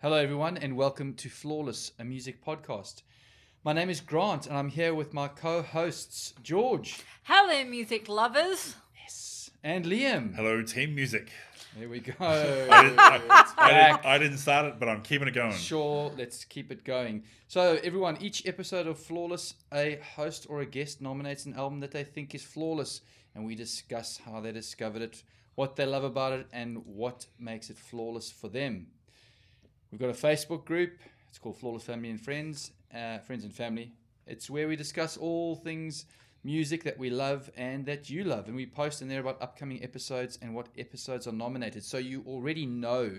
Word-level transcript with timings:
Hello, 0.00 0.16
everyone, 0.16 0.56
and 0.58 0.76
welcome 0.76 1.14
to 1.14 1.28
Flawless, 1.28 1.92
a 1.98 2.04
music 2.04 2.44
podcast. 2.44 3.02
My 3.64 3.72
name 3.72 3.90
is 3.90 4.00
Grant, 4.00 4.46
and 4.46 4.56
I'm 4.56 4.68
here 4.68 4.94
with 4.94 5.12
my 5.14 5.28
co 5.28 5.62
hosts, 5.62 6.34
George 6.42 7.00
Hello, 7.24 7.64
music 7.64 8.08
lovers. 8.08 8.76
yes, 9.00 9.50
and 9.64 9.84
Liam. 9.84 10.34
Hello, 10.34 10.62
Team 10.62 10.94
Music. 10.94 11.30
There 11.78 11.88
we 11.88 12.00
go. 12.00 12.12
I 12.20 12.82
didn't, 12.82 12.98
I, 12.98 13.54
I 13.58 13.68
didn't, 13.70 14.06
I 14.06 14.18
didn't 14.18 14.38
start 14.38 14.66
it, 14.66 14.78
but 14.78 14.88
I'm 14.88 15.02
keeping 15.02 15.28
it 15.28 15.34
going. 15.34 15.52
Sure, 15.52 16.12
let's 16.16 16.44
keep 16.44 16.70
it 16.70 16.84
going. 16.84 17.24
So, 17.48 17.78
everyone, 17.82 18.16
each 18.20 18.46
episode 18.46 18.86
of 18.86 18.98
Flawless, 18.98 19.54
a 19.72 19.98
host 20.14 20.46
or 20.48 20.60
a 20.60 20.66
guest 20.66 21.00
nominates 21.00 21.46
an 21.46 21.54
album 21.54 21.80
that 21.80 21.90
they 21.90 22.04
think 22.04 22.34
is 22.34 22.42
flawless, 22.42 23.00
and 23.34 23.44
we 23.44 23.54
discuss 23.54 24.18
how 24.24 24.40
they 24.40 24.52
discovered 24.52 25.02
it, 25.02 25.22
what 25.54 25.76
they 25.76 25.84
love 25.86 26.04
about 26.04 26.32
it, 26.32 26.46
and 26.52 26.78
what 26.86 27.26
makes 27.38 27.70
it 27.70 27.78
flawless 27.78 28.30
for 28.30 28.48
them. 28.48 28.86
We've 29.98 30.06
got 30.12 30.14
a 30.14 30.26
Facebook 30.26 30.66
group. 30.66 30.98
It's 31.30 31.38
called 31.38 31.56
Flawless 31.56 31.84
Family 31.84 32.10
and 32.10 32.20
Friends, 32.20 32.72
uh, 32.94 33.16
Friends 33.20 33.44
and 33.44 33.54
Family. 33.54 33.94
It's 34.26 34.50
where 34.50 34.68
we 34.68 34.76
discuss 34.76 35.16
all 35.16 35.56
things 35.56 36.04
music 36.44 36.84
that 36.84 36.98
we 36.98 37.08
love 37.08 37.50
and 37.56 37.86
that 37.86 38.10
you 38.10 38.22
love, 38.22 38.46
and 38.46 38.54
we 38.54 38.66
post 38.66 39.00
in 39.00 39.08
there 39.08 39.20
about 39.20 39.40
upcoming 39.40 39.82
episodes 39.82 40.38
and 40.42 40.54
what 40.54 40.68
episodes 40.76 41.26
are 41.26 41.32
nominated. 41.32 41.82
So 41.82 41.96
you 41.96 42.22
already 42.26 42.66
know 42.66 43.10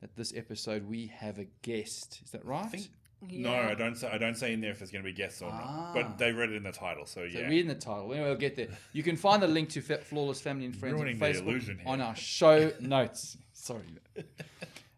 that 0.00 0.16
this 0.16 0.34
episode 0.36 0.88
we 0.88 1.06
have 1.06 1.38
a 1.38 1.44
guest. 1.62 2.20
Is 2.24 2.32
that 2.32 2.44
right? 2.44 2.68
think- 2.68 2.88
No, 3.30 3.52
I 3.54 3.74
don't. 3.74 3.94
Say, 3.96 4.08
I 4.08 4.18
don't 4.18 4.34
say 4.36 4.52
in 4.52 4.60
there 4.60 4.72
if 4.72 4.78
there's 4.80 4.90
going 4.90 5.04
to 5.04 5.08
be 5.08 5.14
guests 5.14 5.40
or 5.40 5.50
Ah. 5.52 5.92
not. 5.92 5.94
But 5.94 6.18
they 6.18 6.32
read 6.32 6.50
it 6.50 6.56
in 6.56 6.64
the 6.64 6.72
title, 6.72 7.06
so 7.06 7.28
So 7.30 7.38
yeah. 7.38 7.46
read 7.46 7.60
in 7.60 7.68
the 7.68 7.74
title. 7.76 8.12
Anyway, 8.12 8.26
we'll 8.28 8.34
get 8.36 8.56
there. 8.56 8.68
You 8.92 9.04
can 9.04 9.14
find 9.16 9.40
the 9.40 9.46
link 9.46 9.68
to 9.70 9.80
Flawless 9.82 10.40
Family 10.40 10.64
and 10.66 10.74
Friends 10.76 10.94
Ruining 11.00 11.22
on 11.22 11.32
Facebook 11.32 11.86
on 11.86 12.00
our 12.00 12.16
show 12.16 12.72
notes. 12.80 13.36
Sorry. 13.52 13.82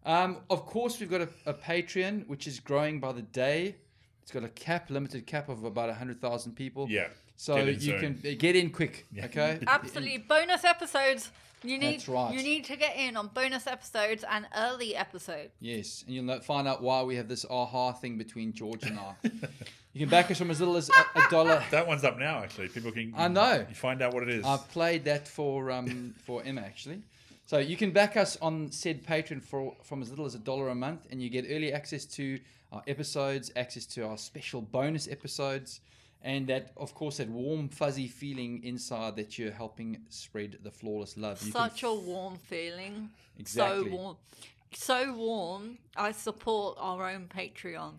Um, 0.04 0.38
of 0.48 0.66
course, 0.66 0.98
we've 0.98 1.10
got 1.10 1.20
a, 1.20 1.28
a 1.46 1.54
Patreon 1.54 2.26
which 2.26 2.46
is 2.46 2.58
growing 2.60 3.00
by 3.00 3.12
the 3.12 3.22
day. 3.22 3.76
It's 4.22 4.32
got 4.32 4.44
a 4.44 4.48
cap, 4.48 4.90
limited 4.90 5.26
cap 5.26 5.48
of 5.48 5.64
about 5.64 5.94
hundred 5.94 6.20
thousand 6.20 6.54
people. 6.56 6.86
yeah. 6.88 7.08
So 7.36 7.56
you 7.56 7.80
soon. 7.80 8.18
can 8.20 8.36
get 8.36 8.54
in 8.54 8.68
quick. 8.68 9.06
Okay. 9.18 9.60
Absolutely. 9.66 10.18
Bonus 10.18 10.62
episodes. 10.62 11.30
You 11.62 11.78
need 11.78 11.94
That's 12.00 12.08
right. 12.08 12.34
you 12.34 12.42
need 12.42 12.64
to 12.66 12.76
get 12.76 12.96
in 12.96 13.16
on 13.16 13.28
bonus 13.28 13.66
episodes 13.66 14.24
and 14.30 14.46
early 14.56 14.94
episodes. 14.94 15.52
Yes, 15.60 16.04
and 16.06 16.14
you'll 16.14 16.24
know- 16.24 16.40
find 16.40 16.68
out 16.68 16.82
why 16.82 17.02
we 17.02 17.16
have 17.16 17.28
this 17.28 17.44
aha 17.48 17.92
thing 17.92 18.18
between 18.18 18.52
George 18.52 18.84
and 18.84 18.98
I. 18.98 19.14
you 19.94 20.00
can 20.00 20.08
back 20.08 20.30
us 20.30 20.38
from 20.38 20.50
as 20.50 20.60
little 20.60 20.76
as 20.76 20.90
a, 20.90 21.18
a 21.18 21.30
dollar. 21.30 21.62
That 21.70 21.86
one's 21.86 22.04
up 22.04 22.18
now. 22.18 22.38
Actually, 22.42 22.68
people 22.68 22.92
can. 22.92 23.12
I 23.16 23.28
know. 23.28 23.64
You 23.68 23.74
find 23.74 24.00
out 24.02 24.12
what 24.14 24.22
it 24.22 24.30
is. 24.30 24.44
I've 24.44 24.68
played 24.70 25.04
that 25.04 25.26
for 25.26 25.70
um, 25.70 26.14
for 26.26 26.42
Emma 26.44 26.60
actually. 26.62 27.02
So 27.50 27.58
you 27.58 27.76
can 27.76 27.90
back 27.90 28.16
us 28.16 28.38
on 28.40 28.70
said 28.70 29.04
Patreon 29.04 29.42
for 29.42 29.74
from 29.82 30.02
as 30.02 30.10
little 30.10 30.24
as 30.24 30.36
a 30.36 30.38
dollar 30.38 30.68
a 30.68 30.74
month, 30.76 31.08
and 31.10 31.20
you 31.20 31.28
get 31.28 31.46
early 31.50 31.72
access 31.72 32.04
to 32.04 32.38
our 32.70 32.80
episodes, 32.86 33.50
access 33.56 33.86
to 33.86 34.06
our 34.06 34.18
special 34.18 34.62
bonus 34.62 35.08
episodes, 35.08 35.80
and 36.22 36.46
that 36.46 36.70
of 36.76 36.94
course 36.94 37.16
that 37.16 37.28
warm 37.28 37.68
fuzzy 37.68 38.06
feeling 38.06 38.62
inside 38.62 39.16
that 39.16 39.36
you're 39.36 39.50
helping 39.50 39.98
spread 40.10 40.58
the 40.62 40.70
flawless 40.70 41.16
love. 41.16 41.44
You 41.44 41.50
can 41.52 41.60
Such 41.70 41.82
a 41.82 41.92
warm 41.92 42.36
feeling. 42.36 43.10
Exactly. 43.36 43.90
So 43.90 43.96
warm. 43.96 44.16
So 44.72 45.12
warm. 45.14 45.78
I 45.96 46.12
support 46.12 46.78
our 46.78 47.10
own 47.10 47.26
Patreon. 47.36 47.94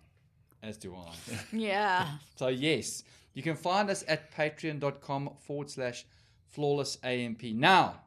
as 0.63 0.77
do 0.77 0.95
I. 0.95 1.11
Yeah. 1.52 2.07
So 2.38 2.47
yes, 2.47 3.03
you 3.33 3.44
can 3.44 3.57
find 3.57 3.89
us 3.89 4.05
at 4.07 4.33
patreon.com 4.33 5.31
forward 5.41 5.69
slash 5.69 6.05
flawless 6.47 6.97
AMP. 7.03 7.44
Now, 7.44 7.99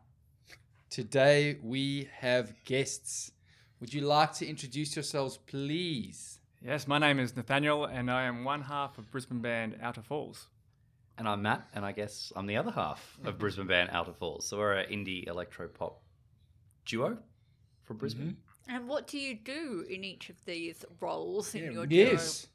today 0.94 1.58
we 1.60 2.08
have 2.20 2.54
guests. 2.64 3.32
Would 3.80 3.92
you 3.92 4.02
like 4.02 4.32
to 4.34 4.46
introduce 4.46 4.94
yourselves, 4.94 5.38
please? 5.38 6.38
Yes, 6.62 6.86
my 6.86 6.98
name 6.98 7.18
is 7.18 7.34
Nathaniel, 7.34 7.86
and 7.86 8.08
I 8.08 8.22
am 8.26 8.44
one 8.44 8.62
half 8.62 8.96
of 8.96 9.10
Brisbane 9.10 9.40
band 9.40 9.76
Outer 9.82 10.02
Falls. 10.02 10.46
And 11.18 11.26
I'm 11.26 11.42
Matt, 11.42 11.66
and 11.74 11.84
I 11.84 11.90
guess 11.90 12.32
I'm 12.36 12.46
the 12.46 12.56
other 12.56 12.70
half 12.70 13.18
of 13.24 13.38
Brisbane 13.38 13.66
band 13.66 13.90
Outer 13.92 14.12
Falls. 14.12 14.46
So 14.46 14.58
we're 14.58 14.74
an 14.74 14.88
indie 14.88 15.26
electro 15.26 15.66
pop 15.66 16.00
duo 16.86 17.18
from 17.82 17.96
Brisbane. 17.96 18.36
Mm-hmm. 18.68 18.76
and 18.76 18.88
what 18.88 19.08
do 19.08 19.18
you 19.18 19.34
do 19.34 19.84
in 19.90 20.04
each 20.04 20.30
of 20.30 20.36
these 20.44 20.84
roles 21.00 21.56
in 21.56 21.72
your 21.72 21.86
duo? 21.86 22.12
Yes. 22.12 22.46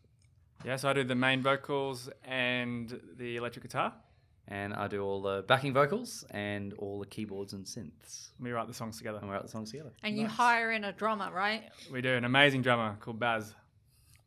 Yes, 0.63 0.85
I 0.85 0.93
do 0.93 1.03
the 1.03 1.13
main 1.13 1.43
vocals 1.43 2.09
and 2.23 3.01
the 3.17 3.35
electric 3.35 3.63
guitar. 3.63 3.93
And 4.51 4.73
I 4.73 4.87
do 4.87 5.03
all 5.03 5.21
the 5.21 5.43
backing 5.47 5.73
vocals 5.73 6.25
and 6.31 6.73
all 6.73 6.99
the 6.99 7.05
keyboards 7.05 7.53
and 7.53 7.65
synths. 7.65 8.29
We 8.39 8.51
write 8.51 8.67
the 8.67 8.73
songs 8.73 8.97
together. 8.97 9.19
And 9.19 9.29
we 9.29 9.33
write 9.33 9.43
the 9.43 9.49
songs 9.49 9.69
together. 9.69 9.91
And 10.01 10.17
you 10.17 10.25
hire 10.27 10.71
in 10.71 10.83
a 10.85 10.91
drummer, 10.91 11.31
right? 11.31 11.63
We 11.91 12.01
do 12.01 12.13
an 12.15 12.25
amazing 12.25 12.63
drummer 12.63 12.97
called 12.99 13.19
Baz. 13.19 13.53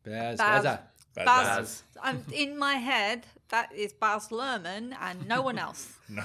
Baz, 0.05 0.39
Baz. 0.39 0.63
Baz- 0.65 0.79
Baz. 1.15 1.27
Baz. 1.27 1.83
I'm 2.01 2.25
in 2.33 2.57
my 2.57 2.75
head. 2.75 3.27
That 3.49 3.73
is 3.75 3.93
Baz 3.93 4.29
Luhrmann 4.29 4.95
and 5.01 5.27
no 5.27 5.43
one 5.43 5.59
else. 5.59 5.93
no. 6.09 6.23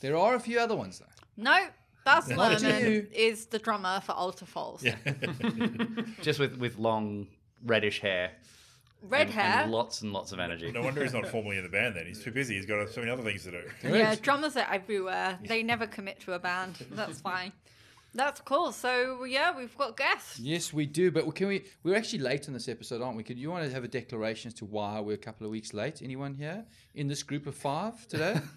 There 0.00 0.16
are 0.16 0.36
a 0.36 0.40
few 0.40 0.60
other 0.60 0.76
ones, 0.76 1.00
though. 1.00 1.06
No, 1.36 1.58
Baz 2.04 2.28
Not 2.28 2.52
Luhrmann 2.52 3.10
is 3.12 3.46
the 3.46 3.58
drummer 3.58 4.00
for 4.00 4.12
Outer 4.16 4.46
Falls. 4.46 4.84
Yeah. 4.84 4.94
Just 6.22 6.38
with, 6.38 6.56
with 6.56 6.78
long 6.78 7.26
reddish 7.64 8.00
hair. 8.00 8.30
Red 9.02 9.28
and, 9.28 9.30
hair. 9.30 9.62
And 9.62 9.72
lots 9.72 10.02
and 10.02 10.12
lots 10.12 10.32
of 10.32 10.40
energy. 10.40 10.72
no 10.72 10.82
wonder 10.82 11.02
he's 11.02 11.12
not 11.12 11.26
formally 11.34 11.56
in 11.56 11.62
the 11.62 11.68
band. 11.68 11.94
Then 11.96 12.06
he's 12.06 12.22
too 12.22 12.32
busy. 12.32 12.56
He's 12.56 12.66
got 12.66 12.88
so 12.90 13.00
many 13.00 13.12
other 13.12 13.22
things 13.22 13.44
to 13.44 13.50
do. 13.52 13.62
yeah, 13.88 14.14
drummers 14.16 14.56
are 14.56 14.66
everywhere. 14.70 15.38
They 15.46 15.62
never 15.62 15.86
commit 15.86 16.20
to 16.20 16.32
a 16.32 16.38
band. 16.38 16.84
That's 16.90 17.20
fine. 17.20 17.52
That's 18.14 18.40
cool. 18.40 18.72
So 18.72 19.24
yeah, 19.24 19.56
we've 19.56 19.76
got 19.76 19.96
guests. 19.96 20.40
Yes, 20.40 20.72
we 20.72 20.86
do. 20.86 21.10
But 21.10 21.32
can 21.34 21.48
we? 21.48 21.64
We're 21.84 21.96
actually 21.96 22.20
late 22.20 22.48
on 22.48 22.54
this 22.54 22.68
episode, 22.68 23.02
aren't 23.02 23.16
we? 23.16 23.22
Could 23.22 23.38
you 23.38 23.50
want 23.50 23.64
to 23.64 23.70
have 23.70 23.84
a 23.84 23.88
declaration 23.88 24.48
as 24.48 24.54
to 24.54 24.64
why 24.64 24.98
we're 25.00 25.14
a 25.14 25.18
couple 25.18 25.46
of 25.46 25.52
weeks 25.52 25.74
late? 25.74 26.02
Anyone 26.02 26.34
here 26.34 26.64
in 26.94 27.06
this 27.06 27.22
group 27.22 27.46
of 27.46 27.54
five 27.54 28.06
today? 28.08 28.40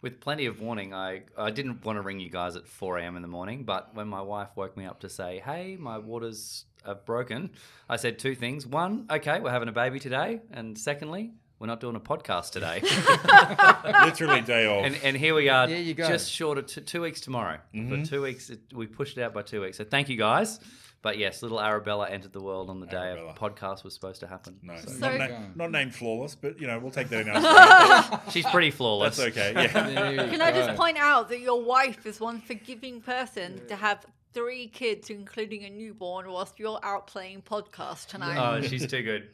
With 0.00 0.20
plenty 0.20 0.46
of 0.46 0.60
warning, 0.60 0.94
I, 0.94 1.22
I 1.36 1.50
didn't 1.50 1.84
want 1.84 1.96
to 1.96 2.02
ring 2.02 2.20
you 2.20 2.30
guys 2.30 2.56
at 2.56 2.66
4 2.66 2.98
a.m. 2.98 3.16
in 3.16 3.22
the 3.22 3.28
morning, 3.28 3.64
but 3.64 3.94
when 3.94 4.08
my 4.08 4.22
wife 4.22 4.48
woke 4.54 4.76
me 4.76 4.84
up 4.84 5.00
to 5.00 5.08
say, 5.08 5.42
hey, 5.44 5.76
my 5.78 5.98
waters 5.98 6.64
are 6.84 6.94
broken, 6.94 7.50
I 7.88 7.96
said 7.96 8.18
two 8.18 8.34
things. 8.34 8.66
One, 8.66 9.06
okay, 9.10 9.40
we're 9.40 9.50
having 9.50 9.68
a 9.68 9.72
baby 9.72 9.98
today. 9.98 10.40
And 10.52 10.78
secondly, 10.78 11.32
we're 11.58 11.66
not 11.66 11.80
doing 11.80 11.96
a 11.96 12.00
podcast 12.00 12.50
today. 12.52 12.80
Literally 14.04 14.40
day 14.42 14.66
off. 14.66 14.84
and, 14.84 14.96
and 15.02 15.16
here 15.16 15.34
we 15.34 15.48
are, 15.48 15.66
There 15.66 15.80
you 15.80 15.94
go. 15.94 16.06
just 16.06 16.30
short 16.30 16.58
of 16.58 16.66
t- 16.66 16.80
two 16.80 17.02
weeks 17.02 17.20
tomorrow. 17.20 17.58
For 17.72 17.78
mm-hmm. 17.78 18.02
two 18.04 18.22
weeks, 18.22 18.50
it, 18.50 18.60
we 18.72 18.86
pushed 18.86 19.18
it 19.18 19.22
out 19.22 19.34
by 19.34 19.42
two 19.42 19.60
weeks. 19.60 19.78
So 19.78 19.84
thank 19.84 20.08
you 20.08 20.16
guys. 20.16 20.60
But 21.00 21.16
yes, 21.16 21.42
little 21.42 21.60
Arabella 21.60 22.08
entered 22.08 22.32
the 22.32 22.40
world 22.42 22.68
on 22.70 22.80
the 22.80 22.86
day 22.86 22.96
Arabella. 22.96 23.30
a 23.30 23.34
podcast 23.34 23.84
was 23.84 23.94
supposed 23.94 24.18
to 24.20 24.26
happen. 24.26 24.58
no, 24.62 24.76
So- 24.78 24.92
not, 24.98 25.14
na- 25.18 25.26
Go. 25.28 25.38
not 25.54 25.70
named 25.70 25.94
flawless, 25.94 26.34
but 26.34 26.60
you 26.60 26.66
know 26.66 26.78
we'll 26.80 26.90
take 26.90 27.08
that 27.10 27.20
in 27.26 27.28
our. 27.30 28.22
She's 28.32 28.44
pretty 28.46 28.72
flawless. 28.72 29.16
That's 29.16 29.28
okay. 29.36 29.52
Yeah. 29.54 29.68
Can 30.30 30.42
I 30.42 30.50
just 30.50 30.76
point 30.76 30.96
out 30.98 31.28
that 31.28 31.40
your 31.40 31.62
wife 31.62 32.04
is 32.04 32.20
one 32.20 32.40
forgiving 32.40 33.00
person 33.00 33.64
to 33.68 33.76
have 33.76 34.04
three 34.34 34.66
kids, 34.66 35.08
including 35.08 35.64
a 35.64 35.70
newborn, 35.70 36.28
whilst 36.30 36.58
you're 36.58 36.80
out 36.82 37.06
playing 37.06 37.42
podcast 37.42 38.06
tonight. 38.08 38.36
Oh, 38.36 38.60
she's 38.60 38.86
too 38.86 39.02
good. 39.02 39.28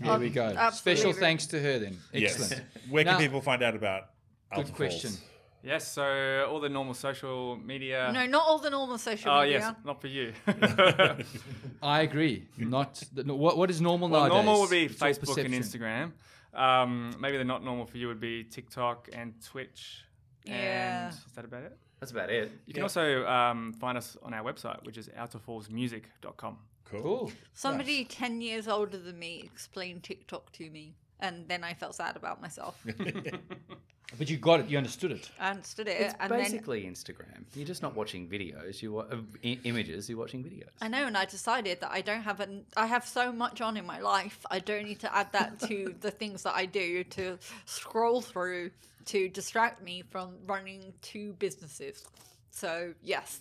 There 0.00 0.18
we 0.18 0.28
go. 0.30 0.44
Absolutely. 0.44 1.02
Special 1.02 1.12
thanks 1.18 1.46
to 1.46 1.60
her 1.60 1.78
then. 1.78 1.98
yes. 2.12 2.38
Excellent. 2.40 2.64
Where 2.90 3.04
can 3.04 3.14
Now- 3.14 3.18
people 3.18 3.40
find 3.40 3.62
out 3.62 3.74
about? 3.74 4.10
Good 4.54 4.60
Alpha 4.66 4.72
question. 4.72 5.10
Falls? 5.10 5.22
Yes, 5.62 5.92
so 5.92 6.48
all 6.50 6.58
the 6.58 6.68
normal 6.68 6.94
social 6.94 7.56
media. 7.56 8.10
No, 8.12 8.26
not 8.26 8.42
all 8.46 8.58
the 8.58 8.70
normal 8.70 8.98
social 8.98 9.30
media. 9.32 9.38
Oh, 9.38 9.42
media. 9.42 9.58
yes, 9.58 9.74
not 9.84 10.00
for 10.00 10.08
you. 10.08 10.32
I 11.82 12.00
agree. 12.02 12.48
Not 12.58 13.02
the, 13.12 13.22
no, 13.22 13.36
what. 13.36 13.56
What 13.56 13.70
is 13.70 13.80
normal 13.80 14.08
well, 14.08 14.22
nowadays? 14.22 14.44
normal 14.44 14.60
would 14.62 14.70
be 14.70 14.84
It's 14.86 14.96
Facebook 14.96 15.38
and. 15.38 15.54
Instagram. 15.54 16.12
Um, 16.54 17.14
maybe 17.20 17.38
the 17.38 17.44
not 17.44 17.64
normal 17.64 17.86
for 17.86 17.96
you 17.96 18.08
would 18.08 18.20
be 18.20 18.44
TikTok 18.44 19.08
and 19.12 19.34
Twitch. 19.42 20.04
Yeah. 20.44 21.06
And 21.06 21.14
is 21.14 21.32
that 21.34 21.44
about 21.44 21.62
it? 21.62 21.76
That's 22.00 22.10
about 22.10 22.30
it. 22.30 22.50
You 22.66 22.74
can 22.74 22.82
also 22.82 23.24
um, 23.26 23.72
find 23.74 23.96
us 23.96 24.16
on 24.24 24.34
our 24.34 24.42
website, 24.42 24.84
which 24.84 24.98
is 24.98 25.08
outerfallsmusic.com. 25.10 26.58
Cool. 26.84 27.00
Cool. 27.00 27.32
Somebody 27.54 28.04
10 28.04 28.40
years 28.40 28.66
older 28.66 28.98
than 28.98 29.18
me 29.18 29.40
explained 29.44 30.02
TikTok 30.02 30.50
to 30.52 30.68
me, 30.68 30.96
and 31.20 31.46
then 31.48 31.62
I 31.62 31.74
felt 31.74 31.94
sad 31.94 32.16
about 32.16 32.42
myself. 32.42 32.84
But 34.18 34.28
you 34.28 34.36
got 34.36 34.60
it. 34.60 34.68
You 34.68 34.78
understood 34.78 35.12
it. 35.12 35.30
I 35.40 35.50
understood 35.50 35.88
it. 35.88 36.00
It's 36.00 36.14
and 36.20 36.30
then 36.30 36.38
basically 36.40 36.84
Instagram. 36.84 37.44
You're 37.54 37.66
just 37.66 37.82
not 37.82 37.94
watching 37.94 38.28
videos. 38.28 38.82
You 38.82 38.92
wa- 38.92 39.06
uh, 39.10 39.16
I- 39.44 39.58
images. 39.64 40.08
You're 40.08 40.18
watching 40.18 40.44
videos. 40.44 40.68
I 40.80 40.88
know, 40.88 41.06
and 41.06 41.16
I 41.16 41.24
decided 41.24 41.80
that 41.80 41.90
I 41.90 42.00
don't 42.02 42.22
have 42.22 42.40
an. 42.40 42.64
I 42.76 42.86
have 42.86 43.06
so 43.06 43.32
much 43.32 43.60
on 43.60 43.76
in 43.76 43.86
my 43.86 44.00
life. 44.00 44.44
I 44.50 44.58
don't 44.58 44.84
need 44.84 45.00
to 45.00 45.16
add 45.16 45.32
that 45.32 45.58
to 45.60 45.94
the 46.00 46.10
things 46.10 46.42
that 46.42 46.54
I 46.54 46.66
do 46.66 47.04
to 47.04 47.38
scroll 47.64 48.20
through 48.20 48.70
to 49.06 49.28
distract 49.28 49.82
me 49.82 50.02
from 50.10 50.34
running 50.46 50.92
two 51.02 51.32
businesses. 51.38 52.04
So 52.50 52.92
yes, 53.02 53.40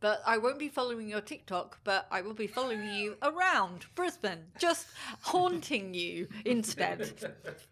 but 0.00 0.22
I 0.26 0.38
won't 0.38 0.58
be 0.58 0.68
following 0.68 1.08
your 1.08 1.22
TikTok. 1.22 1.78
But 1.84 2.06
I 2.10 2.20
will 2.20 2.34
be 2.34 2.46
following 2.46 2.84
you 2.94 3.16
around 3.22 3.86
Brisbane, 3.94 4.44
just 4.58 4.86
haunting 5.22 5.94
you 5.94 6.28
instead. 6.44 7.10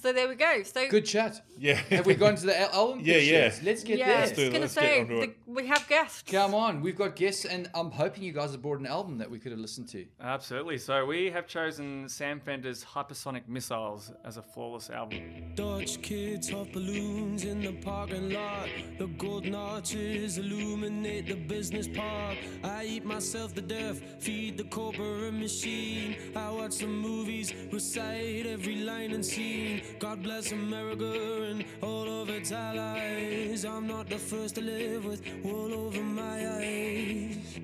So 0.00 0.12
there 0.12 0.28
we 0.28 0.36
go. 0.36 0.62
So 0.62 0.88
Good 0.88 1.06
chat. 1.06 1.42
Yeah. 1.58 1.74
Have 1.90 2.06
we 2.06 2.14
gone 2.14 2.36
to 2.36 2.46
the 2.46 2.60
al- 2.60 2.70
album? 2.72 3.00
Yeah, 3.02 3.14
pitch 3.14 3.30
yeah. 3.30 3.52
Let's 3.64 3.82
get 3.82 3.98
yeah, 3.98 4.06
there. 4.06 4.16
I 4.16 4.20
Let's 4.20 4.30
was 4.30 4.38
do 4.38 4.52
gonna 4.52 4.68
say 4.68 5.02
the, 5.02 5.34
we 5.44 5.66
have 5.66 5.88
guests. 5.88 6.22
Come 6.22 6.54
on, 6.54 6.80
we've 6.82 6.96
got 6.96 7.16
guests, 7.16 7.44
and 7.44 7.68
I'm 7.74 7.90
hoping 7.90 8.22
you 8.22 8.32
guys 8.32 8.52
have 8.52 8.62
brought 8.62 8.78
an 8.78 8.86
album 8.86 9.18
that 9.18 9.28
we 9.28 9.40
could 9.40 9.50
have 9.50 9.60
listened 9.60 9.88
to. 9.88 10.06
Absolutely. 10.20 10.78
So 10.78 11.04
we 11.04 11.30
have 11.32 11.48
chosen 11.48 12.08
Sam 12.08 12.38
Fender's 12.38 12.84
Hypersonic 12.84 13.48
Missiles 13.48 14.12
as 14.24 14.36
a 14.36 14.42
flawless 14.42 14.88
album. 14.88 15.52
Dutch 15.56 16.00
kids 16.00 16.52
off 16.52 16.70
balloons 16.72 17.42
in 17.42 17.60
the 17.60 17.72
parking 17.72 18.30
lot. 18.30 18.68
The 18.98 19.08
golden 19.08 19.56
arches 19.56 20.38
illuminate 20.38 21.26
the 21.26 21.34
business 21.34 21.88
park. 21.88 22.38
I 22.62 22.84
eat 22.84 23.04
myself 23.04 23.52
to 23.56 23.62
death, 23.62 24.00
feed 24.22 24.58
the 24.58 24.64
corporate 24.64 25.34
machine. 25.34 26.14
I 26.36 26.50
watch 26.52 26.78
the 26.78 26.86
movies, 26.86 27.52
recite 27.72 28.46
every 28.46 28.76
line 28.76 29.10
and 29.10 29.26
scene. 29.26 29.82
God 29.98 30.22
bless 30.22 30.52
America 30.52 31.42
and 31.50 31.64
all 31.82 32.22
of 32.22 32.28
its 32.30 32.52
allies. 32.52 33.64
I'm 33.64 33.86
not 33.86 34.08
the 34.08 34.18
first 34.18 34.54
to 34.56 34.60
live 34.60 35.04
with 35.04 35.22
wool 35.42 35.74
over 35.74 36.00
my 36.02 36.48
eyes. 36.58 37.58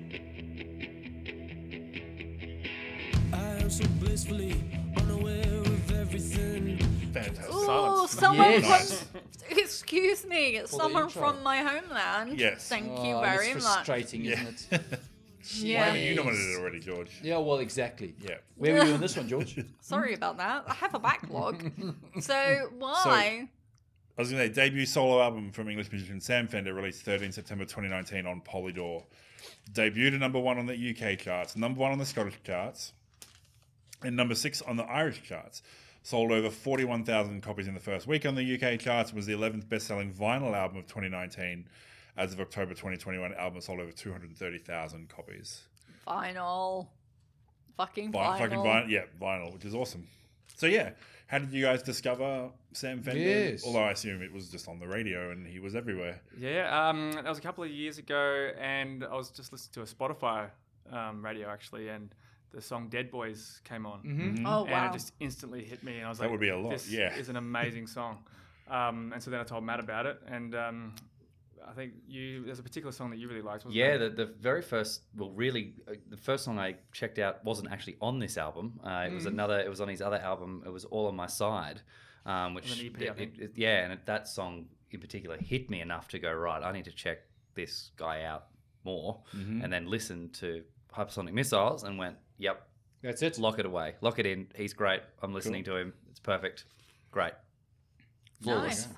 I 3.33 3.47
am 3.61 3.69
so 3.69 3.85
blissfully 3.99 4.55
unaware 4.97 5.59
of 5.61 5.91
everything. 5.91 6.77
Fantastic. 7.13 7.53
Ooh, 7.53 8.07
someone 8.07 8.51
Yes. 8.61 9.03
from. 9.03 9.21
Excuse 9.57 10.25
me, 10.25 10.59
the 10.59 10.67
someone 10.67 11.09
from 11.09 11.41
my 11.43 11.57
homeland. 11.57 12.37
Yes. 12.39 12.67
Thank 12.67 12.87
Oh, 12.91 13.03
you 13.07 13.21
that's 13.21 13.37
very 13.41 13.53
much. 13.53 13.63
frustrating, 13.63 14.25
Yeah. 14.25 14.41
isn't 14.41 14.67
it? 14.71 14.81
Yeah. 15.53 15.89
I 15.89 15.93
mean, 15.93 16.07
you 16.07 16.15
nominated 16.15 16.51
it 16.51 16.59
already, 16.59 16.79
George. 16.79 17.19
Yeah, 17.21 17.37
well, 17.37 17.59
exactly. 17.59 18.15
Yeah. 18.21 18.35
Where 18.55 18.73
were 18.73 18.85
you 18.85 18.93
on 18.93 19.01
this 19.01 19.17
one, 19.17 19.27
George? 19.27 19.63
Sorry 19.81 20.13
about 20.13 20.37
that. 20.37 20.63
I 20.67 20.73
have 20.73 20.93
a 20.93 20.99
backlog. 20.99 21.71
so 22.19 22.69
why? 22.77 23.47
I 24.17 24.21
was 24.21 24.31
going 24.31 24.47
to 24.47 24.53
say, 24.53 24.69
debut 24.69 24.85
solo 24.85 25.21
album 25.21 25.51
from 25.51 25.69
English 25.69 25.91
musician 25.91 26.21
Sam 26.21 26.47
Fender, 26.47 26.73
released 26.73 27.01
13 27.03 27.31
September 27.31 27.65
2019 27.65 28.25
on 28.25 28.41
Polydor. 28.41 29.03
Debuted 29.73 30.13
at 30.13 30.19
number 30.19 30.39
one 30.39 30.57
on 30.57 30.65
the 30.65 30.73
UK 30.73 31.19
charts, 31.19 31.55
number 31.55 31.79
one 31.79 31.91
on 31.91 31.97
the 31.97 32.05
Scottish 32.05 32.41
charts, 32.43 32.93
and 34.01 34.15
number 34.15 34.33
six 34.33 34.61
on 34.61 34.77
the 34.77 34.83
Irish 34.83 35.21
charts. 35.23 35.61
Sold 36.03 36.31
over 36.31 36.49
41,000 36.49 37.41
copies 37.41 37.67
in 37.67 37.73
the 37.73 37.79
first 37.79 38.05
week 38.07 38.25
on 38.25 38.35
the 38.35 38.55
UK 38.55 38.79
charts. 38.79 39.11
Was 39.11 39.25
the 39.25 39.33
11th 39.33 39.67
best-selling 39.67 40.13
vinyl 40.13 40.53
album 40.53 40.77
of 40.77 40.85
2019. 40.85 41.67
As 42.17 42.31
of 42.33 42.39
October 42.39 42.71
2021, 42.73 43.33
album 43.33 43.59
sold 43.61 43.79
over 43.81 43.91
230,000 43.91 45.09
copies. 45.09 45.61
Vinyl. 46.07 46.87
Fucking 47.77 48.11
Vi- 48.11 48.19
vinyl. 48.19 48.37
Fucking 48.39 48.57
vinyl, 48.59 48.89
yeah, 48.89 49.01
vinyl, 49.21 49.53
which 49.53 49.65
is 49.65 49.75
awesome. 49.75 50.07
So 50.55 50.67
yeah, 50.67 50.91
how 51.27 51.39
did 51.39 51.51
you 51.51 51.61
guys 51.63 51.83
discover 51.83 52.49
Sam 52.71 53.01
Fender? 53.01 53.19
Yes. 53.19 53.63
Although 53.65 53.83
I 53.83 53.91
assume 53.91 54.21
it 54.21 54.31
was 54.31 54.49
just 54.49 54.69
on 54.69 54.79
the 54.79 54.87
radio 54.87 55.31
and 55.31 55.45
he 55.45 55.59
was 55.59 55.75
everywhere. 55.75 56.21
Yeah, 56.37 56.87
um, 56.89 57.11
that 57.13 57.25
was 57.25 57.37
a 57.37 57.41
couple 57.41 57.63
of 57.65 57.69
years 57.71 57.97
ago, 57.97 58.51
and 58.59 59.03
I 59.03 59.13
was 59.15 59.29
just 59.31 59.51
listening 59.51 59.73
to 59.73 59.81
a 59.81 59.93
Spotify 59.93 60.49
um, 60.91 61.25
radio 61.25 61.49
actually, 61.49 61.89
and 61.89 62.15
the 62.53 62.61
song 62.61 62.87
"Dead 62.87 63.11
Boys" 63.11 63.59
came 63.65 63.85
on, 63.85 64.01
Mm-hmm. 64.03 64.45
Oh 64.45 64.65
and 64.67 64.85
it 64.85 64.93
just 64.93 65.11
instantly 65.19 65.65
hit 65.65 65.83
me, 65.83 65.97
and 65.97 66.05
I 66.05 66.09
was 66.09 66.19
That 66.19 66.25
like, 66.25 66.29
That 66.29 66.31
would 66.31 66.39
be 66.39 66.49
a 66.49 66.57
lot, 66.57 66.71
This 66.71 66.89
yeah. 66.89 67.13
is 67.17 67.27
an 67.27 67.35
amazing 67.35 67.87
song." 67.87 68.23
Um, 68.69 69.11
and 69.13 69.21
so 69.21 69.29
then 69.31 69.41
I 69.41 69.43
told 69.43 69.65
Matt 69.65 69.81
about 69.81 70.05
it, 70.05 70.21
and 70.27 70.55
um, 70.55 70.95
I 71.67 71.73
think 71.73 71.93
you 72.07 72.45
there's 72.45 72.59
a 72.59 72.63
particular 72.63 72.91
song 72.91 73.09
that 73.11 73.17
you 73.17 73.27
really 73.27 73.41
liked. 73.41 73.65
Wasn't 73.65 73.73
Yeah, 73.75 73.97
the, 73.97 74.09
the 74.09 74.25
very 74.25 74.61
first, 74.61 75.01
well, 75.15 75.31
really, 75.31 75.73
uh, 75.87 75.93
the 76.09 76.17
first 76.17 76.43
song 76.45 76.59
I 76.59 76.75
checked 76.91 77.19
out 77.19 77.43
wasn't 77.43 77.71
actually 77.71 77.97
on 78.01 78.19
this 78.19 78.37
album. 78.37 78.79
Uh, 78.83 79.05
it 79.09 79.13
was 79.13 79.25
another. 79.25 79.59
It 79.59 79.69
was 79.69 79.81
on 79.81 79.87
his 79.87 80.01
other 80.01 80.17
album. 80.17 80.63
It 80.65 80.69
was 80.69 80.85
All 80.85 81.07
on 81.07 81.15
My 81.15 81.27
Side, 81.27 81.81
um, 82.25 82.53
which 82.53 82.71
an 82.79 82.85
EP, 82.87 83.01
I 83.09 83.21
it- 83.23 83.39
it- 83.39 83.51
yeah, 83.55 83.83
and 83.83 83.93
it, 83.93 84.05
that 84.05 84.27
song 84.27 84.67
in 84.91 84.99
particular 84.99 85.37
hit 85.37 85.69
me 85.69 85.81
enough 85.81 86.07
to 86.09 86.19
go 86.19 86.31
right. 86.31 86.61
I 86.63 86.71
need 86.71 86.85
to 86.85 86.91
check 86.91 87.19
this 87.55 87.91
guy 87.97 88.23
out 88.23 88.45
more, 88.83 89.21
and 89.33 89.71
then 89.73 89.87
listen 89.89 90.29
to 90.33 90.63
Hypersonic 90.95 91.33
Missiles 91.33 91.83
and 91.83 91.97
went, 91.97 92.17
"Yep, 92.37 92.67
That's 93.01 93.21
it. 93.21 93.39
lock 93.39 93.59
it 93.59 93.65
away, 93.65 93.95
lock 94.01 94.19
it 94.19 94.25
in. 94.25 94.47
He's 94.55 94.73
great. 94.73 95.01
I'm 95.21 95.33
listening 95.33 95.63
to 95.65 95.75
him. 95.75 95.93
It's 96.09 96.19
perfect, 96.19 96.65
great." 97.11 97.33
Nice. 98.45 98.87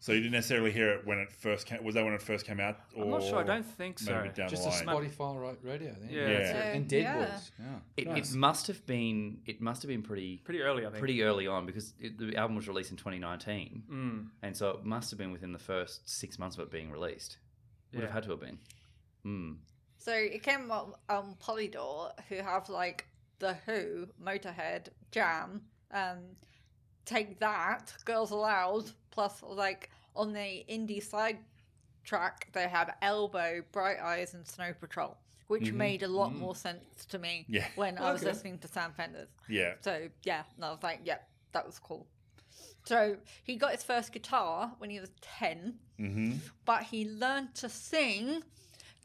So 0.00 0.12
you 0.12 0.20
didn't 0.20 0.32
necessarily 0.34 0.70
hear 0.70 0.90
it 0.92 1.06
when 1.06 1.18
it 1.18 1.32
first 1.32 1.66
came. 1.66 1.82
Was 1.82 1.96
that 1.96 2.04
when 2.04 2.14
it 2.14 2.22
first 2.22 2.46
came 2.46 2.60
out? 2.60 2.78
Or 2.94 3.02
I'm 3.02 3.10
not 3.10 3.22
sure. 3.24 3.40
I 3.40 3.42
don't 3.42 3.64
think 3.66 3.98
so. 3.98 4.14
maybe 4.14 4.28
down 4.32 4.48
Just 4.48 4.62
the 4.62 4.68
a 4.68 4.86
line. 4.94 5.10
Spotify 5.10 5.40
ra- 5.40 5.54
radio. 5.64 5.92
Then. 6.00 6.08
Yeah, 6.08 6.20
Yeah. 6.20 6.38
that's 6.38 6.50
it. 6.50 6.76
And 6.76 6.88
Dead 6.88 7.02
Yeah. 7.02 7.38
Yeah. 7.58 7.66
It, 7.96 8.06
Nice. 8.06 8.32
it 8.32 8.36
must 8.38 8.66
have 8.68 8.86
been. 8.86 9.40
It 9.44 9.60
must 9.60 9.82
have 9.82 9.88
been 9.88 10.02
pretty 10.02 10.36
pretty 10.44 10.60
early, 10.62 10.82
I 10.86 10.90
think. 10.90 11.00
pretty 11.00 11.24
early 11.24 11.48
on 11.48 11.66
because 11.66 11.94
it, 11.98 12.16
the 12.16 12.36
album 12.36 12.54
was 12.54 12.68
released 12.68 12.92
in 12.92 12.96
2019, 12.96 13.82
Mm, 13.90 14.28
and 14.42 14.56
so 14.56 14.70
it 14.70 14.84
must 14.84 15.10
have 15.10 15.18
been 15.18 15.32
within 15.32 15.52
the 15.52 15.58
first 15.58 16.08
six 16.08 16.38
months 16.38 16.56
of 16.56 16.62
it 16.62 16.70
being 16.70 16.92
released. 16.92 17.38
Would 17.92 17.98
Yeah. 17.98 18.06
have 18.06 18.14
had 18.14 18.22
to 18.22 18.30
have 18.30 18.40
been. 18.40 18.58
Mm. 19.26 19.56
So 19.96 20.12
it 20.12 20.44
came 20.44 20.70
on 20.70 20.94
um, 21.08 21.34
Polydor, 21.42 22.12
who 22.28 22.36
have 22.36 22.68
like 22.68 23.06
the 23.40 23.54
Who, 23.66 24.06
Motorhead, 24.22 24.90
Jam, 25.10 25.62
um, 25.90 26.18
Take 27.08 27.40
That, 27.40 27.92
Girls 28.04 28.30
Aloud, 28.30 28.90
plus 29.10 29.42
like 29.42 29.90
on 30.14 30.32
the 30.34 30.64
indie 30.70 31.02
side 31.02 31.38
track 32.04 32.48
they 32.52 32.68
have 32.68 32.94
Elbow, 33.02 33.62
Bright 33.72 33.98
Eyes, 33.98 34.34
and 34.34 34.46
Snow 34.46 34.72
Patrol, 34.78 35.16
which 35.46 35.72
made 35.72 36.02
a 36.02 36.08
lot 36.08 36.34
more 36.34 36.54
sense 36.54 37.06
to 37.10 37.18
me 37.18 37.46
Yeah. 37.48 37.66
when 37.76 37.96
I 37.98 38.12
was 38.12 38.22
listening 38.22 38.58
to 38.58 38.68
Sam 38.68 38.92
Fenders. 38.96 39.28
Yeah. 39.48 39.74
So 39.80 40.08
yeah, 40.24 40.42
and 40.56 40.64
I 40.64 40.70
was 40.70 40.82
like, 40.82 41.00
yeah, 41.04 41.18
that 41.52 41.64
was 41.66 41.78
cool. 41.78 42.06
So 42.84 43.16
he 43.44 43.56
got 43.56 43.72
his 43.72 43.82
first 43.82 44.12
guitar 44.12 44.72
when 44.78 44.90
he 44.90 45.00
was 45.00 45.10
10 45.20 45.74
Mm-hmm. 46.00 46.32
but 46.64 46.84
he 46.84 47.08
learned 47.08 47.54
to 47.56 47.68
sing 47.68 48.42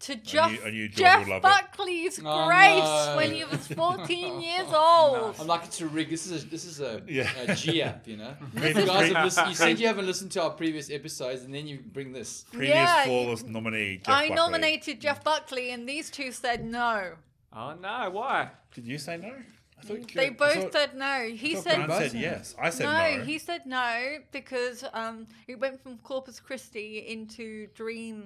to 0.03 0.15
knew- 0.15 0.21
Jeff, 0.21 0.65
I 0.65 0.69
knew 0.69 0.87
George 0.87 0.97
Jeff 0.97 1.27
would 1.27 1.35
it. 1.37 1.41
Buckley's 1.41 2.19
Oh, 2.25 2.45
Grace 2.47 2.83
no. 2.83 3.13
when 3.17 3.31
he 3.31 3.43
was 3.43 3.67
14 3.67 4.41
years 4.49 4.67
old. 4.73 5.35
I'm 5.39 5.47
like, 5.47 5.65
it's 5.65 5.81
a 5.81 5.87
rig. 5.87 6.09
This 6.09 6.25
is 6.27 6.43
a, 6.43 6.47
this 6.47 6.65
is 6.65 6.79
a, 6.81 7.01
Yeah. 7.07 7.29
a 7.47 7.55
G 7.55 7.81
app, 7.81 8.07
you 8.07 8.17
know. 8.17 8.33
You 8.53 8.73
guys 8.73 9.11
have 9.11 9.25
listened, 9.25 9.49
you 9.49 9.55
said 9.55 9.79
you 9.79 9.87
haven't 9.87 10.05
listened 10.05 10.31
to 10.33 10.43
our 10.43 10.51
previous 10.51 10.89
episodes, 10.91 11.43
and 11.43 11.53
then 11.53 11.67
you 11.67 11.79
bring 11.91 12.11
this. 12.13 12.45
Previous 12.51 12.75
Yeah, 12.75 13.03
flawless 13.05 13.43
nominee. 13.43 13.97
Jeff 13.97 14.07
I 14.09 14.21
Buckley. 14.29 14.35
nominated 14.35 15.01
Jeff 15.01 15.23
Buckley, 15.23 15.71
and 15.71 15.87
these 15.87 16.09
two 16.09 16.31
said 16.31 16.63
no. 16.65 17.13
Oh 17.55 17.73
no! 17.79 18.09
Why? 18.11 18.49
Did 18.73 18.85
you 18.87 18.97
say 18.97 19.17
no? 19.17 19.31
I 19.79 19.85
thought 19.85 20.13
They 20.13 20.27
I 20.27 20.29
both 20.31 20.53
thought- 20.55 20.73
said 20.73 20.95
no. 20.95 21.27
He 21.29 21.55
thought 21.55 21.63
said 21.65 21.85
Grant 21.85 22.11
said 22.11 22.19
yes. 22.19 22.55
I 22.59 22.69
said 22.69 22.83
no, 22.85 23.17
no. 23.17 23.23
He 23.25 23.37
said 23.37 23.65
no 23.65 24.17
because 24.31 24.83
um, 24.93 25.27
he 25.45 25.55
went 25.55 25.81
from 25.83 25.97
Corpus 25.99 26.39
Christi 26.39 27.05
into 27.07 27.67
Dream, 27.75 28.23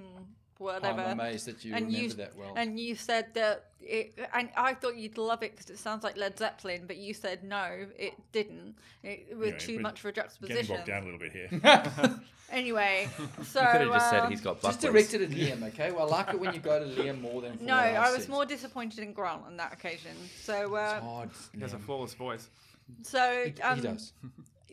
whatever. 0.58 1.00
I'm 1.00 1.18
amazed 1.18 1.46
that 1.46 1.64
you 1.64 1.74
and 1.74 1.86
remember 1.86 2.04
you 2.04 2.12
that 2.14 2.36
well. 2.36 2.52
and 2.56 2.78
you 2.78 2.94
said 2.94 3.34
that 3.34 3.66
it, 3.80 4.18
and 4.34 4.50
I 4.56 4.74
thought 4.74 4.96
you'd 4.96 5.18
love 5.18 5.42
it 5.42 5.52
because 5.52 5.70
it 5.70 5.78
sounds 5.78 6.04
like 6.04 6.16
Led 6.16 6.38
Zeppelin, 6.38 6.84
but 6.86 6.96
you 6.96 7.14
said 7.14 7.44
no, 7.44 7.86
it 7.96 8.14
didn't. 8.32 8.76
It 9.02 9.36
was 9.36 9.50
Yeah, 9.50 9.58
too 9.58 9.78
much 9.80 10.00
for 10.00 10.08
a 10.08 10.12
Getting 10.12 10.66
bogged 10.66 10.86
down 10.86 11.02
a 11.02 11.04
little 11.04 11.20
bit 11.20 11.32
here. 11.32 12.14
Anyway, 12.50 13.08
so 13.44 13.60
You 13.60 13.66
could 13.72 13.80
have 13.82 13.92
just 13.92 14.10
said 14.10 14.20
um, 14.20 14.30
he's 14.30 14.40
got 14.40 14.62
Just 14.62 14.80
directed 14.80 15.22
at 15.22 15.30
Liam, 15.30 15.62
okay? 15.68 15.90
Well, 15.90 16.12
I 16.12 16.16
like 16.18 16.28
it 16.30 16.40
when 16.40 16.54
you 16.54 16.60
go 16.60 16.78
to 16.78 16.86
Liam 16.86 17.20
more 17.20 17.42
than. 17.42 17.58
No, 17.60 17.76
what 17.76 17.84
I 17.84 18.10
was 18.10 18.22
said. 18.22 18.30
more 18.30 18.46
disappointed 18.46 19.00
in 19.00 19.12
Grant 19.12 19.42
on 19.46 19.56
that 19.58 19.72
occasion. 19.72 20.12
So, 20.42 20.74
uh, 20.74 21.24
It's. 21.24 21.50
He 21.54 21.60
has 21.60 21.74
a 21.74 21.78
flawless 21.78 22.14
voice. 22.14 22.48
so 23.02 23.44
He, 23.44 23.50
he 23.50 23.62
um, 23.62 23.80
does. 23.80 24.12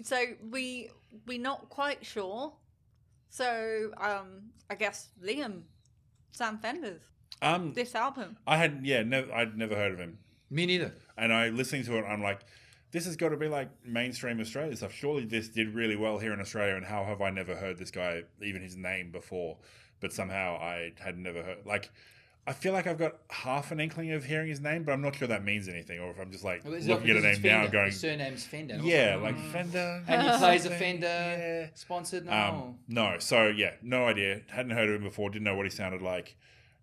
so 0.03 0.23
we 0.49 0.89
we're 1.27 1.41
not 1.41 1.69
quite 1.69 2.05
sure. 2.05 2.53
So 3.29 3.91
um, 3.97 4.51
I 4.69 4.75
guess 4.75 5.09
Liam, 5.21 5.63
Sam 6.35 6.57
Fenders, 6.59 7.01
Um, 7.41 7.73
this 7.73 7.95
album. 7.95 8.37
I 8.45 8.57
had 8.57 8.81
yeah, 8.83 9.03
no, 9.03 9.27
I'd 9.33 9.57
never 9.57 9.75
heard 9.75 9.93
of 9.93 9.99
him, 9.99 10.17
Me 10.49 10.65
neither. 10.65 10.93
and 11.17 11.33
I 11.33 11.49
listening 11.49 11.83
to 11.85 11.97
it, 11.97 12.03
I'm 12.03 12.21
like, 12.21 12.41
this 12.91 13.05
has 13.05 13.15
got 13.15 13.29
to 13.29 13.37
be 13.37 13.47
like 13.47 13.69
mainstream 13.85 14.39
Australia 14.39 14.75
stuff. 14.75 14.93
Surely 14.93 15.25
this 15.25 15.47
did 15.49 15.73
really 15.73 15.95
well 15.95 16.17
here 16.19 16.33
in 16.33 16.39
Australia, 16.41 16.75
and 16.75 16.85
how 16.85 17.03
have 17.05 17.21
I 17.21 17.29
never 17.29 17.55
heard 17.55 17.77
this 17.77 17.91
guy, 17.91 18.23
even 18.41 18.61
his 18.61 18.75
name 18.75 19.11
before? 19.11 19.57
But 20.01 20.11
somehow 20.13 20.57
I 20.57 20.91
had 20.99 21.17
never 21.17 21.41
heard. 21.41 21.65
Like, 21.65 21.89
I 22.47 22.53
feel 22.53 22.73
like 22.73 22.85
I've 22.85 22.99
got 22.99 23.15
half 23.31 23.71
an 23.71 23.79
inkling 23.79 24.11
of 24.11 24.23
hearing 24.23 24.47
his 24.47 24.59
name, 24.59 24.83
but 24.83 24.91
I'm 24.91 25.01
not 25.01 25.15
sure 25.15 25.27
that 25.27 25.43
means 25.43 25.67
anything, 25.67 25.99
or 25.99 26.11
if 26.11 26.19
I'm 26.19 26.31
just 26.31 26.43
like 26.43 26.63
Well, 26.63 26.73
looking 26.79 27.09
at 27.09 27.15
a 27.17 27.21
name 27.21 27.41
now, 27.41 27.65
going, 27.67 27.87
His 27.87 27.99
surname's 27.99 28.45
Fender. 28.45 28.77
yeah, 28.83 29.15
like 29.15 29.35
Fender, 29.51 30.03
And 30.07 30.21
he 30.21 30.37
plays 30.37 30.65
a 30.65 30.69
Fender 30.69 31.07
yeah. 31.07 31.67
sponsored. 31.73 32.25
No. 32.25 32.31
Um, 32.31 32.75
no, 32.87 33.15
so 33.17 33.47
yeah, 33.47 33.71
no 33.81 34.05
idea. 34.05 34.41
Hadn't 34.49 34.71
heard 34.71 34.89
of 34.89 34.95
him 34.95 35.03
before. 35.03 35.29
Didn't 35.31 35.45
know 35.45 35.55
what 35.55 35.65
he 35.65 35.71
sounded 35.71 36.03
like. 36.03 36.35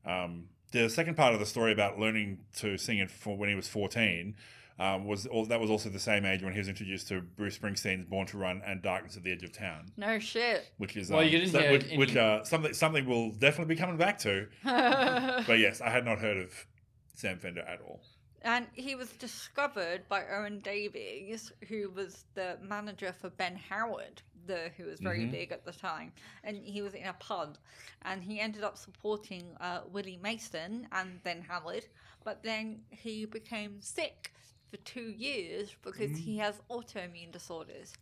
Um, 0.04 0.46
the 0.72 0.88
second 0.88 1.16
part 1.16 1.32
of 1.34 1.38
the 1.38 1.46
story 1.46 1.70
about 1.70 1.98
learning 1.98 2.38
to 2.56 2.76
sing 2.76 2.98
it 2.98 3.10
for 3.10 3.36
when 3.36 3.48
he 3.48 3.54
was 3.54 3.68
fourteen 3.68 4.34
um, 4.78 5.04
was 5.06 5.26
all, 5.26 5.44
that 5.46 5.60
was 5.60 5.70
also 5.70 5.88
the 5.88 5.98
same 5.98 6.24
age 6.24 6.42
when 6.42 6.52
he 6.52 6.58
was 6.58 6.68
introduced 6.68 7.08
to 7.08 7.20
Bruce 7.20 7.58
Springsteen's 7.58 8.04
"Born 8.06 8.26
to 8.28 8.38
Run" 8.38 8.62
and 8.66 8.82
"Darkness 8.82 9.16
at 9.16 9.22
the 9.22 9.32
Edge 9.32 9.42
of 9.42 9.52
Town," 9.52 9.92
No 9.96 10.18
shit. 10.18 10.70
which 10.78 10.96
is 10.96 11.10
Well, 11.10 11.20
um, 11.20 11.26
you 11.26 11.38
didn't 11.38 11.52
so- 11.52 11.60
hear 11.60 11.72
which, 11.72 11.86
any- 11.88 11.98
which 11.98 12.16
uh, 12.16 12.44
something 12.44 12.72
something 12.74 13.06
we'll 13.06 13.30
definitely 13.30 13.74
be 13.74 13.78
coming 13.78 13.96
back 13.96 14.18
to. 14.20 14.46
but 14.64 15.58
yes, 15.58 15.80
I 15.80 15.90
had 15.90 16.04
not 16.04 16.18
heard 16.18 16.36
of 16.38 16.66
Sam 17.14 17.38
Fender 17.38 17.62
at 17.62 17.80
all. 17.80 18.00
And 18.44 18.66
he 18.72 18.96
was 18.96 19.10
discovered 19.12 20.08
by 20.08 20.24
Owen 20.26 20.58
Davies, 20.60 21.52
who 21.68 21.90
was 21.90 22.24
the 22.34 22.58
manager 22.60 23.12
for 23.12 23.30
Ben 23.30 23.54
Howard, 23.54 24.20
the 24.46 24.72
who 24.76 24.86
was 24.86 24.98
very 24.98 25.26
big 25.26 25.52
at 25.52 25.64
the 25.64 25.70
time. 25.70 26.12
And 26.42 26.56
he 26.56 26.82
was 26.82 26.94
in 26.94 27.06
a 27.06 27.12
pub, 27.12 27.56
and 28.04 28.20
he 28.20 28.40
ended 28.40 28.64
up 28.64 28.76
supporting 28.76 29.44
uh, 29.60 29.82
Willie 29.92 30.18
Mason 30.20 30.88
and 30.90 31.20
then 31.22 31.40
Howard. 31.48 31.86
But 32.24 32.42
then 32.42 32.80
he 32.90 33.26
became 33.26 33.80
sick 33.80 34.32
for 34.72 34.78
two 34.78 35.10
years 35.10 35.76
because 35.82 36.16
he 36.16 36.36
mm. 36.36 36.40
has 36.40 36.60
autoimmune 36.70 37.30
disorders, 37.30 37.92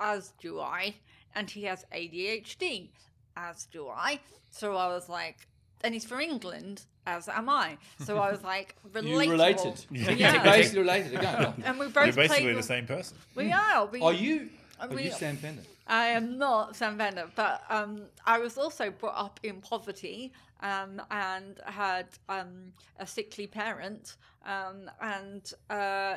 as 0.00 0.32
do 0.40 0.60
I, 0.60 0.96
and 1.36 1.48
he 1.48 1.62
has 1.64 1.84
ADHD, 1.94 2.88
as 3.36 3.66
do 3.66 3.88
I. 3.88 4.18
So 4.50 4.74
I 4.74 4.88
was 4.88 5.08
like, 5.08 5.46
and 5.84 5.94
he's 5.94 6.04
from 6.04 6.20
England, 6.20 6.82
as 7.06 7.28
am 7.28 7.48
I. 7.48 7.78
So 8.04 8.18
I 8.18 8.32
was 8.32 8.42
like, 8.42 8.74
relatable. 8.92 9.24
You 9.24 9.30
related. 9.30 9.86
Yeah. 9.90 10.42
Basically 10.56 10.80
related. 10.80 11.14
Again. 11.14 11.54
And 11.64 11.78
we 11.78 11.86
You're 11.86 11.92
basically 11.92 12.26
played. 12.26 12.56
the 12.56 12.62
same 12.62 12.86
person. 12.86 13.16
We 13.36 13.52
are. 13.52 13.86
We, 13.86 14.00
Are 14.00 14.12
you? 14.12 14.50
Are 14.80 14.88
we- 14.88 15.04
you 15.04 15.10
Sam 15.10 15.36
Fender? 15.36 15.62
I 15.86 16.06
am 16.06 16.36
not 16.36 16.74
Sam 16.74 16.98
Fender, 16.98 17.30
but 17.36 17.62
um, 17.70 18.06
I 18.24 18.38
was 18.38 18.58
also 18.58 18.90
brought 18.90 19.16
up 19.16 19.38
in 19.44 19.60
poverty 19.60 20.32
um, 20.60 21.00
and 21.10 21.60
had 21.64 22.06
um, 22.28 22.72
a 22.98 23.06
sickly 23.06 23.46
parent 23.46 24.16
um, 24.44 24.90
and 25.00 25.52
uh, 25.70 26.16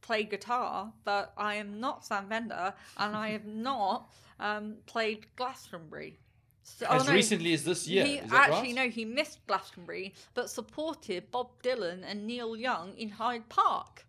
play 0.00 0.24
guitar, 0.24 0.92
but 1.04 1.32
I 1.36 1.54
am 1.56 1.78
not 1.78 2.04
Sam 2.04 2.28
Fender 2.28 2.74
and 2.96 3.16
I 3.16 3.30
have 3.30 3.44
not 3.70 4.10
um, 4.40 4.76
played 4.86 5.26
Glastonbury. 5.36 6.18
So, 6.62 6.86
As 6.86 7.02
oh, 7.02 7.06
no, 7.06 7.12
recently 7.14 7.54
as 7.54 7.64
this 7.64 7.88
year. 7.88 8.04
He 8.04 8.18
actually 8.18 8.74
right? 8.74 8.86
no, 8.86 8.88
he 8.90 9.04
missed 9.04 9.46
Glastonbury, 9.46 10.14
but 10.34 10.50
supported 10.50 11.30
Bob 11.30 11.50
Dylan 11.62 12.02
and 12.06 12.26
Neil 12.26 12.56
Young 12.56 12.94
in 12.96 13.08
Hyde 13.08 13.48
Park. 13.48 14.04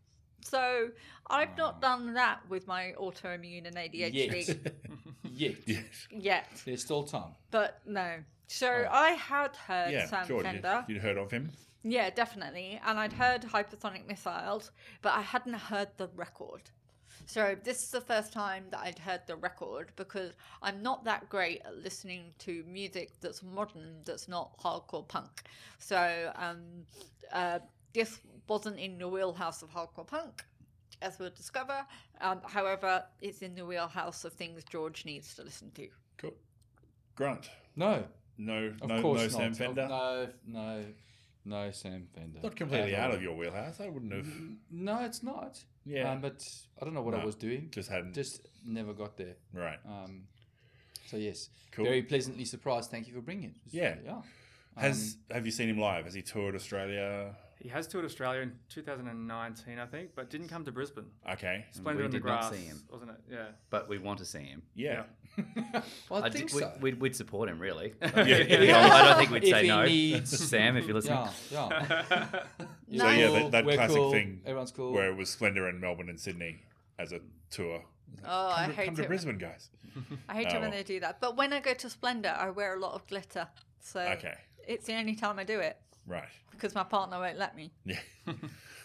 So 0.50 0.90
I've 1.30 1.56
not 1.58 1.82
done 1.82 2.14
that 2.16 2.40
with 2.50 2.68
my 2.68 2.94
autoimmune 3.00 3.68
and 3.68 3.76
ADHD 3.76 4.48
Yet. 4.48 4.74
Yet. 5.32 5.56
Yes. 5.66 5.84
yet. 6.12 6.48
There's 6.66 6.82
still 6.82 7.04
time. 7.04 7.36
But 7.52 7.80
no. 7.86 8.16
So 8.48 8.68
Oh. 8.90 8.92
I 8.92 9.12
had 9.12 9.56
heard 9.56 9.92
Yeah, 9.92 10.08
Sam 10.08 10.26
sure. 10.28 10.42
Fender. 10.42 10.84
You, 10.88 10.96
you'd 10.96 11.04
heard 11.04 11.18
of 11.18 11.32
him. 11.32 11.52
Yeah, 11.84 12.10
definitely. 12.10 12.80
And 12.86 13.00
I'd 13.00 13.14
heard 13.14 13.44
hypersonic 13.44 14.08
missiles, 14.08 14.72
but 15.02 15.14
I 15.14 15.22
hadn't 15.22 15.54
heard 15.54 15.90
the 15.98 16.10
record. 16.16 16.62
So 17.26 17.56
this 17.64 17.84
is 17.84 17.92
the 17.92 18.02
first 18.02 18.34
time 18.34 18.66
that 18.72 18.80
I'd 18.80 18.98
heard 19.00 19.22
the 19.28 19.36
record 19.36 19.92
because 19.96 20.32
I'm 20.64 20.82
not 20.82 21.04
that 21.06 21.30
great 21.30 21.62
at 21.64 21.78
listening 21.78 22.34
to 22.40 22.64
music 22.68 23.12
that's 23.22 23.44
modern, 23.44 23.98
that's 24.04 24.28
not 24.28 24.58
hardcore 24.60 25.08
punk. 25.08 25.30
So 25.78 26.32
um, 26.36 26.60
uh, 27.32 27.60
this 27.94 28.20
wasn't 28.50 28.80
in 28.80 28.98
the 28.98 29.08
wheelhouse 29.08 29.62
of 29.62 29.70
hardcore 29.72 30.06
punk, 30.08 30.44
as 31.02 31.20
we'll 31.20 31.30
discover. 31.30 31.86
Um, 32.20 32.42
however, 32.44 33.04
it's 33.22 33.42
in 33.42 33.56
the 33.56 33.66
wheelhouse 33.66 34.26
of 34.26 34.34
things 34.34 34.64
George 34.70 35.06
needs 35.06 35.36
to 35.36 35.44
listen 35.44 35.72
to. 35.76 35.88
Cool. 36.18 36.34
Grant. 37.16 37.50
No. 37.76 38.04
No, 38.38 38.74
Of 38.82 38.90
no, 38.90 39.02
course 39.02 39.20
no 39.20 39.24
not. 39.26 39.32
Sam 39.32 39.52
Of- 39.52 39.58
Fender. 39.58 39.88
No, 39.88 40.28
no, 40.48 40.86
no 41.46 41.72
Sam 41.72 42.08
Fender. 42.16 42.40
Not 42.42 42.56
completely 42.56 42.96
out 42.96 43.14
of 43.14 43.22
your 43.22 43.36
wheelhouse. 43.36 43.80
I 43.82 43.90
wouldn't 43.90 44.14
have. 44.14 44.28
No, 44.72 45.00
it's 45.04 45.22
not. 45.24 45.62
Yeah. 45.86 46.12
Um, 46.12 46.22
but 46.22 46.42
I 46.82 46.86
don't 46.86 46.94
know 46.94 47.02
what 47.02 47.16
I 47.16 47.24
was 47.26 47.36
doing. 47.36 47.70
Just 47.72 47.90
hadn't. 47.90 48.14
Just 48.14 48.48
never 48.66 48.94
got 48.94 49.18
there. 49.18 49.36
right. 49.54 49.80
Um, 49.86 50.24
so 51.08 51.18
yes, 51.18 51.50
Cool. 51.72 51.86
very 51.86 52.02
pleasantly 52.04 52.46
surprised. 52.46 52.92
Thank 52.92 53.08
you 53.08 53.14
for 53.14 53.22
bringing 53.22 53.50
it. 53.50 53.56
Yeah. 53.72 53.96
yeah. 54.06 54.22
Has 54.78 55.18
Have 55.32 55.46
you 55.46 55.52
seen 55.52 55.68
him 55.68 55.80
live? 55.80 56.06
Has 56.06 56.14
he 56.14 56.22
toured 56.22 56.56
Australia? 56.56 57.36
He 57.62 57.68
has 57.70 57.88
toured 57.88 58.06
Australia 58.06 58.40
in 58.42 58.54
2019, 58.70 59.80
I 59.80 59.86
think, 59.86 60.12
but 60.16 60.30
didn't 60.30 60.48
come 60.48 60.64
to 60.64 60.72
Brisbane. 60.72 61.08
Okay. 61.30 61.66
Splendour 61.72 62.04
we 62.04 62.06
in 62.06 62.12
the 62.12 62.18
did 62.20 62.26
not 62.26 62.40
grass, 62.42 62.52
see 62.54 62.66
him. 62.66 62.82
wasn't 62.90 63.12
it? 63.12 63.18
Yeah. 63.30 63.48
But 63.70 63.90
we 63.90 63.98
want 63.98 64.20
to 64.20 64.26
see 64.26 64.40
him. 64.44 64.62
Yeah. 64.76 65.04
Well, 66.10 66.24
I, 66.24 66.28
I 66.28 66.30
think 66.30 66.50
did- 66.52 66.60
so. 66.60 66.72
we, 66.82 66.92
would 66.92 67.02
we'd 67.02 67.16
support 67.16 67.50
him, 67.50 67.60
really. 67.60 67.94
Yeah. 68.02 68.10
I 68.92 69.04
don't 69.10 69.18
think 69.20 69.32
we'd 69.32 69.44
If 69.44 69.50
say 69.50 69.62
he 69.64 69.68
no. 69.68 69.84
needs- 69.86 70.50
Sam, 70.50 70.76
if 70.78 70.86
you're 70.86 70.96
listening. 70.96 71.28
yeah, 71.52 72.00
yeah. 72.10 72.28
So 72.60 72.66
No. 72.88 73.10
yeah, 73.12 73.30
that, 73.32 73.52
that 73.52 73.66
we're 73.66 73.76
classic 73.76 73.96
cool, 73.96 74.12
thing 74.12 74.42
Everyone's 74.46 74.72
cool. 74.72 74.94
where 74.94 75.12
it 75.12 75.16
was 75.16 75.30
Splendour 75.30 75.70
in 75.70 75.80
Melbourne 75.80 76.10
and 76.10 76.20
Sydney 76.20 76.62
as 76.98 77.12
a 77.12 77.20
tour. 77.52 77.84
Oh, 78.26 78.48
I 78.50 78.64
Come, 78.64 78.70
to, 78.72 78.76
hate 78.76 78.86
come 78.88 78.96
to 78.96 79.02
it. 79.04 79.08
Brisbane, 79.08 79.38
guys. 79.38 79.70
I 80.28 80.34
hate 80.36 80.48
Oh, 80.48 80.50
it 80.50 80.54
when 80.54 80.62
well. 80.62 80.72
they 80.72 80.84
do 80.84 81.00
that. 81.02 81.20
But 81.22 81.38
when 81.38 81.54
I 81.54 81.60
go 81.60 81.74
to 81.74 81.90
Splendour, 81.90 82.32
I 82.32 82.50
wear 82.50 82.76
a 82.76 82.80
lot 82.80 82.94
of 82.96 83.06
glitter. 83.08 83.48
So 83.82 84.00
Okay. 84.00 84.34
it's 84.68 84.86
the 84.88 84.96
only 84.96 85.16
time 85.16 85.38
I 85.40 85.44
do 85.44 85.60
it 85.60 85.78
Right. 86.10 86.28
because 86.52 86.76
my 86.76 86.84
partner 86.84 87.20
won't 87.20 87.38
let 87.38 87.56
me. 87.56 87.72
Yeah. 87.86 88.00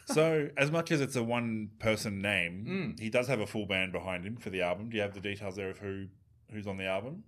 so, 0.06 0.48
as 0.56 0.70
much 0.70 0.92
as 0.92 1.00
it's 1.00 1.16
a 1.16 1.22
one 1.22 1.70
person 1.78 2.20
name, 2.20 2.64
Mm. 2.96 3.00
he 3.00 3.10
does 3.10 3.26
have 3.28 3.40
a 3.40 3.46
full 3.46 3.66
band 3.66 3.90
behind 3.92 4.24
him 4.24 4.36
for 4.36 4.50
the 4.50 4.62
album. 4.62 4.90
Do 4.90 4.96
you 4.96 5.02
have 5.02 5.14
the 5.14 5.20
details 5.20 5.56
there 5.56 5.70
of 5.70 5.78
who 5.78 6.06
who's 6.52 6.66
on 6.66 6.76
the 6.76 6.84
album? 6.86 7.24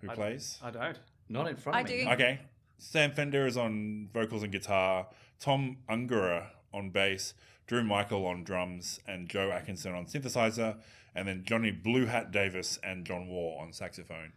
Who 0.00 0.10
I- 0.10 0.14
plays? 0.14 0.58
I 0.62 0.70
don't. 0.70 0.98
Not 1.28 1.48
in 1.48 1.56
front 1.56 1.76
I 1.76 1.80
of 1.82 1.88
me. 1.88 2.04
do. 2.04 2.10
Okay. 2.10 2.40
Sam 2.78 3.12
Fender 3.12 3.46
is 3.46 3.56
on 3.56 4.08
vocals 4.14 4.42
and 4.44 4.52
guitar, 4.52 5.08
Tom 5.40 5.78
Ungerer 5.90 6.46
on 6.72 6.90
bass, 6.90 7.34
Drew 7.66 7.82
Michael 7.82 8.24
on 8.24 8.44
drums, 8.44 9.00
and 9.06 9.28
Joe 9.28 9.50
Atkinson 9.50 9.92
on 9.94 10.06
synthesizer, 10.06 10.76
and 11.14 11.26
then 11.26 11.42
Johnny 11.44 11.72
Blue 11.72 12.06
Hat 12.06 12.30
Davis 12.30 12.78
and 12.84 13.04
John 13.04 13.26
Waugh 13.26 13.58
on 13.60 13.72
saxophone. 13.72 14.32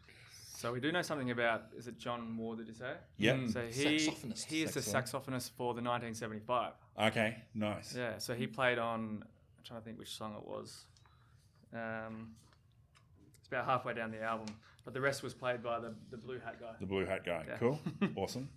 So 0.62 0.72
we 0.72 0.80
do 0.80 0.92
know 0.92 1.02
something 1.02 1.32
about. 1.32 1.64
Is 1.76 1.88
it 1.88 1.98
John 1.98 2.30
Moore? 2.30 2.56
Did 2.56 2.68
you 2.68 2.74
say? 2.76 2.94
Yeah. 3.18 3.34
Mm. 3.34 3.52
So 3.52 3.62
he 3.62 3.98
Saxophonist, 3.98 4.46
he 4.46 4.62
is 4.62 4.74
the 4.76 4.80
saxophonist 4.80 5.50
for 5.58 5.74
the 5.74 5.82
1975. 5.82 6.74
Okay, 7.02 7.38
nice. 7.56 7.96
Yeah. 7.98 8.20
So 8.20 8.36
he 8.36 8.46
played 8.46 8.78
on. 8.78 9.24
I'm 9.24 9.64
trying 9.64 9.80
to 9.80 9.84
think 9.84 9.98
which 9.98 10.16
song 10.16 10.36
it 10.38 10.48
was. 10.48 10.86
Um, 11.74 12.36
it's 13.40 13.48
about 13.48 13.66
halfway 13.66 13.96
down 13.96 14.12
the 14.12 14.22
album, 14.22 14.54
but 14.86 14.94
the 14.94 15.02
rest 15.02 15.24
was 15.24 15.34
played 15.34 15.64
by 15.64 15.80
the 15.80 15.96
the 16.12 16.18
blue 16.18 16.38
hat 16.38 16.60
guy. 16.60 16.74
The 16.80 16.86
Blue 16.86 17.08
Hat 17.08 17.26
guy. 17.26 17.44
Yeah. 17.48 17.58
Cool. 17.58 17.80
awesome. 18.16 18.48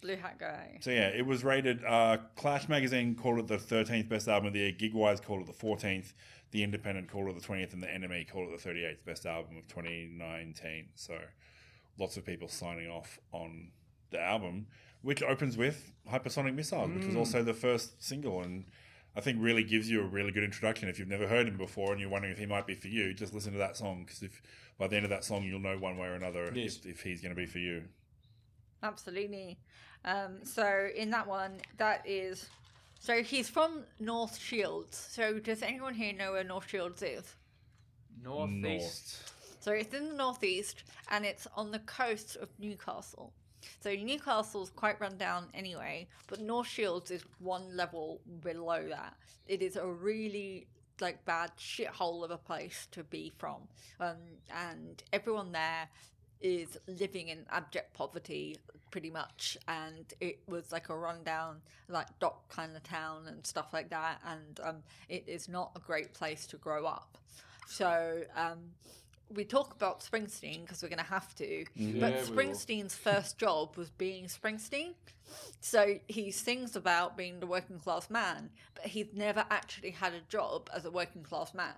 Blue 0.00 0.16
hat 0.16 0.38
guy. 0.38 0.78
So 0.80 0.90
yeah, 0.90 1.08
it 1.08 1.26
was 1.26 1.42
rated. 1.44 1.84
Uh, 1.84 2.18
Clash 2.36 2.68
magazine 2.68 3.14
called 3.14 3.38
it 3.38 3.46
the 3.48 3.56
13th 3.56 4.08
best 4.08 4.28
album 4.28 4.48
of 4.48 4.52
the 4.52 4.60
year. 4.60 4.72
Gigwise 4.72 5.22
called 5.22 5.40
it 5.40 5.46
the 5.46 5.66
14th. 5.66 6.12
The 6.50 6.62
Independent 6.62 7.10
called 7.10 7.28
it 7.28 7.34
the 7.40 7.46
20th, 7.46 7.72
and 7.74 7.82
the 7.82 7.88
NME 7.88 8.30
called 8.30 8.48
it 8.48 8.62
the 8.62 8.68
38th 8.70 9.04
best 9.04 9.26
album 9.26 9.56
of 9.58 9.66
2019. 9.68 10.86
So 10.94 11.18
lots 11.98 12.16
of 12.16 12.24
people 12.24 12.48
signing 12.48 12.88
off 12.88 13.18
on 13.32 13.70
the 14.10 14.20
album, 14.20 14.66
which 15.02 15.22
opens 15.22 15.56
with 15.56 15.92
Hypersonic 16.10 16.54
Missiles, 16.54 16.90
which 16.90 17.04
was 17.06 17.16
also 17.16 17.42
the 17.42 17.52
first 17.54 18.02
single, 18.02 18.40
and 18.42 18.64
I 19.16 19.20
think 19.20 19.38
really 19.40 19.64
gives 19.64 19.90
you 19.90 20.00
a 20.00 20.06
really 20.06 20.30
good 20.30 20.44
introduction. 20.44 20.88
If 20.88 20.98
you've 20.98 21.08
never 21.08 21.26
heard 21.28 21.48
him 21.48 21.56
before 21.58 21.92
and 21.92 22.00
you're 22.00 22.08
wondering 22.08 22.32
if 22.32 22.38
he 22.38 22.46
might 22.46 22.66
be 22.66 22.74
for 22.74 22.88
you, 22.88 23.12
just 23.12 23.34
listen 23.34 23.52
to 23.52 23.58
that 23.58 23.76
song 23.76 24.04
because 24.04 24.22
if 24.22 24.40
by 24.78 24.86
the 24.86 24.96
end 24.96 25.04
of 25.04 25.10
that 25.10 25.24
song 25.24 25.42
you'll 25.42 25.58
know 25.60 25.76
one 25.76 25.98
way 25.98 26.06
or 26.06 26.14
another 26.14 26.52
Yes. 26.54 26.76
if, 26.76 26.86
if 26.86 27.02
he's 27.02 27.20
going 27.20 27.34
to 27.34 27.36
be 27.40 27.46
for 27.46 27.58
you. 27.58 27.82
Absolutely. 28.82 29.58
Um, 30.04 30.44
so 30.44 30.88
in 30.94 31.10
that 31.10 31.26
one, 31.26 31.58
that 31.78 32.02
is. 32.06 32.48
So 33.00 33.22
he's 33.22 33.48
from 33.48 33.84
North 34.00 34.38
Shields. 34.38 35.08
So 35.10 35.38
does 35.38 35.62
anyone 35.62 35.94
here 35.94 36.12
know 36.12 36.32
where 36.32 36.44
North 36.44 36.68
Shields 36.68 37.02
is? 37.02 37.34
Northeast. 38.22 39.32
So 39.60 39.72
it's 39.72 39.94
in 39.94 40.08
the 40.08 40.14
northeast 40.14 40.84
and 41.10 41.24
it's 41.24 41.46
on 41.56 41.70
the 41.70 41.78
coast 41.80 42.36
of 42.36 42.48
Newcastle. 42.58 43.32
So 43.80 43.94
Newcastle's 43.94 44.70
quite 44.70 45.00
run 45.00 45.16
down 45.16 45.48
anyway, 45.54 46.08
but 46.26 46.40
North 46.40 46.66
Shields 46.66 47.10
is 47.10 47.24
one 47.38 47.76
level 47.76 48.20
below 48.42 48.88
that. 48.88 49.14
It 49.46 49.62
is 49.62 49.76
a 49.76 49.86
really 49.86 50.66
like 51.00 51.24
bad 51.24 51.52
shithole 51.58 52.24
of 52.24 52.30
a 52.30 52.36
place 52.36 52.88
to 52.90 53.04
be 53.04 53.32
from, 53.38 53.68
um, 54.00 54.16
and 54.50 55.02
everyone 55.12 55.52
there 55.52 55.88
is 56.40 56.78
living 56.86 57.28
in 57.28 57.44
abject 57.50 57.92
poverty 57.94 58.56
pretty 58.90 59.10
much 59.10 59.58
and 59.68 60.14
it 60.20 60.38
was 60.46 60.72
like 60.72 60.88
a 60.88 60.96
rundown 60.96 61.56
like 61.88 62.06
dock 62.20 62.48
kind 62.48 62.74
of 62.74 62.82
town 62.82 63.22
and 63.26 63.46
stuff 63.46 63.66
like 63.72 63.90
that 63.90 64.20
and 64.26 64.60
um, 64.62 64.76
it 65.08 65.24
is 65.26 65.48
not 65.48 65.70
a 65.76 65.80
great 65.80 66.14
place 66.14 66.46
to 66.46 66.56
grow 66.56 66.86
up 66.86 67.18
so 67.66 68.22
um, 68.34 68.58
we 69.34 69.44
talk 69.44 69.74
about 69.74 70.00
Springsteen 70.00 70.62
because 70.62 70.82
we're 70.82 70.88
going 70.88 70.98
to 70.98 71.04
have 71.04 71.34
to. 71.36 71.64
but 71.74 71.74
Yeah, 71.76 71.98
will. 71.98 72.26
Springsteen's 72.26 72.94
first 72.94 73.38
job 73.38 73.76
was 73.76 73.90
being 73.90 74.24
Springsteen. 74.24 74.94
So 75.60 75.98
he 76.08 76.30
sings 76.30 76.76
about 76.76 77.16
being 77.16 77.40
the 77.40 77.46
working 77.46 77.78
class 77.78 78.08
man, 78.08 78.50
but 78.74 78.86
he's 78.86 79.08
never 79.12 79.44
actually 79.50 79.90
had 79.90 80.14
a 80.14 80.20
job 80.30 80.70
as 80.74 80.86
a 80.86 80.90
working 80.90 81.22
class 81.22 81.52
man. 81.52 81.74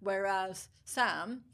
Whereas 0.00 0.68
Sam 0.84 1.44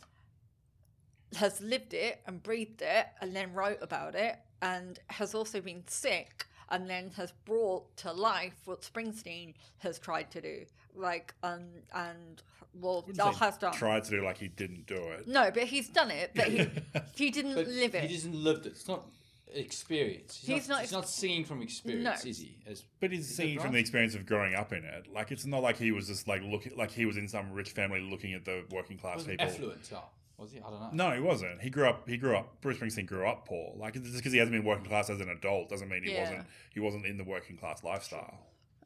has 1.36 1.60
lived 1.60 1.94
it 1.94 2.20
and 2.26 2.42
breathed 2.42 2.82
it 2.82 3.06
and 3.20 3.34
then 3.34 3.52
wrote 3.54 3.78
about 3.80 4.14
it 4.14 4.36
and 4.62 4.98
has 5.08 5.34
also 5.34 5.60
been 5.60 5.82
sick 5.86 6.46
and 6.70 6.88
then 6.88 7.10
has 7.16 7.32
brought 7.44 7.96
to 7.98 8.12
life 8.12 8.54
what 8.64 8.82
Springsteen 8.82 9.54
has 9.78 9.98
tried 9.98 10.30
to 10.32 10.40
do. 10.40 10.64
Like, 10.94 11.34
um, 11.42 11.62
and 11.94 12.42
well, 12.80 12.96
Wouldn't 13.02 13.16
Dal 13.16 13.32
say 13.32 13.38
has 13.44 13.56
done. 13.58 13.72
Tried 13.72 14.04
to 14.04 14.10
do 14.10 14.24
like 14.24 14.38
he 14.38 14.48
didn't 14.48 14.86
do 14.86 14.94
it. 14.96 15.26
No, 15.26 15.50
but 15.52 15.64
he's 15.64 15.88
done 15.88 16.10
it. 16.10 16.30
But 16.34 16.46
he 16.48 16.68
he 17.16 17.30
didn't 17.30 17.54
But 17.54 17.66
live 17.66 17.94
it. 17.94 18.04
He 18.10 18.14
doesn't 18.14 18.34
live 18.34 18.58
it. 18.58 18.66
It's 18.66 18.86
not. 18.88 19.06
experience. 19.52 20.36
He's, 20.40 20.48
He's 20.48 20.68
not, 20.68 20.74
not 20.76 20.80
He's 20.82 20.92
not 20.92 21.08
singing 21.08 21.44
from 21.44 21.62
experience, 21.62 22.24
No. 22.24 22.30
is 22.30 22.38
he? 22.38 22.56
As 22.66 22.84
But 23.00 23.10
he's 23.10 23.20
Is 23.26 23.30
it 23.32 23.34
singing 23.34 23.58
from 23.60 23.72
the 23.72 23.78
experience 23.78 24.14
of 24.14 24.24
growing 24.26 24.54
up 24.54 24.72
in 24.72 24.84
it. 24.84 25.06
Like 25.12 25.32
it's 25.32 25.44
not 25.46 25.62
like 25.62 25.76
he 25.76 25.90
was 25.92 26.06
just 26.06 26.28
like 26.28 26.42
looking 26.42 26.76
like 26.76 26.90
he 26.92 27.06
was 27.06 27.16
in 27.16 27.26
some 27.28 27.52
rich 27.52 27.70
family 27.70 28.00
looking 28.00 28.34
at 28.34 28.44
the 28.44 28.64
working 28.70 28.96
class 28.98 29.24
people. 29.24 29.44
affluent. 29.46 29.90
Oh, 29.92 30.04
was 30.40 30.52
he? 30.52 30.58
I 30.58 30.70
don't 30.70 30.80
know. 30.96 31.08
No, 31.10 31.14
he 31.14 31.20
wasn't. 31.20 31.60
He 31.60 31.70
grew 31.70 31.88
up. 31.88 32.08
He 32.08 32.16
grew 32.16 32.36
up. 32.36 32.60
Bruce 32.60 32.78
Springsteen 32.78 33.06
grew 33.06 33.26
up 33.26 33.46
poor. 33.46 33.72
Like 33.76 33.94
just 33.94 34.16
because 34.16 34.32
he 34.32 34.38
hasn't 34.38 34.56
been 34.56 34.64
working 34.64 34.86
class 34.86 35.10
as 35.10 35.20
an 35.20 35.28
adult 35.28 35.68
doesn't 35.68 35.88
mean 35.88 36.02
he 36.02 36.12
Yeah. 36.12 36.20
wasn't. 36.20 36.46
He 36.72 36.80
wasn't 36.80 37.06
in 37.06 37.16
the 37.16 37.24
working 37.24 37.56
class 37.56 37.82
lifestyle. 37.84 38.38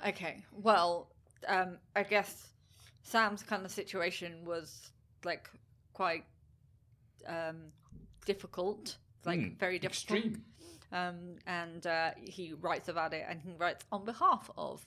Okay. 0.06 0.42
Well, 0.52 1.08
um, 1.48 1.78
I 1.94 2.02
guess 2.02 2.48
Sam's 3.02 3.42
kind 3.42 3.64
of 3.64 3.70
situation 3.70 4.44
was 4.44 4.90
like 5.24 5.48
quite 5.92 6.24
um, 7.26 7.72
difficult, 8.26 8.96
like 9.24 9.38
Mm, 9.40 9.58
very 9.58 9.78
difficult. 9.78 10.18
Extreme. 10.24 10.44
Um, 10.92 11.36
and 11.46 11.86
uh, 11.86 12.10
he 12.22 12.52
writes 12.52 12.88
about 12.88 13.12
it, 13.14 13.24
and 13.28 13.40
he 13.40 13.52
writes 13.52 13.84
on 13.90 14.04
behalf 14.04 14.50
of 14.56 14.84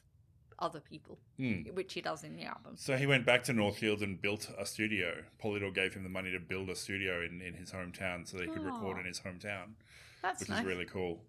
other 0.60 0.80
people, 0.80 1.20
Hmm. 1.38 1.62
which 1.74 1.94
he 1.94 2.02
does 2.02 2.24
in 2.24 2.36
the 2.36 2.44
album. 2.46 2.76
So 2.78 2.98
he 2.98 3.06
went 3.06 3.26
back 3.26 3.44
to 3.44 3.54
North 3.54 3.78
Shields 3.78 4.02
and 4.02 4.22
built 4.22 4.50
a 4.58 4.66
studio. 4.66 5.24
Polydor 5.44 5.74
gave 5.74 5.94
him 5.94 6.04
the 6.04 6.10
money 6.10 6.32
to 6.32 6.40
build 6.40 6.70
a 6.70 6.76
studio 6.76 7.22
in, 7.22 7.42
in 7.42 7.54
his 7.54 7.72
hometown 7.72 8.28
so 8.28 8.38
that 8.38 8.48
he 8.48 8.52
could 8.52 8.64
record 8.64 8.98
in 9.00 9.06
his 9.06 9.20
hometown, 9.20 9.74
That's 10.22 10.40
which 10.40 10.50
nice. 10.50 10.62
is 10.62 10.66
really 10.66 10.86
cool. 10.86 11.24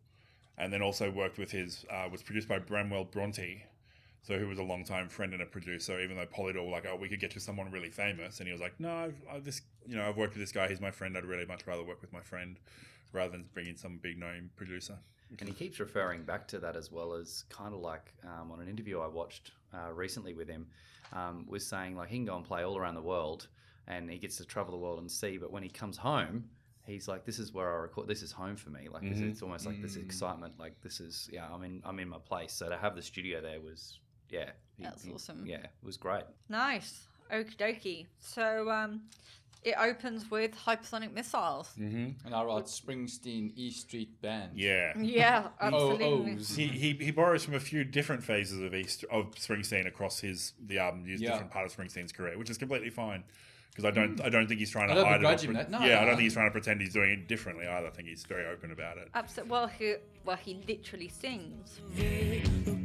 And 0.56 0.72
then 0.72 0.82
also 0.82 1.10
worked 1.10 1.38
with 1.38 1.50
his, 1.50 1.84
uh, 1.90 2.08
was 2.10 2.22
produced 2.22 2.48
by 2.48 2.58
Bramwell 2.58 3.04
Bronte, 3.04 3.64
so 4.22 4.38
who 4.38 4.48
was 4.48 4.58
a 4.58 4.62
longtime 4.62 5.08
friend 5.08 5.32
and 5.32 5.42
a 5.42 5.46
producer. 5.46 6.00
Even 6.00 6.16
though 6.16 6.26
Polydor 6.26 6.64
were 6.64 6.70
like, 6.72 6.86
oh, 6.88 6.96
we 6.96 7.08
could 7.08 7.20
get 7.20 7.34
you 7.34 7.40
someone 7.40 7.70
really 7.70 7.90
famous, 7.90 8.38
and 8.40 8.46
he 8.46 8.52
was 8.52 8.60
like, 8.60 8.80
no, 8.80 8.92
I've, 8.92 9.22
I've 9.30 9.44
this, 9.44 9.60
you 9.86 9.94
know, 9.96 10.08
I've 10.08 10.16
worked 10.16 10.32
with 10.34 10.42
this 10.42 10.52
guy. 10.52 10.68
He's 10.68 10.80
my 10.80 10.90
friend. 10.90 11.16
I'd 11.16 11.24
really 11.24 11.44
much 11.46 11.66
rather 11.66 11.84
work 11.84 12.00
with 12.00 12.12
my 12.12 12.20
friend 12.22 12.58
rather 13.12 13.30
than 13.32 13.44
bring 13.54 13.66
in 13.66 13.76
some 13.76 13.98
big 13.98 14.18
name 14.18 14.50
producer. 14.56 14.98
And 15.40 15.48
he 15.48 15.54
keeps 15.54 15.78
referring 15.80 16.22
back 16.24 16.48
to 16.48 16.58
that 16.60 16.76
as 16.76 16.90
well 16.90 17.12
as 17.12 17.44
kind 17.50 17.74
of 17.74 17.80
like 17.80 18.12
um, 18.24 18.50
on 18.50 18.60
an 18.60 18.68
interview 18.68 19.00
I 19.00 19.06
watched 19.08 19.52
uh, 19.74 19.92
recently 19.92 20.32
with 20.34 20.48
him, 20.48 20.66
um, 21.12 21.44
was 21.48 21.66
saying 21.66 21.96
like 21.96 22.08
he 22.08 22.16
can 22.16 22.24
go 22.24 22.36
and 22.36 22.44
play 22.44 22.62
all 22.64 22.78
around 22.78 22.94
the 22.94 23.02
world 23.02 23.48
and 23.86 24.10
he 24.10 24.18
gets 24.18 24.36
to 24.38 24.44
travel 24.44 24.72
the 24.72 24.78
world 24.78 24.98
and 25.00 25.10
see, 25.10 25.36
but 25.38 25.50
when 25.50 25.62
he 25.62 25.68
comes 25.68 25.96
home, 25.96 26.44
he's 26.86 27.08
like, 27.08 27.24
this 27.24 27.38
is 27.38 27.52
where 27.52 27.70
I 27.72 27.76
record, 27.82 28.06
this 28.08 28.22
is 28.22 28.32
home 28.32 28.56
for 28.56 28.70
me. 28.70 28.88
Like, 28.90 29.02
this, 29.02 29.18
Mhm. 29.18 29.30
it's 29.30 29.42
almost 29.42 29.66
like 29.66 29.80
this 29.82 29.96
excitement, 29.96 30.58
like, 30.58 30.80
this 30.82 31.00
is, 31.00 31.28
yeah, 31.32 31.46
I'm 31.52 31.62
in, 31.62 31.82
I'm 31.84 31.98
in 31.98 32.08
my 32.08 32.18
place. 32.18 32.52
So 32.52 32.68
to 32.68 32.76
have 32.78 32.94
the 32.96 33.02
studio 33.02 33.40
there 33.40 33.60
was, 33.60 33.98
yeah. 34.30 34.50
he- 34.76 34.84
That's 34.84 35.04
he- 35.04 35.12
awesome. 35.12 35.44
Yeah, 35.46 35.58
it 35.64 35.70
was 35.82 35.96
great. 35.96 36.24
Nice. 36.48 37.06
Okie 37.30 37.56
dokie. 37.56 38.06
So 38.20 38.70
um, 38.70 39.02
it 39.64 39.74
opens 39.78 40.30
with 40.30 40.54
hypersonic 40.56 41.12
missiles. 41.12 41.70
Mm-hmm. 41.78 42.26
And 42.26 42.34
I 42.34 42.42
write 42.44 42.64
Springsteen 42.64 43.52
E 43.56 43.70
Street 43.70 44.20
Band. 44.22 44.52
Yeah. 44.54 44.92
Yeah, 44.98 45.48
absolutely. 45.60 46.34
O's. 46.36 46.54
He, 46.54 46.68
he, 46.68 46.92
he 46.92 47.10
borrows 47.10 47.44
from 47.44 47.54
a 47.54 47.60
few 47.60 47.84
different 47.84 48.22
phases 48.22 48.60
of 48.60 48.74
East 48.74 49.04
of 49.10 49.34
Springsteen 49.34 49.86
across 49.86 50.20
his 50.20 50.52
the 50.64 50.78
album, 50.78 51.04
used 51.06 51.22
Yeah. 51.22 51.32
different 51.32 51.50
part 51.50 51.66
of 51.66 51.76
Springsteen's 51.76 52.12
career, 52.12 52.38
which 52.38 52.50
is 52.50 52.58
completely 52.58 52.90
fine. 52.90 53.24
Because 53.70 53.84
I 53.84 53.90
don't 53.92 54.20
I 54.22 54.28
don't 54.28 54.48
think 54.48 54.58
he's 54.58 54.70
trying 54.70 54.90
I 54.90 54.94
to 54.94 55.00
don't 55.02 55.22
hide 55.22 55.34
it. 55.34 55.40
him 55.42 55.54
pre- 55.54 55.62
that. 55.62 55.70
No, 55.70 55.78
yeah, 55.80 56.00
I 56.00 56.04
don't 56.04 56.14
think 56.16 56.22
he's 56.22 56.32
trying 56.34 56.48
to 56.48 56.52
pretend 56.52 56.80
he's 56.80 56.92
doing 56.92 57.10
it 57.10 57.28
differently 57.28 57.66
either. 57.66 57.86
I 57.86 57.90
think 57.90 58.08
he's 58.08 58.24
very 58.24 58.46
open 58.46 58.72
about 58.72 58.98
it. 58.98 59.08
Absolutely. 59.14 59.50
Well, 59.52 59.66
he 59.68 59.94
well 60.24 60.36
he 60.36 60.60
literally 60.66 61.08
sings. 61.08 61.80
Look, 62.66 62.82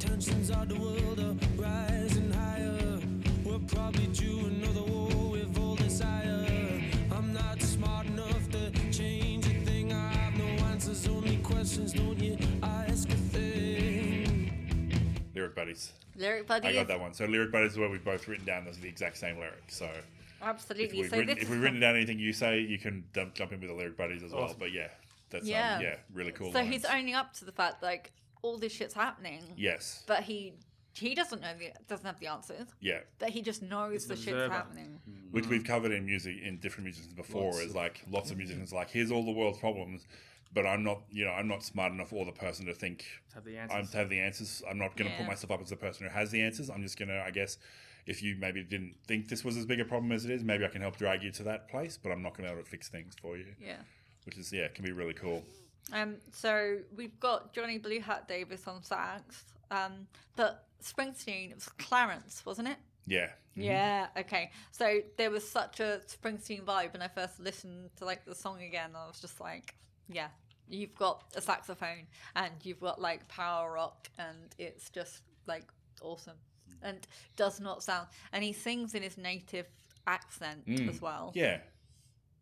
only 11.78 11.90
questions. 11.90 11.94
Don't 11.94 12.20
you 12.20 12.38
ask 12.62 13.10
a 13.10 13.16
thing? 13.16 15.20
Lyric 15.36 15.56
buddies. 15.56 15.92
Lyric 16.16 16.48
Buddies. 16.48 16.70
I 16.70 16.74
got 16.74 16.88
that 16.88 17.00
one. 17.00 17.14
So 17.14 17.26
lyric 17.26 17.52
buddies 17.52 17.72
is 17.72 17.78
where 17.80 17.90
we've 17.90 18.04
both 18.04 18.28
written 18.28 18.46
down 18.46 18.66
those 18.66 18.78
are 18.78 18.82
the 18.82 18.90
exact 18.90 19.18
same 19.18 19.38
lyric. 19.40 19.64
So 19.70 19.86
if 19.86 20.06
Absolutely. 20.44 21.02
we've 21.02 21.10
so 21.10 21.18
written, 21.18 21.36
this 21.36 21.44
if 21.44 21.50
we've 21.50 21.62
written 21.62 21.80
down 21.80 21.96
anything 21.96 22.20
you 22.20 22.34
say, 22.34 22.60
you 22.60 22.78
can 22.78 23.04
dump, 23.14 23.34
jump 23.34 23.52
in 23.52 23.60
with 23.60 23.70
the 23.70 23.76
lyric 23.76 23.98
buddies 23.98 24.22
as 24.22 24.32
well. 24.32 24.54
But 24.58 24.72
yeah, 24.72 24.90
that's 25.32 25.48
Yeah. 25.48 25.78
Um, 25.78 25.82
yeah, 25.82 25.96
really 26.14 26.32
cool. 26.32 26.52
So 26.52 26.60
lines. 26.60 26.72
he's 26.72 26.86
owning 26.86 27.16
up 27.16 27.34
to 27.36 27.46
the 27.46 27.52
fact 27.52 27.82
like 27.82 28.12
all 28.44 28.58
this 28.58 28.74
shit's 28.74 28.94
happening, 28.94 29.42
yes, 29.58 30.04
but 30.06 30.24
he 30.24 30.54
he 30.94 31.16
doesn't 31.16 31.42
know 31.42 31.54
the 31.58 31.72
doesn't 31.88 32.06
have 32.06 32.20
the 32.20 32.28
answers, 32.28 32.68
yeah. 32.80 33.00
but 33.18 33.30
he 33.30 33.42
just 33.42 33.64
knows 33.64 33.94
He's 33.94 34.08
the 34.08 34.14
an 34.14 34.20
shit's 34.20 34.32
observer. 34.34 34.54
happening. 34.54 35.00
which 35.32 35.48
we've 35.48 35.64
covered 35.64 35.92
in 35.92 36.06
music 36.06 36.36
in 36.44 36.58
different 36.58 36.84
musicians 36.84 37.14
before 37.14 37.46
Lots 37.46 37.60
is 37.62 37.74
like 37.74 38.04
lots 38.12 38.30
of 38.30 38.38
musicians 38.38 38.72
like 38.72 38.92
here's 38.92 39.12
all 39.12 39.26
the 39.26 39.32
world's 39.32 39.58
problems 39.58 40.06
but 40.54 40.66
i'm 40.66 40.84
not 40.84 41.02
you 41.10 41.26
know 41.26 41.32
i'm 41.32 41.48
not 41.48 41.64
smart 41.64 41.92
enough 41.92 42.12
or 42.14 42.26
the 42.26 42.32
person 42.32 42.66
to 42.66 42.74
think 42.74 43.06
Have 43.34 43.44
the 43.46 43.58
i'm 43.60 43.88
to 43.88 43.98
have 43.98 44.10
the 44.10 44.20
answers 44.20 44.62
i'm 44.70 44.78
not 44.78 44.96
going 44.96 45.10
to 45.10 45.14
Yeah. 45.14 45.20
put 45.20 45.28
myself 45.28 45.52
up 45.52 45.62
as 45.62 45.70
the 45.70 45.76
person 45.76 46.08
who 46.08 46.14
has 46.14 46.32
the 46.32 46.42
answers 46.42 46.70
i'm 46.70 46.82
just 46.84 46.98
going 46.98 47.10
to 47.10 47.22
i 47.26 47.32
guess 47.32 47.58
if 48.06 48.22
you 48.22 48.36
maybe 48.38 48.64
didn't 48.64 48.96
think 49.08 49.30
this 49.30 49.44
was 49.46 49.56
as 49.58 49.66
big 49.66 49.80
a 49.80 49.86
problem 49.86 50.12
as 50.12 50.26
it 50.26 50.32
is 50.32 50.44
maybe 50.44 50.66
i 50.66 50.68
can 50.68 50.82
help 50.82 50.98
drag 50.98 51.24
you 51.24 51.32
to 51.32 51.44
that 51.44 51.70
place 51.70 51.98
but 52.02 52.12
i'm 52.12 52.22
not 52.22 52.36
going 52.38 52.44
to 52.48 52.50
be 52.50 52.54
able 52.54 52.64
to 52.64 52.70
fix 52.70 52.90
things 52.90 53.16
for 53.22 53.38
you 53.38 53.46
Yeah. 53.60 53.78
which 54.26 54.38
is 54.38 54.52
yeah 54.52 54.68
can 54.68 54.84
be 54.86 54.92
really 54.92 55.14
cool 55.14 55.44
Um. 55.92 56.16
So 56.32 56.78
we've 56.96 57.20
got 57.20 57.54
Johnny 57.54 57.78
Blue 57.78 58.00
Hat 58.00 58.26
Davis 58.28 58.68
on 58.70 58.82
sax. 58.84 59.44
Um. 59.70 60.08
But 60.38 60.66
Springsteen, 60.82 61.50
it 61.52 61.56
was 61.56 61.68
Clarence, 61.78 62.42
wasn't 62.46 62.70
it? 62.70 62.78
yeah 63.06 63.32
Yeah. 63.54 64.08
Okay. 64.18 64.52
So 64.72 65.02
there 65.18 65.30
was 65.30 65.44
such 65.48 65.82
a 65.82 66.00
Springsteen 66.08 66.64
vibe 66.64 66.94
when 66.94 67.02
I 67.02 67.10
first 67.10 67.38
listened 67.38 67.90
to 67.98 68.06
like 68.06 68.24
the 68.24 68.34
song 68.34 68.62
again. 68.64 68.92
I 68.96 69.08
was 69.08 69.20
just 69.20 69.42
like, 69.42 69.76
yeah, 70.08 70.30
you've 70.70 70.96
got 70.96 71.24
a 71.36 71.42
saxophone 71.42 72.08
and 72.36 72.54
you've 72.64 72.80
got 72.80 73.00
like 73.02 73.28
power 73.28 73.74
rock, 73.74 74.10
and 74.18 74.38
it's 74.58 74.90
just 74.90 75.22
like 75.48 75.66
awesome, 76.02 76.38
and 76.82 77.06
does 77.36 77.60
not 77.60 77.84
sound. 77.84 78.08
And 78.32 78.44
he 78.44 78.54
sings 78.54 78.96
in 78.96 79.04
his 79.04 79.18
native 79.18 79.68
accent 80.08 80.66
Mm. 80.68 80.90
as 80.90 81.02
well, 81.02 81.32
yeah 81.36 81.60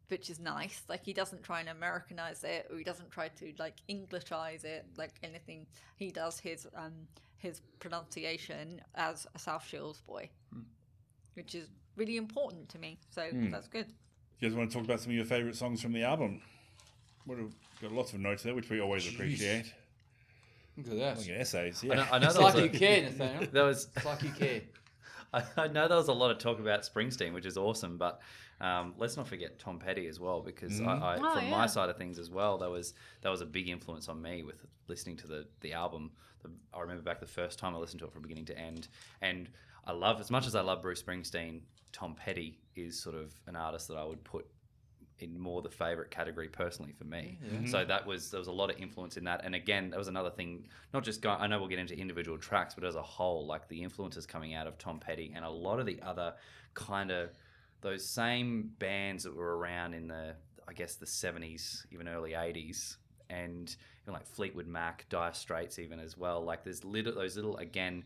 which 0.07 0.29
is 0.29 0.41
nice. 0.41 0.81
Like 0.89 1.05
he 1.05 1.13
doesn't 1.13 1.41
try 1.41 1.62
and 1.62 1.69
Americanize 1.69 2.43
it, 2.43 2.67
or 2.69 2.77
he 2.77 2.84
doesn't 2.84 3.12
try 3.12 3.29
to 3.29 3.53
like 3.57 3.75
Englishize 3.89 4.65
it, 4.65 4.86
like 4.97 5.13
anything. 5.23 5.65
He 5.95 6.12
does 6.12 6.38
his 6.38 6.67
um 6.75 6.91
his 7.38 7.62
pronunciation 7.79 8.81
as 8.95 9.25
a 9.36 9.39
South 9.39 9.65
Shields 9.65 10.01
boy, 10.01 10.29
which 11.36 11.55
is 11.55 11.69
really 11.95 12.17
important 12.17 12.67
to 12.69 12.77
me. 12.79 12.99
So 13.10 13.25
that's 13.31 13.67
good. 13.69 13.88
you 14.39 14.49
guys 14.49 14.55
want 14.57 14.69
to 14.69 14.75
talk 14.77 14.86
about 14.86 14.99
some 14.99 15.12
of 15.12 15.15
your 15.15 15.23
favorite 15.25 15.55
songs 15.55 15.81
from 15.81 15.93
the 15.93 16.03
album 16.03 16.41
what 17.25 17.38
have, 17.38 17.51
got 17.81 17.91
lots 17.91 18.13
of 18.13 18.19
notes 18.19 18.43
there 18.43 18.53
which 18.55 18.69
we 18.69 18.79
always 18.81 19.05
Jeez. 19.05 19.13
appreciate 19.15 19.73
Look 20.77 20.88
at 20.88 20.97
that. 20.97 21.17
like 21.17 21.29
essays 21.29 21.84
I 21.84 21.88
know, 21.88 21.93
yeah 21.95 22.07
I 22.12 22.19
know 22.19 22.25
It's 22.27 22.36
there 22.36 22.43
was 22.45 22.55
like 22.55 22.63
a- 22.63 22.73
you 22.73 22.79
care, 22.79 23.01
Nathaniel. 23.03 23.47
there 23.51 23.65
was 23.65 23.88
It's 23.95 24.05
like 24.05 24.23
you 24.23 24.29
care. 24.31 24.62
I, 25.34 25.43
I 25.57 25.67
know 25.67 25.88
there 25.88 25.97
was 25.97 26.07
a 26.10 26.13
lot 26.13 26.31
of 26.31 26.39
talk 26.39 26.60
about 26.60 26.81
Springsteen, 26.81 27.34
which 27.34 27.45
is 27.45 27.57
awesome, 27.57 27.97
but 27.97 28.19
um, 28.60 28.93
let's 28.97 29.15
not 29.15 29.27
forget 29.27 29.60
Tom 29.60 29.79
Petty 29.79 30.07
as 30.07 30.19
well, 30.19 30.41
because 30.41 30.81
I, 30.81 30.84
I, 30.86 31.15
Oh, 31.21 31.34
from 31.36 31.45
yeah. 31.45 31.51
my 31.51 31.67
side 31.67 31.89
of 31.89 31.97
things 31.97 32.19
as 32.19 32.29
well, 32.29 32.57
that 32.57 32.69
was 32.69 32.93
that 33.21 33.29
was 33.29 33.39
a 33.41 33.45
big 33.45 33.69
influence 33.69 34.10
on 34.10 34.21
me 34.21 34.43
with 34.43 34.65
listening 34.88 35.15
to 35.17 35.27
the 35.27 35.45
the 35.62 35.71
album. 35.73 36.12
The, 36.43 36.49
I 36.73 36.81
remember 36.81 37.01
back 37.01 37.19
the 37.21 37.25
first 37.25 37.60
time 37.60 37.75
I 37.75 37.77
listened 37.77 37.99
to 38.01 38.05
it 38.07 38.12
from 38.13 38.23
beginning 38.23 38.45
to 38.45 38.57
end, 38.60 38.89
and 39.21 39.49
I 39.86 39.93
love 39.93 40.19
as 40.19 40.29
much 40.31 40.47
as 40.47 40.53
I 40.55 40.62
love 40.62 40.81
Bruce 40.81 41.01
Springsteen. 41.01 41.62
Tom 41.93 42.13
Petty 42.13 42.60
is 42.75 43.01
sort 43.01 43.15
of 43.15 43.34
an 43.47 43.55
artist 43.55 43.88
that 43.88 43.95
I 43.97 44.03
would 44.03 44.23
put 44.25 44.45
in 45.21 45.39
more 45.39 45.62
the 45.62 45.69
favorite 45.69 46.12
category 46.12 46.47
personally 46.47 46.93
for 46.97 47.05
me. 47.05 47.38
So 47.67 47.77
mm-hmm. 47.77 47.88
that 47.88 48.05
was 48.05 48.31
there 48.31 48.39
was 48.39 48.47
a 48.47 48.51
lot 48.51 48.69
of 48.69 48.77
influence 48.77 49.17
in 49.17 49.23
that, 49.25 49.41
and 49.43 49.55
again, 49.55 49.89
that 49.91 49.99
was 49.99 50.07
another 50.07 50.29
thing. 50.29 50.67
Not 50.93 51.03
just 51.03 51.21
go, 51.21 51.31
I 51.31 51.47
know 51.47 51.60
we'll 51.60 51.67
get 51.67 51.79
into 51.79 51.97
individual 51.97 52.38
tracks, 52.38 52.73
but 52.75 52.84
as 52.84 52.95
a 52.95 53.01
whole, 53.01 53.45
like 53.45 53.67
the 53.67 53.81
influences 53.81 54.25
coming 54.25 54.53
out 54.53 54.67
of 54.67 54.77
Tom 54.77 54.99
Petty 54.99 55.31
and 55.36 55.45
a 55.45 55.49
lot 55.49 55.79
of 55.79 55.86
the 55.86 56.01
other 56.01 56.34
kind 56.73 57.12
of 57.12 57.29
those 57.81 58.05
same 58.05 58.71
bands 58.79 59.23
that 59.23 59.36
were 59.36 59.57
around 59.57 59.93
in 59.93 60.07
the 60.07 60.36
I 60.67 60.73
guess 60.73 60.95
the 60.95 61.07
seventies, 61.07 61.86
even 61.91 62.07
early 62.07 62.34
eighties, 62.34 62.97
and 63.29 63.69
you 63.69 64.07
know, 64.07 64.13
like 64.13 64.25
Fleetwood 64.25 64.67
Mac, 64.67 65.05
Dire 65.10 65.34
Straits, 65.34 65.79
even 65.79 65.99
as 65.99 66.17
well. 66.17 66.43
Like 66.43 66.63
there's 66.63 66.84
little 66.84 67.13
those 67.13 67.36
little 67.36 67.57
again 67.57 68.03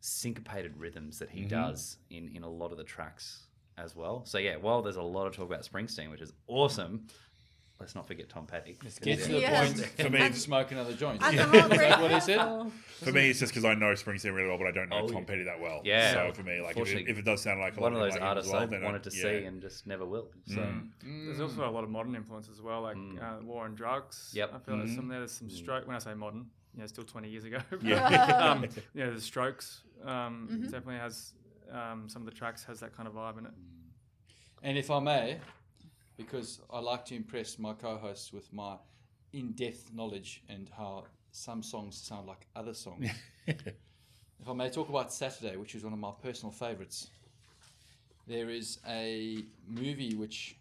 syncopated 0.00 0.76
rhythms 0.76 1.18
that 1.18 1.30
he 1.30 1.40
mm-hmm. 1.40 1.48
does 1.48 1.98
in 2.10 2.30
in 2.34 2.42
a 2.42 2.48
lot 2.48 2.72
of 2.72 2.78
the 2.78 2.84
tracks 2.84 3.46
as 3.78 3.94
well. 3.94 4.24
So 4.24 4.38
yeah, 4.38 4.56
while 4.56 4.82
there's 4.82 4.96
a 4.96 5.02
lot 5.02 5.26
of 5.26 5.34
talk 5.36 5.46
about 5.46 5.62
Springsteen, 5.62 6.10
which 6.10 6.20
is 6.22 6.32
awesome, 6.46 7.06
let's 7.78 7.94
not 7.94 8.06
forget 8.06 8.28
Tom 8.30 8.46
Petty. 8.46 8.76
Let's 8.82 8.98
get 8.98 9.22
to 9.24 9.32
the 9.32 9.40
Yeah. 9.40 9.64
point. 9.66 9.78
For 9.86 10.08
me- 10.10 10.18
and 10.20 10.34
smoke 10.34 10.72
another 10.72 10.94
joint. 10.94 11.22
And 11.22 11.38
the 11.38 11.42
Is 11.42 11.78
that 11.78 12.00
what 12.00 12.10
he 12.10 12.20
said? 12.20 12.72
For 13.04 13.12
me, 13.12 13.28
it's 13.28 13.38
just 13.40 13.52
because 13.52 13.66
I 13.66 13.74
know 13.74 13.92
Springsteen 13.92 14.34
really 14.34 14.48
well, 14.48 14.56
but 14.56 14.66
I 14.66 14.70
don't 14.70 14.88
know 14.88 15.00
Oh, 15.02 15.08
Tom. 15.08 15.26
Petty 15.26 15.44
that 15.44 15.60
well. 15.60 15.82
Yeah. 15.84 16.12
So 16.14 16.32
for 16.32 16.42
me, 16.42 16.62
like 16.62 16.76
if 16.78 16.88
it, 16.94 17.06
if 17.08 17.18
it 17.18 17.24
does 17.26 17.42
sound 17.42 17.60
like 17.60 17.76
a 17.76 17.80
One 17.80 17.92
lot 17.92 17.98
of 18.02 18.06
those 18.06 18.14
like 18.18 18.22
artists 18.22 18.50
well, 18.50 18.62
I 18.62 18.66
then 18.66 18.82
wanted 18.82 19.02
to 19.02 19.10
yeah. 19.14 19.22
see 19.22 19.44
and 19.44 19.60
just 19.60 19.86
never 19.86 20.06
will. 20.06 20.30
So 20.46 20.56
Mm. 20.56 20.90
There's 21.26 21.40
also 21.40 21.68
a 21.68 21.70
lot 21.70 21.84
of 21.84 21.90
modern 21.90 22.14
influence 22.16 22.48
as 22.48 22.62
well, 22.62 22.80
like 22.82 22.96
Mm. 22.96 23.22
uh, 23.22 23.44
War 23.44 23.64
on 23.66 23.74
Drugs. 23.74 24.30
Yep. 24.34 24.54
I 24.54 24.58
feel 24.60 24.78
there's 24.78 24.90
Mhm. 24.92 24.96
some 24.96 25.08
there. 25.08 25.18
There's 25.18 25.32
some 25.32 25.50
stroke. 25.50 25.86
When 25.86 25.94
I 25.96 25.98
say 25.98 26.14
modern, 26.14 26.46
you 26.74 26.80
know, 26.80 26.86
still 26.86 27.04
20 27.04 27.28
years 27.28 27.44
ago. 27.44 27.58
but, 27.70 27.82
Yeah. 27.82 28.06
um, 28.52 28.64
you 28.94 29.04
know, 29.04 29.12
the 29.14 29.20
Strokes 29.20 29.82
um, 30.02 30.48
Mhm. 30.50 30.62
definitely 30.64 30.96
has 30.96 31.34
um, 31.72 32.08
some 32.08 32.22
of 32.22 32.26
the 32.26 32.34
tracks 32.34 32.64
has 32.64 32.80
that 32.80 32.96
kind 32.96 33.08
of 33.08 33.14
vibe 33.14 33.38
in 33.38 33.46
it. 33.46 33.52
And 34.62 34.78
if 34.78 34.90
I 34.90 34.98
may, 35.00 35.38
because 36.16 36.60
I 36.70 36.80
like 36.80 37.04
to 37.06 37.14
impress 37.14 37.58
my 37.58 37.72
co-hosts 37.74 38.32
with 38.32 38.52
my 38.52 38.76
in-depth 39.32 39.92
knowledge 39.92 40.42
and 40.48 40.68
how 40.76 41.04
some 41.30 41.62
songs 41.62 41.96
sound 41.96 42.26
like 42.26 42.46
other 42.56 42.74
songs. 42.74 43.10
if 43.46 44.48
I 44.48 44.52
may 44.54 44.70
talk 44.70 44.88
about 44.88 45.12
Saturday, 45.12 45.56
which 45.56 45.74
is 45.74 45.84
one 45.84 45.92
of 45.92 45.98
my 45.98 46.12
personal 46.22 46.52
favorites, 46.52 47.08
there 48.26 48.48
is 48.48 48.78
a 48.88 49.44
movie 49.68 50.14
which 50.14 50.56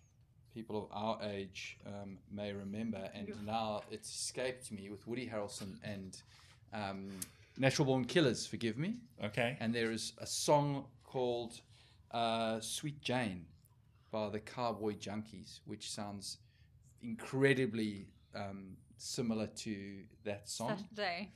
people 0.54 0.78
of 0.78 0.88
our 0.92 1.20
age 1.24 1.78
um, 1.86 2.18
may 2.32 2.54
remember, 2.54 3.10
and 3.14 3.34
now 3.46 3.82
it's 3.92 4.10
escaped 4.10 4.72
me 4.72 4.90
with 4.90 5.06
Woody 5.08 5.28
Harrelson 5.28 5.76
and 5.84 6.22
um, 6.74 7.10
Natural 7.58 7.86
Born 7.86 8.06
Killers. 8.06 8.46
Forgive 8.46 8.78
me. 8.78 8.96
Okay. 9.24 9.58
And 9.60 9.74
there 9.74 9.92
is 9.92 10.14
a 10.20 10.28
song 10.28 10.86
called 11.16 11.62
uh, 12.12 12.60
"Sweet 12.60 13.00
Jane" 13.02 13.46
by 14.12 14.28
the 14.28 14.40
Cowboy 14.40 14.96
Junkies, 14.96 15.62
which 15.66 15.90
sounds 15.90 16.40
incredibly 17.02 18.08
um, 18.36 18.76
similar 18.98 19.48
to 19.48 20.00
that 20.26 20.50
song 20.50 20.78
Saturday. 20.78 21.32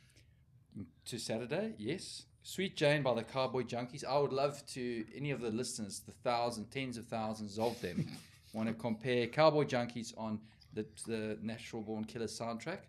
to 1.06 1.18
Saturday, 1.18 1.76
yes. 1.78 2.24
Sweet 2.44 2.76
Jane 2.76 3.04
by 3.04 3.14
the 3.14 3.24
Cowboy 3.24 3.64
Junkies. 3.64 4.04
I 4.04 4.18
would 4.18 4.34
love 4.34 4.66
to, 4.74 5.06
any 5.16 5.32
of 5.32 5.40
the 5.40 5.50
listeners, 5.50 6.02
the 6.06 6.12
thousands, 6.12 6.68
tens 6.72 6.98
of 6.98 7.06
thousands 7.08 7.58
of 7.58 7.80
them, 7.80 8.06
want 8.54 8.68
to 8.68 8.74
compare 8.74 9.28
Cowboy 9.28 9.64
Junkies 9.64 10.14
on 10.18 10.40
the, 10.74 10.86
the 11.08 11.38
Natural 11.42 11.82
Born 11.82 12.04
Killers 12.04 12.38
soundtrack. 12.38 12.80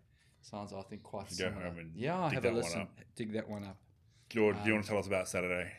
Sounds, 0.42 0.72
I 0.72 0.82
think, 0.82 1.02
quite 1.04 1.28
Go 1.28 1.34
similar. 1.34 1.66
home 1.66 1.78
and 1.78 1.92
yeah, 1.94 2.24
dig 2.24 2.34
have 2.34 2.42
that 2.42 2.48
a 2.48 2.52
one 2.54 2.62
listen. 2.62 2.80
up. 2.80 2.90
Dig 3.14 3.32
that 3.34 3.48
one 3.48 3.62
up. 3.64 3.76
George, 4.28 4.56
do 4.62 4.68
you 4.68 4.72
want 4.74 4.84
to 4.86 4.90
tell 4.90 4.98
us 4.98 5.06
about 5.06 5.28
Saturday? 5.28 5.70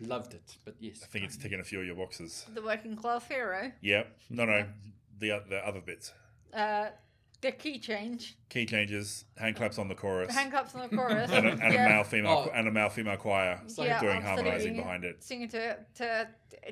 Loved 0.00 0.34
it, 0.34 0.56
but 0.64 0.74
yes. 0.80 1.00
I 1.02 1.06
think 1.06 1.24
it's 1.26 1.36
ticking 1.36 1.60
a 1.60 1.64
few 1.64 1.80
of 1.80 1.86
your 1.86 1.94
boxes. 1.96 2.46
The 2.54 2.62
working 2.62 2.96
class 2.96 3.26
hero. 3.28 3.70
Yep. 3.82 4.16
No, 4.30 4.44
no. 4.46 4.64
The, 5.18 5.42
the 5.48 5.58
other 5.66 5.80
bits. 5.80 6.12
Uh, 6.54 6.86
the 7.42 7.52
key 7.52 7.78
change. 7.78 8.36
Key 8.48 8.66
changes, 8.66 9.24
hand 9.36 9.56
claps 9.56 9.78
on 9.78 9.88
the 9.88 9.94
chorus, 9.94 10.34
Hand 10.34 10.50
claps 10.52 10.74
on 10.74 10.88
the 10.88 10.94
chorus. 10.96 11.30
and, 11.32 11.46
a, 11.46 11.50
and 11.52 11.72
Yeah. 11.74 11.86
a 11.86 11.88
male 11.88 12.04
female 12.04 12.44
Oh. 12.48 12.50
and 12.54 12.68
a 12.68 12.70
male 12.70 12.88
female 12.90 13.16
choir 13.16 13.60
Yeah, 13.78 14.00
doing 14.00 14.16
absolutely. 14.18 14.22
harmonizing 14.22 14.76
behind 14.76 15.04
it. 15.04 15.22
Singing 15.24 15.48
to 15.50 15.76
to 15.96 16.28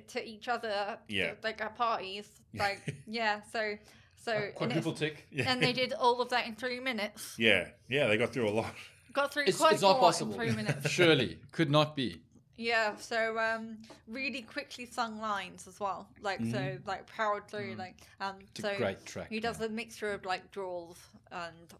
to 0.08 0.26
each 0.26 0.48
other. 0.48 0.98
Yeah. 1.08 1.32
Like 1.42 1.60
at 1.62 1.74
parties. 1.76 2.28
Like 2.54 2.80
yeah. 3.06 3.40
So 3.52 3.76
so 4.16 4.32
and, 4.32 4.54
Quadruple 4.54 4.92
it's- 4.92 4.98
tick. 4.98 5.26
Yeah. 5.30 5.50
and 5.50 5.62
they 5.62 5.72
did 5.72 5.92
all 5.94 6.20
of 6.20 6.28
that 6.30 6.46
in 6.46 6.54
three 6.54 6.80
minutes. 6.80 7.34
Yeah, 7.38 7.68
yeah, 7.88 8.06
they 8.08 8.16
got 8.18 8.32
through 8.34 8.48
a 8.48 8.50
lot. 8.50 8.74
Got 9.14 9.32
through 9.32 9.44
It's, 9.46 9.56
quite 9.58 9.72
it's 9.72 9.82
a 9.82 9.86
not 9.86 9.92
lot 9.92 10.00
possible. 10.00 10.32
in 10.34 10.38
three 10.38 10.54
minutes. 10.56 10.90
Surely. 10.90 11.38
Could 11.52 11.70
not 11.70 11.96
be. 11.96 12.20
Yeah, 12.58 12.96
so 12.96 13.38
um, 13.38 13.78
really 14.06 14.42
quickly 14.42 14.84
sung 14.84 15.20
lines 15.20 15.66
as 15.68 15.78
well, 15.80 16.08
like 16.20 16.40
so, 16.50 16.76
like 16.86 17.06
powered 17.06 17.48
through, 17.48 17.76
like 17.78 17.96
um, 18.20 18.34
Mm-hmm. 18.34 18.44
It's 18.54 18.60
so 18.60 18.70
a 18.70 18.76
great 18.76 19.06
track. 19.06 19.28
he 19.30 19.40
does 19.40 19.60
a 19.60 19.68
mixture 19.68 20.12
of 20.12 20.24
like 20.24 20.50
drawls 20.50 20.96
and 21.30 21.72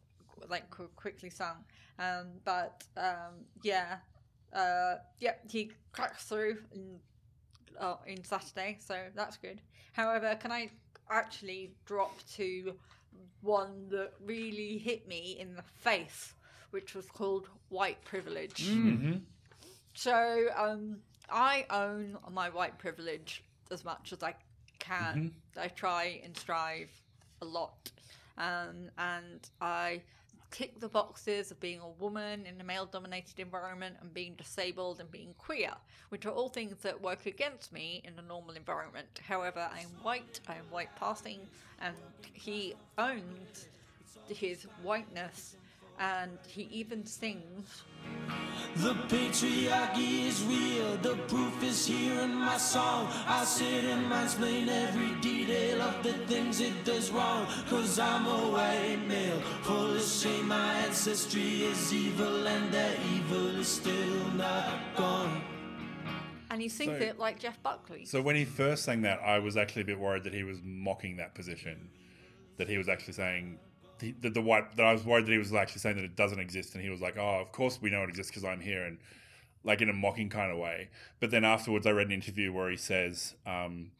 like 0.48 0.64
quickly 0.96 1.30
sung, 1.30 1.56
um, 1.98 2.28
but 2.44 2.84
um, 2.96 3.44
yeah, 3.62 3.96
uh, 4.52 4.94
yeah, 5.18 5.34
he 5.50 5.72
cracks 5.92 6.24
through 6.24 6.58
in, 6.72 7.00
uh, 7.78 7.96
in 8.06 8.22
Saturday, 8.24 8.78
so 8.80 8.96
that's 9.14 9.36
good. 9.36 9.60
However, 9.92 10.36
can 10.40 10.52
I 10.52 10.70
actually 11.10 11.72
drop 11.86 12.16
to 12.36 12.74
one 13.40 13.88
that 13.90 14.12
really 14.24 14.78
hit 14.78 15.06
me 15.08 15.36
in 15.38 15.54
the 15.54 15.62
face, 15.76 16.34
which 16.70 16.94
was 16.94 17.06
called 17.06 17.48
White 17.68 18.02
Privilege. 18.04 18.68
Mm-hmm. 18.68 19.18
So 19.98 20.46
um, 20.56 20.98
I 21.28 21.66
own 21.70 22.18
my 22.30 22.50
white 22.50 22.78
privilege 22.78 23.42
as 23.72 23.84
much 23.84 24.12
as 24.12 24.22
I 24.22 24.36
can. 24.78 25.32
I 25.60 25.66
try 25.66 26.20
and 26.22 26.36
strive 26.36 26.88
a 27.42 27.44
lot, 27.44 27.90
um, 28.36 28.90
and 28.96 29.40
I 29.60 30.02
tick 30.52 30.78
the 30.78 30.88
boxes 30.88 31.50
of 31.50 31.58
being 31.58 31.80
a 31.80 31.88
woman 32.00 32.46
in 32.46 32.60
a 32.60 32.64
male-dominated 32.64 33.40
environment 33.40 33.96
and 34.00 34.14
being 34.14 34.34
disabled 34.36 35.00
and 35.00 35.10
being 35.10 35.34
queer, 35.36 35.72
which 36.10 36.26
are 36.26 36.32
all 36.32 36.48
things 36.48 36.76
that 36.82 37.02
work 37.02 37.26
against 37.26 37.72
me 37.72 38.00
in 38.04 38.16
a 38.20 38.22
normal 38.22 38.54
environment. 38.54 39.20
However, 39.26 39.68
I 39.68 39.80
am 39.80 39.90
white. 40.02 40.38
I 40.46 40.54
am 40.54 40.70
white 40.70 40.94
passing, 40.94 41.40
and 41.80 41.96
he 42.34 42.74
owns 42.98 43.66
his 44.28 44.62
whiteness, 44.84 45.56
and 45.98 46.38
he 46.46 46.62
even 46.70 47.04
sings. 47.04 47.82
The 48.76 48.94
patriarchy 49.08 50.26
is 50.26 50.42
real, 50.44 50.96
the 50.98 51.16
proof 51.26 51.62
is 51.62 51.86
here 51.86 52.20
in 52.20 52.34
my 52.34 52.56
song. 52.56 53.08
I 53.26 53.44
sit 53.44 53.84
and 53.84 54.10
mansplain 54.10 54.68
every 54.68 55.20
detail 55.20 55.82
of 55.82 56.02
the 56.02 56.12
things 56.26 56.60
it 56.60 56.84
does 56.84 57.10
wrong. 57.10 57.46
Cause 57.68 57.98
I'm 57.98 58.26
a 58.26 58.52
white 58.52 59.06
male, 59.06 59.40
full 59.62 59.96
of 59.96 60.02
shame. 60.02 60.48
My 60.48 60.74
ancestry 60.74 61.64
is 61.64 61.92
evil, 61.92 62.46
and 62.46 62.72
that 62.72 62.96
evil 63.14 63.58
is 63.58 63.68
still 63.68 64.30
not 64.36 64.78
gone. 64.96 65.42
And 66.50 66.62
he 66.62 66.68
sings 66.68 66.98
So- 66.98 67.04
it 67.04 67.18
like 67.18 67.38
Jeff 67.38 67.62
Buckley. 67.62 68.04
So 68.06 68.22
when 68.22 68.36
he 68.36 68.44
first 68.44 68.84
sang 68.84 69.02
that, 69.02 69.20
I 69.20 69.38
was 69.38 69.56
actually 69.56 69.82
a 69.82 69.86
bit 69.86 69.98
worried 69.98 70.24
that 70.24 70.32
he 70.34 70.44
was 70.44 70.60
mocking 70.62 71.16
that 71.16 71.34
position, 71.34 71.90
that 72.56 72.68
he 72.68 72.78
was 72.78 72.88
actually 72.88 73.14
saying 73.14 73.58
the, 73.98 74.30
the, 74.30 74.40
white. 74.40 74.76
That 74.76 74.86
I 74.86 74.92
was 74.92 75.04
worried 75.04 75.26
that 75.26 75.32
he 75.32 75.38
was 75.38 75.52
actually 75.52 75.80
saying 75.80 75.96
that 75.96 76.04
it 76.04 76.16
doesn't 76.16 76.38
exist, 76.38 76.74
and 76.74 76.82
he 76.82 76.90
was 76.90 77.00
like, 77.00 77.16
"Oh, 77.16 77.40
of 77.40 77.52
course 77.52 77.80
we 77.80 77.90
know 77.90 78.02
it 78.02 78.08
exists 78.08 78.30
because 78.30 78.44
I'm 78.44 78.60
here," 78.60 78.84
and 78.84 78.98
like 79.64 79.80
in 79.80 79.88
a 79.88 79.92
mocking 79.92 80.28
kind 80.28 80.52
of 80.52 80.58
way. 80.58 80.88
But 81.20 81.30
then 81.30 81.44
afterwards, 81.44 81.86
I 81.86 81.90
read 81.90 82.06
an 82.06 82.12
interview 82.12 82.52
where 82.52 82.70
he 82.70 82.76
says. 82.76 83.34
Um, 83.46 83.92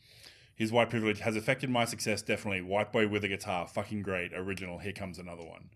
his 0.54 0.72
white 0.72 0.90
privilege 0.90 1.20
has 1.20 1.36
affected 1.36 1.70
my 1.70 1.84
success 1.84 2.20
definitely. 2.20 2.62
White 2.62 2.90
boy 2.90 3.06
with 3.06 3.22
a 3.22 3.28
guitar, 3.28 3.68
fucking 3.68 4.02
great. 4.02 4.32
Original. 4.34 4.78
Here 4.78 4.90
comes 4.90 5.20
another 5.20 5.44
one. 5.44 5.70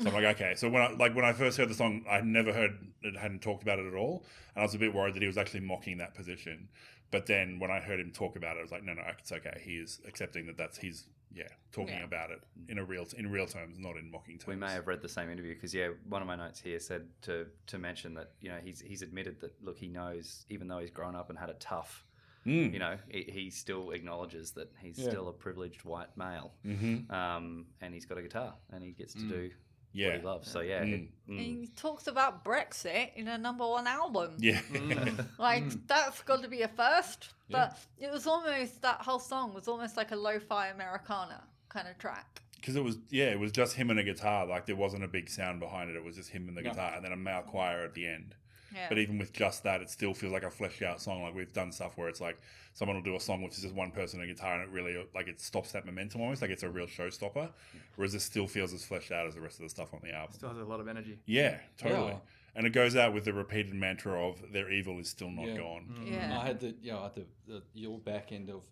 So 0.00 0.08
I'm 0.08 0.14
like, 0.14 0.24
okay. 0.36 0.54
So 0.56 0.68
when 0.68 0.82
I 0.82 0.90
like 0.90 1.14
when 1.14 1.24
I 1.24 1.32
first 1.32 1.56
heard 1.56 1.68
the 1.68 1.74
song, 1.74 2.04
I 2.10 2.20
never 2.20 2.52
heard 2.52 2.76
it, 3.02 3.16
hadn't 3.16 3.42
talked 3.42 3.62
about 3.62 3.78
it 3.78 3.86
at 3.86 3.94
all, 3.94 4.24
and 4.54 4.62
I 4.62 4.64
was 4.64 4.74
a 4.74 4.78
bit 4.78 4.92
worried 4.92 5.14
that 5.14 5.22
he 5.22 5.28
was 5.28 5.38
actually 5.38 5.60
mocking 5.60 5.98
that 5.98 6.14
position. 6.14 6.68
But 7.12 7.26
then 7.26 7.60
when 7.60 7.70
I 7.70 7.78
heard 7.78 8.00
him 8.00 8.10
talk 8.10 8.34
about 8.34 8.56
it, 8.56 8.58
I 8.58 8.62
was 8.62 8.72
like, 8.72 8.82
no, 8.82 8.94
no, 8.94 9.02
it's 9.16 9.30
okay. 9.30 9.60
He 9.62 9.76
is 9.76 10.00
accepting 10.06 10.46
that 10.46 10.56
that's 10.56 10.78
he's 10.78 11.04
yeah 11.34 11.48
talking 11.72 11.94
Yeah. 11.96 12.04
about 12.04 12.30
it 12.30 12.40
in 12.68 12.78
a 12.78 12.84
real 12.84 13.06
in 13.16 13.30
real 13.30 13.46
terms, 13.46 13.78
not 13.78 13.96
in 13.96 14.10
mocking 14.10 14.38
terms. 14.38 14.46
We 14.46 14.56
may 14.56 14.70
have 14.72 14.86
read 14.86 15.02
the 15.02 15.08
same 15.08 15.28
interview 15.30 15.54
because 15.54 15.74
yeah, 15.74 15.88
one 16.08 16.22
of 16.22 16.28
my 16.28 16.36
notes 16.36 16.60
here 16.60 16.78
said 16.78 17.08
to 17.22 17.46
to 17.66 17.78
mention 17.78 18.14
that 18.14 18.32
you 18.40 18.48
know 18.50 18.58
he's 18.62 18.80
he's 18.80 19.02
admitted 19.02 19.40
that 19.40 19.52
look 19.62 19.76
he 19.78 19.88
knows 19.88 20.46
even 20.48 20.68
though 20.68 20.78
he's 20.78 20.90
grown 20.90 21.14
up 21.16 21.30
and 21.30 21.38
had 21.38 21.48
it 21.50 21.60
tough, 21.60 22.04
Mm. 22.46 22.72
you 22.74 22.78
know 22.78 22.96
he, 23.08 23.22
he 23.22 23.50
still 23.50 23.90
acknowledges 23.92 24.52
that 24.52 24.70
he's 24.78 24.98
Yeah. 24.98 25.08
still 25.10 25.28
a 25.28 25.32
privileged 25.32 25.84
white 25.84 26.14
male, 26.16 26.54
Mhm. 26.64 27.10
um, 27.10 27.66
and 27.80 27.92
he's 27.94 28.04
got 28.06 28.18
a 28.18 28.22
guitar 28.22 28.54
and 28.70 28.84
he 28.84 28.92
gets 28.92 29.14
to 29.14 29.20
Mm. 29.20 29.28
do 29.28 29.50
Yeah. 29.94 30.08
what 30.08 30.16
he 30.20 30.26
loves. 30.26 30.50
So 30.50 30.60
yeah, 30.60 30.80
Mm. 30.82 30.92
it- 30.92 31.08
And 31.28 31.38
mm. 31.38 31.60
he 31.60 31.68
talks 31.76 32.06
about 32.06 32.44
Brexit 32.44 33.14
in 33.16 33.28
a 33.28 33.38
number 33.38 33.66
one 33.66 33.86
album. 33.86 34.36
Yeah. 34.38 34.60
Like 35.38 35.64
that's 35.86 36.20
got 36.22 36.42
to 36.42 36.48
be 36.48 36.60
a 36.62 36.68
first. 36.68 37.32
But 37.50 37.78
it 37.98 38.10
was 38.10 38.26
almost 38.26 38.82
that 38.82 39.00
whole 39.02 39.18
song 39.20 39.54
was 39.54 39.68
almost 39.68 39.96
like 39.96 40.10
a 40.12 40.16
lo-fi 40.16 40.68
Americana 40.68 41.42
kind 41.68 41.88
of 41.88 41.96
track. 41.98 42.42
Because 42.56 42.76
it 42.76 42.82
was, 42.84 42.96
yeah, 43.10 43.26
it 43.26 43.38
was 43.38 43.52
just 43.52 43.74
him 43.76 43.90
and 43.90 43.98
a 44.00 44.02
guitar. 44.02 44.46
Like 44.46 44.66
there 44.66 44.76
wasn't 44.76 45.04
a 45.04 45.08
big 45.08 45.28
sound 45.30 45.60
behind 45.60 45.90
it. 45.90 45.96
It 45.96 46.02
was 46.04 46.16
just 46.16 46.30
him 46.30 46.48
and 46.48 46.56
the 46.56 46.62
Yeah. 46.62 46.70
guitar, 46.70 46.92
and 46.96 47.04
then 47.04 47.12
a 47.12 47.16
male 47.16 47.42
choir 47.42 47.84
at 47.84 47.94
the 47.94 48.06
end. 48.06 48.34
Yeah. 48.74 48.88
But 48.88 48.98
even 48.98 49.18
with 49.18 49.32
just 49.32 49.62
that, 49.64 49.80
it 49.80 49.88
still 49.90 50.12
feels 50.14 50.32
like 50.32 50.42
a 50.42 50.50
fleshed 50.50 50.82
out 50.82 51.00
song. 51.00 51.22
Like 51.22 51.34
we've 51.34 51.52
done 51.52 51.70
stuff 51.72 51.96
where 51.96 52.08
it's 52.08 52.20
like 52.20 52.38
someone 52.72 52.96
will 52.96 53.04
do 53.04 53.14
a 53.16 53.20
song 53.20 53.42
which 53.42 53.54
is 53.54 53.62
just 53.62 53.74
one 53.74 53.90
person 53.92 54.20
and 54.20 54.28
a 54.28 54.34
guitar, 54.34 54.54
and 54.54 54.62
it 54.62 54.68
really 54.70 54.96
like 55.14 55.28
it 55.28 55.40
stops 55.40 55.72
that 55.72 55.86
momentum 55.86 56.20
almost. 56.20 56.42
Like 56.42 56.50
it's 56.50 56.62
a 56.64 56.68
real 56.68 56.86
showstopper. 56.86 57.48
Whereas 57.96 58.12
this 58.12 58.24
still 58.24 58.46
feels 58.48 58.72
as 58.72 58.84
fleshed 58.84 59.12
out 59.12 59.26
as 59.26 59.34
the 59.34 59.40
rest 59.40 59.58
of 59.60 59.62
the 59.64 59.68
stuff 59.70 59.94
on 59.94 60.00
the 60.02 60.12
album. 60.12 60.34
Still 60.34 60.48
has 60.50 60.58
a 60.58 60.64
lot 60.64 60.80
of 60.80 60.88
energy. 60.88 61.18
Yeah, 61.26 61.58
totally. 61.78 62.12
Yeah. 62.12 62.18
And 62.56 62.66
it 62.66 62.70
goes 62.70 62.94
out 62.94 63.12
with 63.12 63.24
the 63.24 63.32
repeated 63.32 63.74
mantra 63.74 64.12
of 64.28 64.40
their 64.52 64.70
evil 64.70 64.98
is 65.00 65.08
still 65.08 65.30
not 65.30 65.46
Yeah. 65.48 65.56
gone. 65.56 66.04
yeah. 66.06 66.38
I 66.40 66.46
had 66.46 66.60
the 66.60 66.74
you 66.82 66.92
know 66.92 67.04
at 67.04 67.14
the, 67.14 67.26
the 67.46 67.62
your 67.74 67.98
back 67.98 68.32
end 68.32 68.48
of 68.50 68.62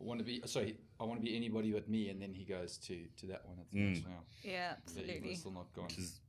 I 0.00 0.04
want 0.04 0.18
to 0.20 0.24
be 0.24 0.40
sorry 0.44 0.76
I 1.00 1.04
want 1.04 1.20
to 1.20 1.24
be 1.24 1.36
anybody 1.36 1.72
but 1.72 1.88
me 1.88 2.08
and 2.10 2.20
then 2.22 2.32
he 2.32 2.44
goes 2.44 2.76
to 2.78 3.04
to 3.16 3.26
that 3.26 3.44
one 3.46 3.58
at 3.60 3.70
the 3.70 3.78
Mm. 3.78 3.88
next 3.94 4.06
now 4.06 4.22
yeah, 4.44 4.74
the 4.86 5.00
evil 5.02 5.10
absolutely. 5.10 5.30
is 5.32 5.38
still 5.40 5.50
not 5.52 5.72
gone 5.72 5.84
Which 5.86 5.98
is 5.98 6.20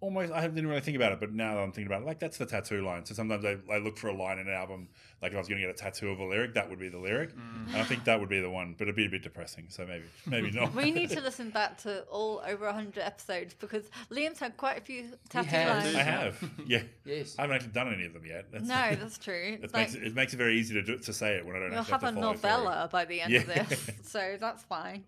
almost 0.00 0.32
I 0.32 0.42
didn't 0.46 0.66
really 0.66 0.80
think 0.80 0.96
about 0.96 1.12
it, 1.12 1.20
but 1.20 1.32
now 1.32 1.54
that 1.54 1.60
I'm 1.60 1.72
thinking 1.72 1.86
about 1.92 2.02
it, 2.02 2.06
like 2.06 2.18
that's 2.18 2.38
the 2.38 2.46
tattoo 2.46 2.82
line. 2.84 3.04
So 3.04 3.14
sometimes 3.14 3.44
I, 3.44 3.56
I 3.70 3.78
look 3.78 3.98
for 3.98 4.08
a 4.08 4.16
line 4.16 4.38
in 4.38 4.48
an 4.48 4.54
album, 4.54 4.88
like 5.20 5.32
if 5.32 5.36
I 5.36 5.38
was 5.38 5.48
going 5.48 5.60
to 5.60 5.66
get 5.66 5.74
a 5.74 5.78
tattoo 5.78 6.08
of 6.08 6.18
a 6.20 6.24
lyric, 6.24 6.54
that 6.54 6.70
would 6.70 6.78
be 6.78 6.88
the 6.88 6.98
lyric, 6.98 7.30
and 7.68 7.76
I 7.76 7.84
think 7.84 8.04
that 8.04 8.18
would 8.18 8.28
be 8.30 8.40
the 8.40 8.48
one. 8.50 8.74
But 8.78 8.84
it'd 8.84 8.96
be 8.96 9.04
a 9.06 9.10
bit 9.10 9.22
depressing, 9.22 9.66
so 9.68 9.84
maybe 9.86 10.04
maybe 10.26 10.50
not. 10.50 10.74
We 10.74 10.90
need 10.90 11.10
to 11.16 11.20
listen 11.20 11.50
back 11.50 11.76
to 11.82 12.00
all 12.04 12.42
over 12.46 12.64
100 12.66 12.98
episodes 12.98 13.54
because 13.54 13.90
Liam's 14.10 14.38
had 14.38 14.56
quite 14.56 14.78
a 14.78 14.80
few 14.80 15.10
tattoo 15.28 15.48
has. 15.50 15.84
lines. 15.84 15.96
I 15.96 16.02
have, 16.02 16.50
yeah. 16.66 16.82
yes 17.04 17.36
I 17.38 17.42
haven't 17.42 17.56
actually 17.56 17.72
done 17.72 17.92
any 17.92 18.06
of 18.06 18.14
them 18.14 18.24
yet. 18.24 18.46
That's, 18.50 18.64
No, 18.66 18.94
that's 18.94 19.18
true. 19.18 19.58
it 19.62 19.72
Like, 19.72 19.72
makes 19.74 19.94
it, 19.94 20.02
it 20.04 20.14
makes 20.14 20.32
it 20.32 20.36
very 20.38 20.56
easy 20.58 20.74
to 20.74 20.82
do, 20.82 20.96
to 20.98 21.12
say 21.12 21.34
it 21.36 21.44
when 21.44 21.56
I 21.56 21.58
don't 21.58 21.70
You'll 21.72 21.80
actually 21.80 21.92
have 21.92 22.00
have 22.02 22.12
a 22.12 22.14
to 22.16 22.20
follow 22.20 22.34
through. 22.34 22.50
novella 22.50 22.88
by 22.90 23.04
the 23.04 23.20
end 23.20 23.34
of 23.34 23.46
this, 23.46 23.90
so 24.04 24.36
that's 24.40 24.62
fine. 24.64 25.04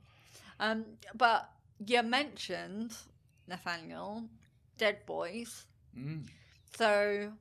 Um, 0.61 0.85
but 1.15 1.49
you 1.87 2.03
mentioned 2.03 2.95
Nathaniel, 3.49 4.25
Dead 4.79 4.99
Boys. 5.07 5.67
Mm. 5.99 6.27
So, 6.77 7.33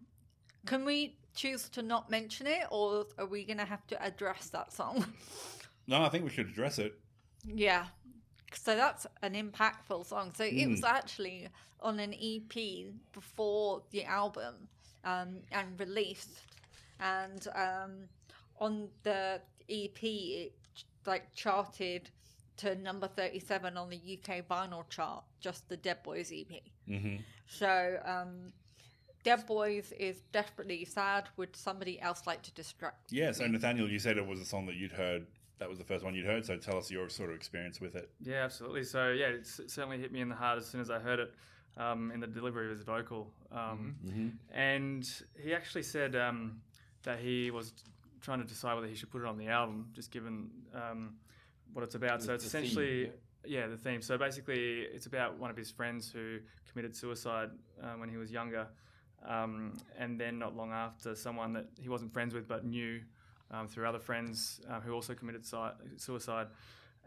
can 0.66 0.86
we 0.86 1.18
choose 1.36 1.70
to 1.70 1.82
not 1.82 2.10
mention 2.10 2.48
it, 2.48 2.68
or 2.70 3.06
are 3.18 3.26
we 3.26 3.46
gonna 3.46 3.66
have 3.66 3.86
to 3.88 4.02
address 4.04 4.50
that 4.50 4.72
song? 4.74 5.06
No, 5.88 6.04
I 6.04 6.10
think 6.10 6.24
we 6.24 6.30
should 6.30 6.48
address 6.48 6.78
it. 6.78 6.94
yeah, 7.44 7.88
so 8.54 8.76
that's 8.76 9.08
an 9.24 9.34
impactful 9.34 10.06
song. 10.06 10.32
So 10.36 10.44
it 10.44 10.70
was 10.70 10.84
actually 10.84 11.50
on 11.82 12.00
an 12.00 12.14
EP 12.14 12.94
before 13.12 13.82
the 13.92 14.06
album 14.06 14.56
um, 15.04 15.40
and 15.52 15.78
released, 15.80 16.42
and 17.00 17.46
um, 17.56 17.92
on 18.60 18.90
the 19.04 19.42
EP 19.70 20.04
it 20.04 20.54
like 21.06 21.34
charted 21.34 22.10
to 22.62 22.76
number 22.76 23.08
thirty-seven 23.08 23.78
on 23.78 23.90
the 23.90 23.98
UK 23.98 24.48
vinyl 24.48 24.88
chart, 24.90 25.24
just 25.40 25.68
the 25.70 25.78
Dead 25.78 26.02
Boys 26.04 26.32
EP. 26.34 26.62
hmm 26.88 27.16
So, 27.48 28.00
um, 28.06 28.54
Dead 29.24 29.46
Boys 29.46 29.92
is 30.00 30.22
desperately 30.32 30.84
sad. 30.86 31.30
Would 31.38 31.56
somebody 31.56 32.00
else 32.02 32.26
like 32.26 32.42
to 32.44 32.52
distract? 32.54 33.12
Yeah. 33.12 33.32
So 33.32 33.46
Nathaniel, 33.48 33.90
you 33.90 34.00
said 34.00 34.18
it 34.18 34.26
was 34.26 34.40
a 34.40 34.46
song 34.46 34.66
that 34.68 34.76
you'd 34.76 34.92
heard. 34.92 35.26
That 35.60 35.70
was 35.70 35.78
the 35.78 35.84
first 35.84 36.04
one 36.04 36.16
you'd 36.16 36.26
heard. 36.26 36.44
So 36.46 36.58
tell 36.58 36.78
us 36.78 36.90
your 36.90 37.08
sort 37.08 37.30
of 37.30 37.36
experience 37.36 37.80
with 37.80 37.96
it. 37.96 38.10
Yeah, 38.20 38.44
absolutely. 38.46 38.84
So 38.84 39.10
yeah, 39.10 39.28
it 39.28 39.46
certainly 39.46 40.00
hit 40.00 40.12
me 40.12 40.22
in 40.22 40.30
the 40.30 40.36
heart 40.36 40.58
as 40.58 40.66
soon 40.66 40.82
as 40.82 40.90
I 40.90 40.98
heard 40.98 41.20
it 41.20 41.34
um, 41.78 42.12
in 42.12 42.20
the 42.20 42.26
delivery 42.28 42.66
of 42.66 42.72
his 42.72 42.82
vocal. 42.82 43.32
Um, 43.52 43.96
And 44.52 45.08
he 45.40 45.54
actually 45.54 45.84
said 45.84 46.16
um, 46.16 46.62
that 47.04 47.20
he 47.20 47.52
was 47.52 47.74
trying 48.22 48.40
to 48.40 48.46
decide 48.48 48.74
whether 48.74 48.88
he 48.88 48.96
should 48.96 49.12
put 49.12 49.22
it 49.22 49.28
on 49.28 49.38
the 49.38 49.48
album, 49.50 49.88
just 49.94 50.10
given 50.12 50.50
um, 50.74 51.16
what 51.74 51.84
it's 51.84 51.96
about. 51.96 52.22
so 52.22 52.34
it's 52.34 52.44
the 52.44 52.50
theme, 52.50 52.64
essentially. 52.64 53.12
Yeah, 53.46 53.68
the 53.68 53.78
theme. 53.78 54.02
So 54.02 54.18
basically, 54.18 54.82
it's 54.82 55.08
about 55.08 55.40
one 55.40 55.50
of 55.50 55.58
his 55.58 55.72
friends 55.72 56.12
who 56.12 56.38
committed 56.70 56.96
suicide 56.96 57.50
uh, 57.82 57.94
when 57.98 58.10
he 58.10 58.18
was 58.18 58.32
younger, 58.32 58.68
um, 59.28 59.74
and 59.98 60.20
then 60.20 60.38
not 60.38 60.56
long 60.56 60.72
after, 60.72 61.16
someone 61.16 61.54
that 61.54 61.66
he 61.80 61.90
wasn't 61.90 62.14
friends 62.14 62.34
with 62.34 62.48
but 62.48 62.66
knew 62.66 63.02
um, 63.50 63.68
through 63.68 63.88
other 63.88 64.00
friends 64.00 64.62
uh, 64.70 64.80
who 64.80 64.94
also 64.94 65.14
committed 65.16 65.46
si- 65.46 65.58
suicide, 65.98 66.48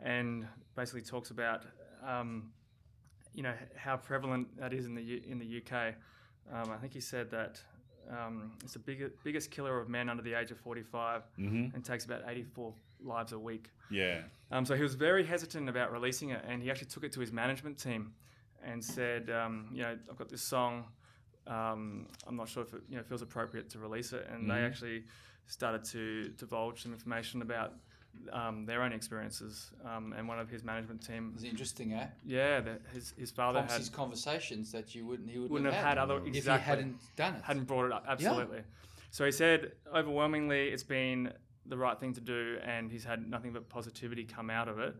and 0.02 0.46
basically 0.74 1.02
talks 1.02 1.30
about 1.30 1.64
um, 2.06 2.50
you 3.32 3.42
know 3.42 3.54
how 3.76 3.96
prevalent 3.96 4.48
that 4.58 4.72
is 4.72 4.86
in 4.86 4.94
the 4.94 5.02
U- 5.02 5.22
in 5.26 5.38
the 5.38 5.62
UK. 5.62 5.94
Um, 6.52 6.70
I 6.72 6.76
think 6.76 6.92
he 6.92 7.00
said 7.00 7.30
that 7.30 7.60
um, 8.10 8.52
it's 8.62 8.72
the 8.74 8.78
biggest 8.78 9.14
biggest 9.24 9.50
killer 9.50 9.78
of 9.80 9.88
men 9.88 10.08
under 10.08 10.22
the 10.22 10.34
age 10.34 10.50
of 10.50 10.58
45 10.58 11.22
Mm-hmm. 11.38 11.74
and 11.74 11.84
takes 11.84 12.04
about 12.04 12.22
84 12.26 12.72
lives 13.02 13.32
a 13.32 13.38
week. 13.38 13.70
Yeah. 13.90 14.20
Um, 14.50 14.64
so 14.64 14.74
he 14.74 14.82
was 14.82 14.94
very 14.94 15.24
hesitant 15.24 15.68
about 15.68 15.92
releasing 15.92 16.30
it, 16.30 16.42
and 16.48 16.62
he 16.62 16.70
actually 16.70 16.88
took 16.88 17.04
it 17.04 17.12
to 17.12 17.20
his 17.20 17.32
management 17.32 17.78
team 17.78 18.12
and 18.64 18.82
said, 18.82 19.28
um, 19.30 19.68
you 19.72 19.82
know, 19.82 19.96
I've 20.10 20.16
got 20.16 20.28
this 20.28 20.42
song. 20.42 20.84
Um, 21.46 22.06
I'm 22.26 22.36
not 22.36 22.48
sure 22.48 22.62
if 22.62 22.72
it 22.72 22.82
you 22.88 22.96
know 22.96 23.02
feels 23.02 23.20
appropriate 23.22 23.68
to 23.70 23.78
release 23.78 24.12
it, 24.12 24.26
and 24.32 24.50
they 24.50 24.54
actually 24.64 25.04
started 25.46 25.84
to 25.84 26.28
divulge 26.38 26.82
some 26.82 26.92
information 26.92 27.42
about 27.42 27.74
um, 28.32 28.66
their 28.66 28.82
own 28.82 28.92
experiences. 28.92 29.70
Um, 29.84 30.14
and 30.16 30.26
one 30.26 30.38
of 30.38 30.48
his 30.48 30.64
management 30.64 31.06
team, 31.06 31.32
It's 31.34 31.44
interesting, 31.44 31.92
eh? 31.92 32.06
yeah, 32.24 32.60
that 32.60 32.80
his 32.92 33.14
his 33.16 33.30
father 33.30 33.58
Prompts 33.58 33.72
had 33.72 33.78
his 33.80 33.88
conversations 33.88 34.72
that 34.72 34.94
you 34.94 35.06
wouldn't 35.06 35.28
he 35.30 35.38
wouldn't, 35.38 35.52
wouldn't 35.52 35.72
have 35.74 35.84
had 35.84 35.98
other 35.98 36.16
exactly, 36.24 36.38
if 36.38 36.44
he 36.44 36.50
hadn't 36.70 36.96
done 37.16 37.34
it. 37.34 37.42
hadn't 37.42 37.64
brought 37.64 37.86
it 37.86 37.92
up. 37.92 38.04
Absolutely. 38.08 38.62
So 39.10 39.24
he 39.24 39.30
said, 39.32 39.72
overwhelmingly, 39.94 40.68
it's 40.68 40.82
been 40.82 41.32
the 41.66 41.76
right 41.76 41.98
thing 41.98 42.12
to 42.14 42.20
do, 42.20 42.58
and 42.64 42.90
he's 42.90 43.04
had 43.04 43.28
nothing 43.28 43.52
but 43.52 43.68
positivity 43.68 44.24
come 44.24 44.50
out 44.50 44.68
of 44.68 44.78
it. 44.80 44.94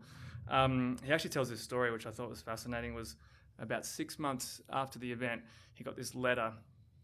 Um, 0.47 0.97
he 1.03 1.11
actually 1.11 1.31
tells 1.31 1.49
this 1.49 1.61
story, 1.61 1.91
which 1.91 2.05
I 2.05 2.11
thought 2.11 2.29
was 2.29 2.41
fascinating. 2.41 2.93
Was 2.93 3.15
about 3.59 3.85
six 3.85 4.17
months 4.19 4.61
after 4.71 4.99
the 4.99 5.11
event, 5.11 5.41
he 5.73 5.83
got 5.83 5.95
this 5.95 6.15
letter, 6.15 6.53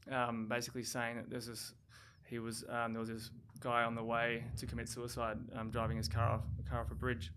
um, 0.10 0.48
basically 0.48 0.84
saying 0.84 1.18
that 1.18 1.30
there's 1.30 1.48
this. 1.48 1.74
He 2.32 2.40
was 2.40 2.64
um, 2.70 2.94
there 2.94 3.02
was 3.02 3.10
this 3.10 3.30
guy 3.60 3.84
on 3.84 3.94
the 3.94 4.04
way 4.04 4.46
to 4.58 4.66
commit 4.66 4.88
suicide, 4.88 5.38
um, 5.54 5.70
driving 5.70 5.98
his 5.98 6.08
car 6.08 6.30
off 6.32 6.42
car 6.68 6.80
off 6.80 6.90
a 6.90 6.96
bridge, 6.96 7.32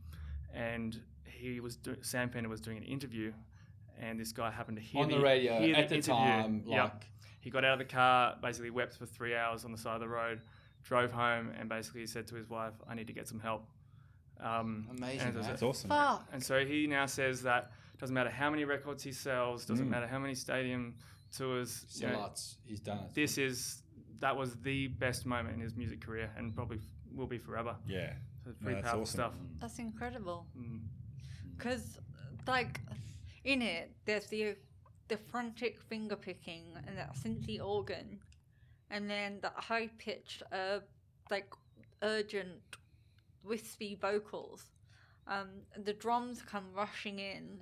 and 0.55 0.99
he 1.25 1.59
was 1.59 1.75
do- 1.75 1.97
Sam 2.01 2.31
Fender 2.31 2.49
was 2.49 2.61
doing 2.61 2.77
an 2.79 2.85
interview, 2.85 3.33
and 4.01 4.19
this 4.19 4.31
guy 4.31 4.53
happened 4.53 4.77
to 4.77 4.83
hear 4.83 5.03
on 5.03 5.09
the 5.11 5.19
radio 5.19 5.61
hear 5.61 5.75
at 5.75 5.89
the 5.89 5.97
interview. 5.97 6.15
time, 6.15 6.63
Yep. 6.67 7.05
He 7.41 7.51
got 7.51 7.65
out 7.65 7.75
of 7.75 7.79
the 7.81 7.93
car, 7.93 8.37
basically 8.41 8.71
wept 8.71 8.97
for 8.97 9.05
three 9.05 9.35
hours 9.35 9.65
on 9.65 9.73
the 9.73 9.77
side 9.77 9.97
of 9.97 10.01
the 10.01 10.09
road, 10.09 10.41
drove 10.85 11.11
home, 11.11 11.51
and 11.59 11.69
basically 11.69 12.07
said 12.07 12.29
to 12.29 12.37
his 12.37 12.49
wife, 12.49 12.75
"I 12.89 12.95
need 12.95 13.09
to 13.09 13.13
get 13.13 13.27
some 13.27 13.41
help." 13.41 13.67
Um, 14.41 14.87
Amazing, 14.97 15.29
and, 15.29 15.37
it? 15.39 15.43
That's 15.43 15.63
awesome. 15.63 15.91
Fuck. 15.91 16.29
and 16.33 16.43
so 16.43 16.65
he 16.65 16.87
now 16.87 17.07
says 17.07 17.43
that 17.43 17.73
doesn't 17.99 18.15
matter 18.15 18.31
how 18.31 18.49
many 18.49 18.65
records 18.65 19.03
he 19.03 19.13
sells, 19.13 19.65
doesn't 19.67 19.91
matter 19.91 20.07
how 20.07 20.19
many 20.21 20.35
stadium 20.37 20.95
tours. 21.37 21.85
you 22.01 22.07
know, 22.07 22.15
sellouts. 22.15 22.57
He's 22.65 22.81
done 22.81 22.99
it. 22.99 23.15
this 23.15 23.39
is 23.39 23.83
that 24.21 24.37
was 24.37 24.57
the 24.57 24.89
best 24.89 25.27
moment 25.27 25.55
in 25.55 25.61
his 25.61 25.75
music 25.77 26.01
career, 26.01 26.31
and 26.37 26.55
probably 26.55 26.81
will 27.15 27.27
be 27.27 27.39
forever. 27.39 27.77
Yeah. 27.87 28.13
So 28.43 28.51
it's 28.51 28.61
No, 28.61 28.67
pretty 28.67 28.81
that's 28.83 28.93
powerful 28.93 29.03
awesome. 29.03 29.17
stuff. 29.19 29.33
That's 29.61 29.79
incredible. 29.79 30.47
Mm. 30.59 30.81
Because, 31.57 31.99
like, 32.47 32.81
in 33.45 33.63
it, 33.63 33.93
there's 34.05 34.27
the 34.27 34.57
the 35.09 35.19
frantic 35.19 35.79
finger 35.83 36.17
picking 36.17 36.65
and 36.87 36.97
that 36.97 37.15
synthy 37.15 37.63
organ, 37.63 38.19
and 38.91 39.09
then 39.09 39.39
the 39.43 39.51
high 39.55 39.89
pitched, 39.99 40.43
uh, 40.51 40.79
like, 41.31 41.53
urgent, 42.03 42.63
wispy 43.43 43.97
vocals. 44.01 44.65
Um, 45.27 45.49
the 45.77 45.93
drums 45.93 46.41
come 46.43 46.65
rushing 46.75 47.19
in, 47.19 47.61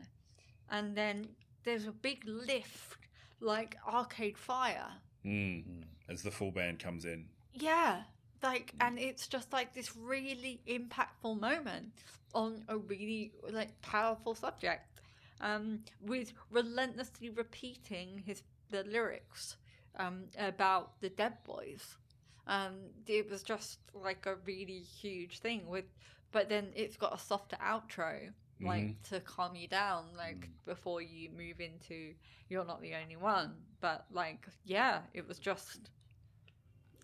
and 0.70 0.96
then 0.96 1.28
there's 1.64 1.86
a 1.86 1.92
big 1.92 2.22
lift, 2.26 2.96
like 3.40 3.76
Arcade 3.86 4.38
Fire. 4.38 4.88
Mm. 5.24 5.84
As 6.08 6.22
the 6.22 6.30
full 6.30 6.50
band 6.50 6.78
comes 6.78 7.04
in. 7.04 7.26
Yeah, 7.54 8.02
like, 8.42 8.74
and 8.80 8.98
it's 8.98 9.28
just 9.28 9.52
like 9.52 9.74
this 9.74 9.96
really 9.96 10.60
impactful 10.66 11.38
moment 11.40 11.92
on 12.34 12.64
a 12.68 12.76
really 12.76 13.32
like 13.50 13.80
powerful 13.82 14.34
subject, 14.34 15.00
um, 15.40 15.80
with 16.00 16.32
relentlessly 16.50 17.30
repeating 17.30 18.22
his 18.24 18.42
the 18.70 18.82
lyrics 18.84 19.56
um, 19.98 20.24
about 20.38 21.00
the 21.00 21.10
Dead 21.10 21.34
Boys. 21.44 21.96
Um, 22.46 22.74
it 23.06 23.30
was 23.30 23.42
just 23.42 23.78
like 23.94 24.26
a 24.26 24.36
really 24.44 24.80
huge 24.80 25.38
thing 25.38 25.68
with, 25.68 25.84
but 26.32 26.48
then 26.48 26.68
it's 26.74 26.96
got 26.96 27.14
a 27.14 27.18
softer 27.18 27.56
outro. 27.64 28.30
Mm-hmm. 28.56 28.66
Like 28.66 29.02
to 29.10 29.20
calm 29.20 29.56
you 29.56 29.66
down, 29.66 30.04
like 30.16 30.46
mm. 30.46 30.66
before 30.66 31.02
you 31.02 31.30
move 31.36 31.60
into 31.60 32.14
you're 32.48 32.64
not 32.64 32.80
the 32.80 32.94
only 32.94 33.16
one. 33.16 33.54
But 33.80 34.04
like, 34.12 34.46
yeah, 34.64 35.00
it 35.14 35.26
was 35.26 35.38
just 35.38 35.90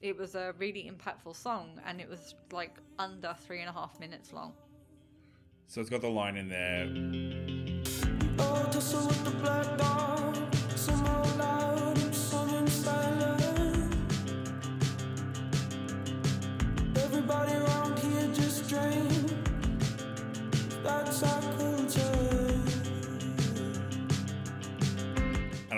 it 0.01 0.17
was 0.17 0.35
a 0.35 0.55
really 0.59 0.91
impactful 0.91 1.35
song 1.35 1.81
and 1.85 2.01
it 2.01 2.09
was 2.09 2.35
like 2.53 2.77
under 2.99 3.35
three 3.47 3.61
and 3.61 3.69
a 3.69 3.73
half 3.73 3.99
minutes 3.99 4.33
long 4.33 4.53
So 5.67 5.81
it's 5.81 5.91
got 5.91 6.03
the 6.03 6.09
line 6.09 6.37
in 6.37 6.49
there. 6.49 6.87
Oh, 8.39 8.69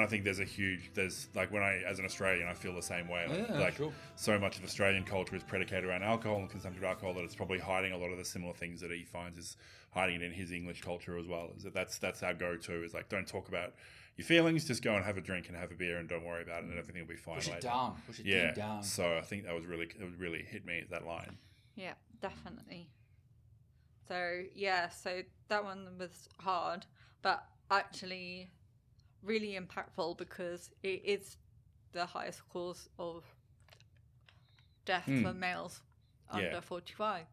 And 0.01 0.07
I 0.07 0.11
think 0.11 0.25
there's 0.25 0.41
a 0.41 0.45
huge, 0.45 0.91
there's 0.95 1.29
like 1.35 1.53
when 1.53 1.63
I, 1.63 1.83
as 1.87 1.99
an 1.99 2.07
Australian, 2.07 2.49
I 2.49 2.55
feel 2.55 2.75
the 2.75 2.81
same 2.83 3.07
way. 3.07 3.27
Like, 3.29 3.49
Yeah, 3.51 3.59
like 3.59 3.77
sure. 3.77 3.93
so 4.17 4.39
much 4.39 4.57
of 4.59 4.65
Australian 4.65 5.05
culture 5.05 5.37
is 5.37 5.43
predicated 5.43 5.85
around 5.85 6.03
alcohol 6.05 6.39
and 6.39 6.49
consumption 6.49 6.83
of 6.83 6.89
alcohol 6.89 7.13
that 7.15 7.25
it's 7.25 7.35
probably 7.35 7.59
hiding 7.59 7.93
a 7.93 7.99
lot 7.99 8.11
of 8.11 8.17
the 8.17 8.25
similar 8.25 8.55
things 8.55 8.81
that 8.81 8.91
he 8.91 9.05
finds 9.05 9.37
is 9.37 9.59
hiding 9.93 10.17
it 10.17 10.23
in 10.23 10.33
his 10.33 10.53
English 10.53 10.81
culture 10.81 11.19
as 11.19 11.27
well. 11.27 11.51
Is 11.55 11.65
that 11.65 11.75
that's 11.75 11.99
that's 11.99 12.23
our 12.23 12.33
go-to 12.33 12.83
is 12.83 12.95
like 12.95 13.11
don't 13.11 13.27
talk 13.29 13.49
about 13.49 13.75
your 14.17 14.25
feelings, 14.25 14.65
just 14.67 14.83
go 14.83 14.95
and 14.95 15.05
have 15.05 15.19
a 15.19 15.21
drink 15.21 15.49
and 15.49 15.57
have 15.57 15.71
a 15.71 15.75
beer 15.75 15.99
and 15.99 16.09
don't 16.09 16.25
worry 16.25 16.43
about 16.43 16.63
it 16.63 16.71
and 16.71 16.79
everything 16.79 17.03
will 17.03 17.09
be 17.09 17.17
fine 17.17 17.37
Push 17.37 17.49
it 17.49 17.61
down. 17.61 17.97
Push 18.07 18.21
it 18.21 18.27
Yeah. 18.27 18.53
down. 18.55 18.83
So 18.83 19.19
I 19.19 19.23
think 19.23 19.45
that 19.45 19.55
was 19.55 19.67
really 19.67 19.85
it 19.85 20.09
really 20.19 20.43
hit 20.43 20.65
me 20.65 20.85
that 20.91 21.05
line. 21.07 21.37
yeah 21.77 21.95
definitely 22.23 22.89
so 24.09 24.43
yeah 24.55 24.89
so 24.89 25.21
that 25.49 25.63
one 25.63 25.87
was 25.99 26.29
hard 26.39 26.87
but 27.23 27.45
actually 27.71 28.51
really 29.23 29.59
impactful 29.59 30.17
because 30.19 30.71
it 30.83 31.03
is 31.05 31.37
the 31.93 32.07
highest 32.07 32.49
cause 32.49 32.89
of 32.99 33.25
death 34.85 35.05
for 35.23 35.33
males 35.35 35.83
under 36.31 36.47
Yeah. 36.47 36.61
45 36.61 37.27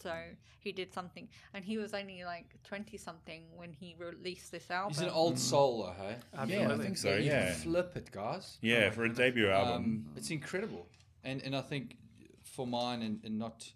so 0.00 0.14
he 0.60 0.72
did 0.72 0.92
something 0.92 1.28
and 1.54 1.64
he 1.64 1.78
was 1.78 1.94
only 1.94 2.24
like 2.24 2.56
20 2.64 2.96
something 2.96 3.44
when 3.56 3.72
he 3.72 3.94
released 3.98 4.50
this 4.50 4.70
album 4.70 4.90
He's 4.94 5.00
an 5.02 5.10
old 5.10 5.38
soul, 5.38 5.84
though, 5.84 5.92
hey? 6.04 6.16
Absolutely. 6.36 6.74
I 6.74 6.78
think 6.78 6.96
so. 6.96 7.14
You 7.16 7.22
Yeah. 7.30 7.52
Flip 7.54 7.96
it, 7.96 8.10
guys. 8.10 8.58
Yeah, 8.60 8.90
for 8.90 9.04
a 9.04 9.12
debut 9.12 9.48
album. 9.48 9.74
Um, 9.84 10.06
it's 10.16 10.30
incredible, 10.30 10.88
and 11.24 11.40
and 11.42 11.54
I 11.54 11.60
think 11.62 11.96
for 12.42 12.66
mine 12.66 13.02
and, 13.02 13.20
and 13.24 13.38
not, 13.38 13.72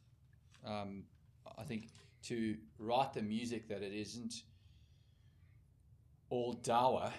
um, 0.65 1.05
I 1.57 1.63
think 1.63 1.89
to 2.25 2.57
write 2.79 3.13
the 3.15 3.23
music 3.23 3.69
that 3.69 3.83
it 3.83 3.93
isn't 3.93 4.43
all 6.29 6.55
dawa, 6.57 7.13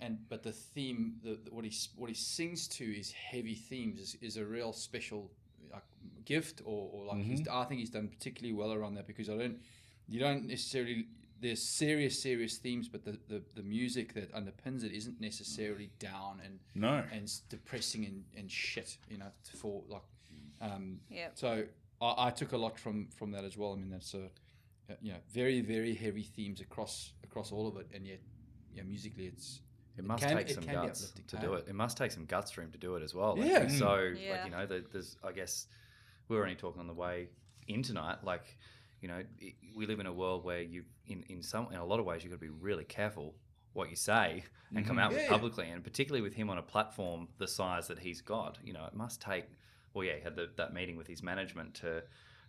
and 0.00 0.18
but 0.28 0.42
the 0.42 0.52
theme, 0.52 1.14
the, 1.22 1.38
the- 1.44 1.50
what 1.54 1.64
he 1.64 1.72
what 1.96 2.08
he 2.08 2.14
sings 2.14 2.66
to 2.68 2.84
is 2.84 3.12
heavy 3.12 3.54
themes 3.54 4.00
is, 4.00 4.16
is 4.20 4.36
a 4.36 4.44
real 4.44 4.72
special 4.72 5.30
like, 5.72 5.82
gift, 6.24 6.62
or, 6.64 6.90
or 6.92 7.04
like 7.06 7.22
he's, 7.22 7.46
I 7.48 7.64
think 7.64 7.80
he's 7.80 7.90
done 7.90 8.08
particularly 8.08 8.52
well 8.52 8.72
around 8.72 8.94
that 8.94 9.06
because 9.06 9.28
I 9.28 9.36
don't, 9.36 9.58
you 10.08 10.18
don't 10.20 10.46
necessarily 10.46 11.06
there's 11.40 11.62
serious, 11.62 12.20
serious 12.22 12.58
themes, 12.58 12.86
but 12.88 13.02
the, 13.04 13.18
the, 13.28 13.40
the 13.56 13.62
music 13.62 14.12
that 14.12 14.30
underpins 14.34 14.84
it 14.84 14.92
isn't 14.92 15.20
necessarily 15.22 15.90
down 15.98 16.40
and 16.44 16.58
No. 16.74 17.02
and 17.12 17.32
depressing 17.48 18.04
and, 18.04 18.24
and 18.36 18.50
shit. 18.50 18.98
You 19.08 19.18
know, 19.18 19.30
for 19.56 19.82
like, 19.88 20.02
um, 20.60 21.00
Yep. 21.10 21.32
So 21.36 21.64
I, 22.02 22.26
I 22.26 22.30
took 22.30 22.52
a 22.52 22.58
lot 22.58 22.78
from 22.78 23.08
from 23.16 23.30
that 23.32 23.44
as 23.44 23.56
well. 23.56 23.72
I 23.72 23.76
mean, 23.76 23.90
that's 23.90 24.12
a 24.14 24.24
uh, 24.90 24.94
you 25.00 25.12
know 25.12 25.18
very 25.32 25.60
very 25.62 25.94
heavy 25.94 26.22
themes 26.24 26.60
across 26.60 27.12
across 27.24 27.52
all 27.52 27.66
of 27.68 27.76
it, 27.78 27.86
and 27.94 28.06
yet 28.06 28.20
yeah, 28.74 28.82
musically 28.82 29.26
it's 29.26 29.60
It 29.96 30.04
must 30.04 30.22
can- 30.22 30.36
take 30.36 30.48
some 30.48 30.64
guts 30.64 31.12
to 31.28 31.36
do 31.36 31.54
it. 31.54 31.66
It 31.68 31.74
must 31.74 31.96
take 31.96 32.10
some 32.10 32.24
guts 32.24 32.50
for 32.50 32.62
him 32.62 32.72
to 32.72 32.78
do 32.78 32.96
it 32.96 33.02
as 33.02 33.14
well. 33.14 33.36
Like, 33.36 33.48
Yeah. 33.48 33.68
So, 33.68 33.86
mm. 33.86 34.22
Yeah. 34.22 34.32
like, 34.32 34.44
you 34.44 34.50
know, 34.50 34.66
there's, 34.66 35.16
I 35.22 35.32
guess, 35.32 35.66
we 36.28 36.36
were 36.36 36.42
only 36.42 36.54
talking 36.54 36.80
on 36.80 36.86
the 36.86 36.94
way 36.94 37.28
in 37.68 37.82
tonight. 37.82 38.18
Like, 38.22 38.56
you 39.00 39.08
know, 39.08 39.22
we 39.76 39.86
live 39.86 40.00
in 40.00 40.06
a 40.06 40.12
world 40.12 40.44
where 40.44 40.62
you, 40.62 40.84
in, 41.06 41.24
in 41.28 41.42
some, 41.42 41.68
in 41.72 41.78
a 41.78 41.84
lot 41.84 42.00
of 42.00 42.06
ways, 42.06 42.22
you've 42.22 42.32
got 42.32 42.40
to 42.40 42.46
be 42.46 42.48
really 42.60 42.84
careful 42.84 43.34
what 43.72 43.88
you 43.90 43.96
say 43.96 44.44
and 44.74 44.86
come 44.86 44.96
mm-hmm. 44.96 45.06
out 45.06 45.12
Yeah, 45.12 45.22
yeah. 45.22 45.28
publicly. 45.28 45.68
And 45.68 45.82
particularly 45.82 46.22
with 46.22 46.34
him 46.34 46.50
on 46.50 46.58
a 46.58 46.62
platform 46.62 47.28
the 47.38 47.46
size 47.48 47.88
that 47.88 47.98
he's 47.98 48.20
got, 48.20 48.58
you 48.64 48.72
know, 48.72 48.84
it 48.84 48.94
must 48.94 49.20
take, 49.20 49.46
well, 49.94 50.04
yeah, 50.04 50.14
he 50.16 50.22
had 50.22 50.36
the, 50.36 50.50
that 50.56 50.72
meeting 50.72 50.96
with 50.96 51.06
his 51.06 51.22
management 51.22 51.74
to, 51.74 52.02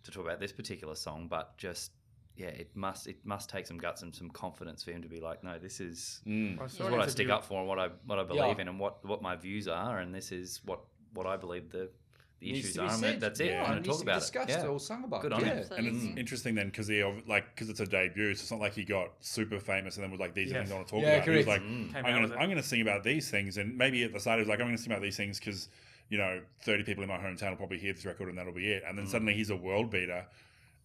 to 0.04 0.10
talk 0.10 0.24
about 0.24 0.40
this 0.40 0.52
particular 0.52 0.94
song, 0.94 1.26
but 1.28 1.56
just, 1.56 1.92
yeah, 2.36 2.46
it 2.48 2.70
must 2.74 3.06
it 3.06 3.16
must 3.24 3.50
take 3.50 3.66
some 3.66 3.76
guts 3.78 4.02
and 4.02 4.14
some 4.14 4.30
confidence 4.30 4.82
for 4.82 4.90
him 4.92 5.02
to 5.02 5.08
be 5.08 5.20
like, 5.20 5.44
no, 5.44 5.58
this 5.58 5.80
is 5.80 6.20
Mm. 6.26 6.58
This 6.62 6.74
is 6.74 6.80
what 6.80 7.00
I 7.00 7.06
stick 7.06 7.28
up 7.28 7.44
for 7.44 7.58
and 7.60 7.68
what 7.68 7.78
I 7.78 7.88
what 8.06 8.18
I 8.18 8.24
believe 8.24 8.56
Yeah. 8.56 8.62
in 8.62 8.68
and 8.68 8.78
what, 8.80 9.04
what 9.04 9.20
my 9.22 9.36
views 9.36 9.68
are 9.68 9.98
and 9.98 10.14
this 10.14 10.32
is 10.32 10.60
what, 10.64 10.80
what 11.14 11.26
I 11.26 11.36
believe 11.36 11.70
the, 11.70 11.90
the 12.40 12.52
needs 12.52 12.64
issues 12.70 12.78
are. 12.78 12.88
and 12.88 12.98
said. 12.98 13.20
that's 13.20 13.38
it. 13.40 13.50
Yeah. 13.50 13.62
I'm 13.64 13.70
going 13.72 13.82
to 13.82 13.88
talk 13.90 14.02
about 14.02 14.20
discussed 14.20 14.48
it. 14.50 14.52
Yeah. 14.62 14.66
or 14.66 14.80
sung 14.80 15.04
about. 15.04 15.20
Good 15.22 15.32
on 15.34 15.40
yeah. 15.42 15.46
him. 15.46 15.52
And 15.58 15.60
it's 15.62 15.70
Absolutely. 15.96 16.20
interesting 16.20 16.54
then 16.54 16.66
because 16.68 16.88
he 16.88 17.04
like 17.28 17.54
because 17.54 17.68
it's 17.68 17.80
a 17.80 17.86
debut, 17.86 18.34
so 18.34 18.40
it's 18.42 18.50
not 18.50 18.60
like 18.60 18.72
he 18.74 18.84
got 18.84 19.10
super 19.20 19.60
famous 19.60 19.96
and 19.96 20.04
then 20.04 20.10
was 20.10 20.18
like 20.20 20.34
these 20.34 20.50
are 20.50 20.54
Yeah. 20.54 20.60
things 20.60 20.72
I 20.72 20.74
want 20.76 20.86
to 20.88 20.90
talk 20.94 21.02
Yeah, 21.02 21.08
about. 21.16 21.24
He 21.28 21.36
was 21.36 21.44
correct. 21.44 21.62
like, 21.62 21.70
Mm. 21.70 21.92
Came 21.92 21.96
I'm 21.96 22.02
gonna 22.14 22.20
with 22.22 22.32
it. 22.32 22.38
I'm 22.38 22.48
gonna 22.48 22.62
sing 22.62 22.80
about 22.80 23.04
these 23.04 23.30
things, 23.30 23.58
and 23.58 23.76
maybe 23.76 24.02
at 24.04 24.12
the 24.14 24.18
start 24.20 24.38
he 24.38 24.40
was 24.40 24.48
like, 24.48 24.60
I'm 24.60 24.66
gonna 24.66 24.78
sing 24.78 24.90
about 24.92 25.02
these 25.02 25.16
things 25.16 25.38
because 25.38 25.68
you 26.08 26.18
know 26.18 26.40
30 26.62 26.82
people 26.84 27.02
in 27.04 27.08
my 27.08 27.18
hometown 27.18 27.50
will 27.50 27.56
probably 27.56 27.78
hear 27.78 27.92
this 27.92 28.04
record 28.06 28.28
and 28.28 28.36
that'll 28.38 28.52
be 28.52 28.70
it. 28.72 28.82
And 28.88 28.96
then 28.98 29.06
suddenly 29.06 29.34
he's 29.34 29.50
a 29.50 29.56
world 29.56 29.90
beater, 29.90 30.26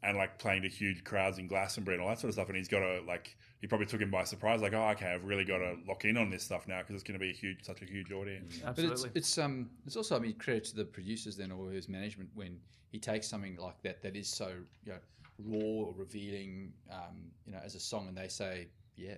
and 0.04 0.18
like 0.18 0.38
playing 0.38 0.62
to 0.62 0.70
huge 0.70 1.04
crowds 1.04 1.38
in 1.40 1.48
Glastonbury 1.48 1.96
and 1.96 2.04
all 2.04 2.10
that 2.10 2.20
sort 2.20 2.30
of 2.30 2.34
stuff. 2.36 2.48
And 2.48 2.58
he's 2.58 2.68
got 2.68 2.80
to 2.80 3.02
like 3.08 3.36
he 3.60 3.68
probably 3.68 3.88
took 3.88 4.02
him 4.02 4.12
by 4.12 4.24
surprise, 4.24 4.62
like, 4.62 4.74
oh 4.74 4.90
okay, 4.90 5.08
I've 5.14 5.24
really 5.26 5.44
got 5.46 5.58
to 5.58 5.76
lock 5.88 6.06
in 6.06 6.16
on 6.18 6.30
this 6.30 6.44
stuff 6.44 6.68
now 6.68 6.80
because 6.80 6.94
it's 6.96 7.04
going 7.04 7.20
to 7.20 7.24
be 7.26 7.32
a 7.32 7.34
huge, 7.34 7.64
such 7.64 7.82
a 7.82 7.86
huge 7.86 8.12
audience. 8.12 8.62
But 8.64 8.80
it's, 8.86 9.06
it's 9.16 9.38
um 9.38 9.70
it's 9.86 9.96
also 9.96 10.16
I 10.16 10.20
mean 10.20 10.34
credit 10.36 10.66
to 10.66 10.76
the 10.76 10.86
producers 10.86 11.36
then 11.38 11.52
or 11.52 11.72
his 11.72 11.90
management 11.90 12.30
when 12.36 12.60
he 12.92 13.00
takes 13.00 13.28
something 13.28 13.58
like 13.58 13.82
that 13.84 14.02
that 14.04 14.16
is 14.16 14.30
so 14.30 14.52
you 14.86 14.94
know 14.94 15.00
raw 15.40 15.88
or 15.88 15.94
revealing 15.96 16.74
um 16.92 17.32
you 17.46 17.52
know 17.54 17.60
as 17.64 17.76
a 17.76 17.80
song 17.80 18.08
and 18.08 18.18
they 18.18 18.28
say 18.28 18.68
yeah 18.96 19.16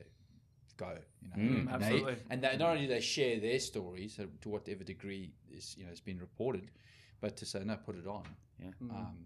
go 0.77 0.97
you 1.21 1.29
know 1.29 1.35
Mm. 1.37 1.73
and 1.73 1.81
they, 1.81 1.85
Absolutely. 1.85 2.15
and 2.29 2.41
they, 2.41 2.57
not 2.57 2.69
only 2.71 2.81
do 2.83 2.87
they 2.87 3.01
share 3.01 3.39
their 3.39 3.59
stories 3.59 4.19
to 4.41 4.49
whatever 4.49 4.83
degree 4.83 5.31
is 5.51 5.75
you 5.77 5.83
know 5.83 5.89
has 5.89 5.99
been 6.01 6.19
reported 6.19 6.71
but 7.21 7.35
to 7.37 7.45
say 7.45 7.61
no 7.63 7.75
put 7.85 7.95
it 7.97 8.07
on 8.07 8.23
Yeah. 8.61 8.71
um 8.91 9.17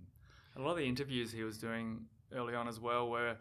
A 0.55 0.61
lot 0.61 0.71
of 0.71 0.77
the 0.77 0.85
interviews 0.87 1.31
he 1.31 1.43
was 1.43 1.57
doing 1.57 2.05
early 2.33 2.53
on 2.55 2.67
as 2.67 2.79
well 2.79 3.09
were, 3.09 3.35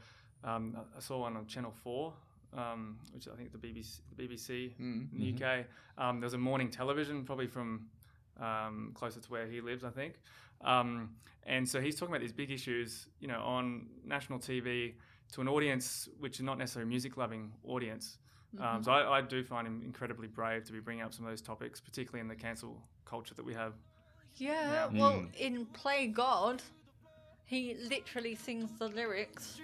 um, 0.44 0.77
I- 0.77 0.96
I 0.96 1.01
saw 1.01 1.20
one 1.20 1.37
on 1.37 1.46
Channel 1.46 1.72
4, 1.83 2.14
um, 2.55 2.98
which 3.12 3.29
I 3.29 3.35
think 3.37 3.53
the 3.53 3.59
BBC, 3.59 4.01
the 4.14 4.22
BBC 4.29 4.75
mm, 4.81 5.12
in 5.12 5.18
the 5.18 5.27
UK. 5.27 5.66
Um, 5.98 6.20
there 6.20 6.27
was 6.27 6.35
a 6.35 6.38
morning 6.38 6.70
television, 6.70 7.25
probably 7.25 7.46
from 7.46 7.88
um, 8.40 8.92
closer 8.94 9.20
to 9.20 9.31
where 9.31 9.46
he 9.46 9.61
lives, 9.61 9.85
I 9.85 9.90
think. 9.90 10.14
Um, 10.62 11.14
and 11.44 11.68
so 11.68 11.81
he's 11.83 11.96
talking 11.96 12.14
about 12.14 12.22
these 12.22 12.33
big 12.33 12.51
issues, 12.51 13.09
you 13.20 13.29
know, 13.29 13.40
on 13.42 13.87
national 14.05 14.38
TV 14.38 14.94
to 15.33 15.40
an 15.42 15.48
audience 15.48 16.09
which 16.18 16.37
is 16.38 16.42
not 16.42 16.57
necessarily 16.59 16.88
a 16.88 16.90
music-loving 16.90 17.53
audience. 17.64 18.18
Um, 18.59 18.83
so 18.83 18.90
I, 18.92 19.18
I 19.18 19.20
do 19.20 19.44
find 19.44 19.66
him 19.66 19.83
incredibly 19.85 20.29
brave 20.29 20.64
to 20.64 20.72
be 20.72 20.81
bringing 20.81 21.03
up 21.05 21.12
some 21.14 21.25
of 21.27 21.31
those 21.31 21.42
topics, 21.42 21.81
particularly 21.81 22.20
in 22.20 22.29
the 22.29 22.35
cancel 22.35 22.83
culture 23.05 23.35
that 23.35 23.44
we 23.44 23.55
have. 23.55 23.75
Yeah, 24.37 24.90
Yeah. 24.92 25.01
well, 25.01 25.12
Mm. 25.20 25.35
in 25.37 25.66
Play 25.66 26.07
God, 26.09 26.62
he 27.44 27.76
literally 27.88 28.35
sings 28.35 28.70
the 28.78 28.88
lyrics. 28.88 29.61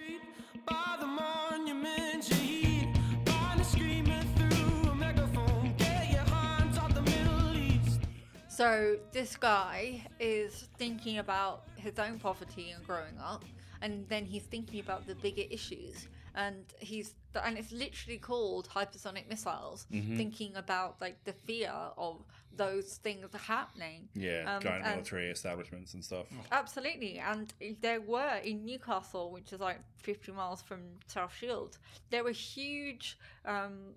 By 0.66 0.96
the 1.00 1.06
monument, 1.06 2.28
you 2.30 2.36
heed. 2.36 2.88
Barney 3.24 3.64
screaming 3.64 4.26
through 4.36 4.90
a 4.90 4.94
megaphone. 4.94 5.74
Get 5.78 6.10
your 6.12 6.24
hands 6.24 6.76
off 6.78 6.94
the 6.94 7.02
Middle 7.02 7.56
East. 7.56 8.00
So 8.48 8.96
this 9.12 9.36
guy 9.36 10.04
is 10.20 10.68
thinking 10.78 11.18
about 11.18 11.64
his 11.76 11.98
own 11.98 12.18
poverty 12.18 12.70
and 12.70 12.84
growing 12.86 13.18
up, 13.22 13.44
and 13.80 14.06
then 14.08 14.24
he's 14.24 14.42
thinking 14.42 14.80
about 14.80 15.06
the 15.06 15.14
bigger 15.14 15.44
issues. 15.50 16.08
And 16.38 16.64
he's 16.78 17.14
and 17.34 17.58
it's 17.58 17.72
literally 17.72 18.18
called 18.18 18.68
hypersonic 18.68 19.28
missiles. 19.28 19.86
Mm-hmm. 19.92 20.16
Thinking 20.16 20.52
about 20.56 21.00
like 21.00 21.16
the 21.24 21.32
fear 21.32 21.72
of 21.96 22.16
those 22.56 22.98
things 23.06 23.26
happening. 23.46 24.08
Yeah, 24.14 24.44
Um, 24.56 24.62
giant 24.62 24.84
and- 24.84 24.94
military 24.96 25.30
establishments 25.30 25.94
and 25.94 26.04
stuff. 26.04 26.26
Absolutely, 26.52 27.18
and 27.18 27.52
there 27.80 28.00
were 28.00 28.36
in 28.44 28.64
Newcastle, 28.64 29.30
which 29.32 29.52
is 29.52 29.60
like 29.60 29.80
50 29.96 30.32
miles 30.32 30.62
from 30.62 30.80
South 31.08 31.34
Shield, 31.34 31.78
there 32.10 32.22
were 32.24 32.30
huge, 32.54 33.18
um, 33.44 33.94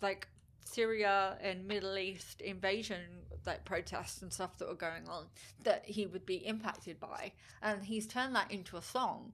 like 0.00 0.28
Syria 0.64 1.36
and 1.42 1.66
Middle 1.66 1.98
East 1.98 2.40
invasion 2.40 3.00
like 3.44 3.64
protests 3.64 4.22
and 4.22 4.32
stuff 4.32 4.56
that 4.58 4.68
were 4.68 4.74
going 4.88 5.08
on 5.08 5.26
that 5.64 5.84
he 5.84 6.06
would 6.06 6.24
be 6.26 6.36
impacted 6.46 7.00
by, 7.00 7.32
and 7.60 7.84
he's 7.84 8.06
turned 8.06 8.34
that 8.36 8.50
into 8.52 8.76
a 8.76 8.82
song 8.82 9.32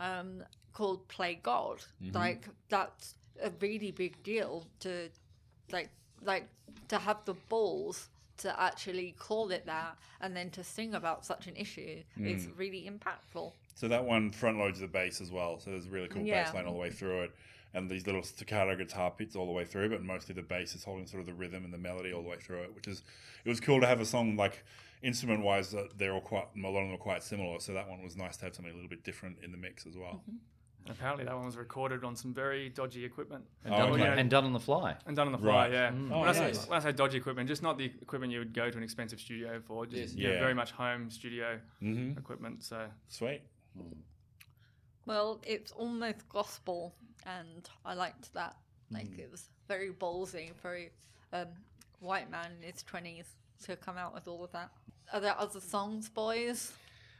um, 0.00 0.42
called 0.72 1.06
"Play 1.08 1.38
God." 1.42 1.82
Like 2.12 2.48
that's 2.68 3.14
a 3.42 3.50
really 3.60 3.90
big 3.92 4.22
deal 4.22 4.64
to 4.80 5.08
like 5.72 5.90
like 6.22 6.48
to 6.88 6.98
have 6.98 7.24
the 7.24 7.34
balls 7.48 8.08
to 8.38 8.60
actually 8.60 9.14
call 9.18 9.50
it 9.50 9.66
that 9.66 9.96
and 10.22 10.34
then 10.34 10.48
to 10.50 10.64
sing 10.64 10.94
about 10.94 11.24
such 11.26 11.46
an 11.46 11.54
issue 11.56 12.02
is 12.18 12.48
really 12.56 12.90
impactful. 12.90 13.52
So 13.74 13.86
that 13.88 14.04
one 14.04 14.30
front 14.30 14.58
loads 14.58 14.80
the 14.80 14.86
bass 14.86 15.20
as 15.20 15.30
well. 15.30 15.58
So 15.58 15.70
there's 15.70 15.86
a 15.86 15.90
really 15.90 16.08
cool 16.08 16.22
Yeah. 16.22 16.44
bass 16.44 16.54
line 16.54 16.66
all 16.66 16.72
the 16.72 16.78
way 16.78 16.90
through 16.90 17.22
it. 17.24 17.32
And 17.74 17.88
these 17.88 18.04
little 18.06 18.22
staccato 18.22 18.74
guitar 18.76 19.10
pits 19.10 19.36
all 19.36 19.46
the 19.46 19.52
way 19.52 19.64
through, 19.64 19.90
but 19.90 20.02
mostly 20.02 20.34
the 20.34 20.42
bass 20.42 20.74
is 20.74 20.84
holding 20.84 21.06
sort 21.06 21.20
of 21.20 21.26
the 21.26 21.34
rhythm 21.34 21.64
and 21.64 21.72
the 21.72 21.78
melody 21.78 22.12
all 22.12 22.22
the 22.22 22.28
way 22.28 22.36
through 22.38 22.62
it, 22.62 22.74
which 22.74 22.88
is 22.88 23.02
it 23.44 23.48
was 23.48 23.60
cool 23.60 23.80
to 23.80 23.86
have 23.86 24.00
a 24.00 24.06
song 24.06 24.36
like 24.36 24.64
instrument 25.02 25.42
wise 25.42 25.74
they're 25.96 26.12
all 26.12 26.20
quite 26.20 26.46
a 26.56 26.60
lot 26.60 26.80
of 26.80 26.86
them 26.86 26.92
are 26.94 26.98
quite 26.98 27.22
similar. 27.22 27.58
So 27.60 27.72
that 27.74 27.88
one 27.88 28.02
was 28.02 28.16
nice 28.16 28.36
to 28.38 28.44
have 28.46 28.54
something 28.54 28.72
a 28.72 28.74
little 28.76 28.90
bit 28.90 29.02
different 29.04 29.38
in 29.42 29.50
the 29.52 29.58
mix 29.58 29.86
as 29.86 29.96
well. 29.96 30.22
Apparently, 30.88 31.24
that 31.26 31.34
one 31.36 31.44
was 31.44 31.56
recorded 31.58 32.04
on 32.04 32.16
some 32.16 32.32
very 32.32 32.70
dodgy 32.70 33.04
equipment 33.04 33.44
And, 33.64 33.74
Oh, 33.74 33.78
done, 33.78 34.00
okay. 34.00 34.20
and 34.20 34.30
done 34.30 34.44
on 34.44 34.52
the 34.54 34.58
fly. 34.58 34.96
and 35.06 35.14
done 35.14 35.26
on 35.26 35.32
the 35.32 35.38
fly. 35.38 35.68
Right. 35.68 35.72
Yeah. 35.72 35.90
Oh, 36.10 36.20
when, 36.20 36.28
I 36.28 36.32
say, 36.32 36.52
when 36.68 36.80
I 36.80 36.82
say 36.82 36.92
dodgy 36.92 37.18
equipment, 37.18 37.48
just 37.48 37.62
not 37.62 37.76
the 37.76 37.84
equipment 37.84 38.32
you 38.32 38.38
would 38.38 38.54
go 38.54 38.70
to 38.70 38.76
an 38.78 38.82
expensive 38.82 39.20
studio 39.20 39.60
for. 39.60 39.84
Just 39.84 40.14
Yes. 40.14 40.14
you 40.16 40.28
know, 40.28 40.34
Yeah. 40.34 40.40
very 40.40 40.54
much 40.54 40.72
home 40.72 41.10
studio 41.10 41.60
Mm-hmm. 41.82 42.18
equipment. 42.18 42.64
So 42.64 42.88
Sweet. 43.08 43.42
Well, 45.06 45.40
it's 45.46 45.72
almost 45.72 46.28
gospel, 46.28 46.94
and 47.26 47.68
I 47.84 47.94
liked 47.94 48.32
that. 48.34 48.56
Like 48.90 49.18
it 49.18 49.30
was 49.30 49.48
very 49.68 49.90
ballsy 49.92 50.50
very 50.62 50.90
um, 51.32 51.46
white 52.00 52.28
man 52.30 52.50
in 52.60 52.72
his 52.72 52.82
twenties 52.82 53.26
to 53.64 53.76
come 53.76 53.96
out 53.96 54.12
with 54.14 54.26
all 54.26 54.42
of 54.42 54.50
that. 54.52 54.70
Are 55.12 55.20
there 55.20 55.34
other 55.38 55.60
songs, 55.60 56.08
boys? 56.08 56.72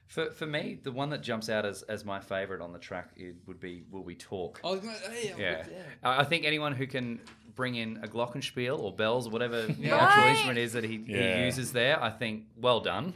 For, 0.06 0.30
for 0.32 0.46
me, 0.46 0.78
the 0.82 0.90
one 0.90 1.10
that 1.10 1.22
jumps 1.22 1.48
out 1.48 1.64
as, 1.64 1.82
as 1.82 2.04
my 2.04 2.18
favourite 2.20 2.60
on 2.62 2.72
the 2.72 2.78
track 2.80 3.10
it 3.16 3.36
would 3.46 3.60
be 3.60 3.84
Will 3.92 4.02
We 4.02 4.16
Talk. 4.16 4.60
I 4.64 4.70
was 4.70 4.80
gonna, 4.80 4.92
hey, 5.10 5.34
Yeah. 5.38 5.64
I 6.02 6.20
I 6.22 6.24
think 6.24 6.44
anyone 6.44 6.72
who 6.72 6.86
can 6.86 7.20
bring 7.54 7.76
in 7.76 7.98
a 8.02 8.08
glockenspiel 8.08 8.76
or 8.78 8.92
bells 8.92 9.26
or 9.28 9.30
whatever 9.30 9.62
the 9.66 9.72
Yeah. 9.74 9.96
actual 9.96 10.22
Right. 10.22 10.30
instrument 10.30 10.58
is 10.58 10.72
that 10.72 10.82
he, 10.84 10.96
Yeah. 11.06 11.38
he 11.38 11.44
uses 11.44 11.72
there, 11.72 12.02
I 12.02 12.10
think 12.10 12.46
well 12.56 12.80
done. 12.80 13.12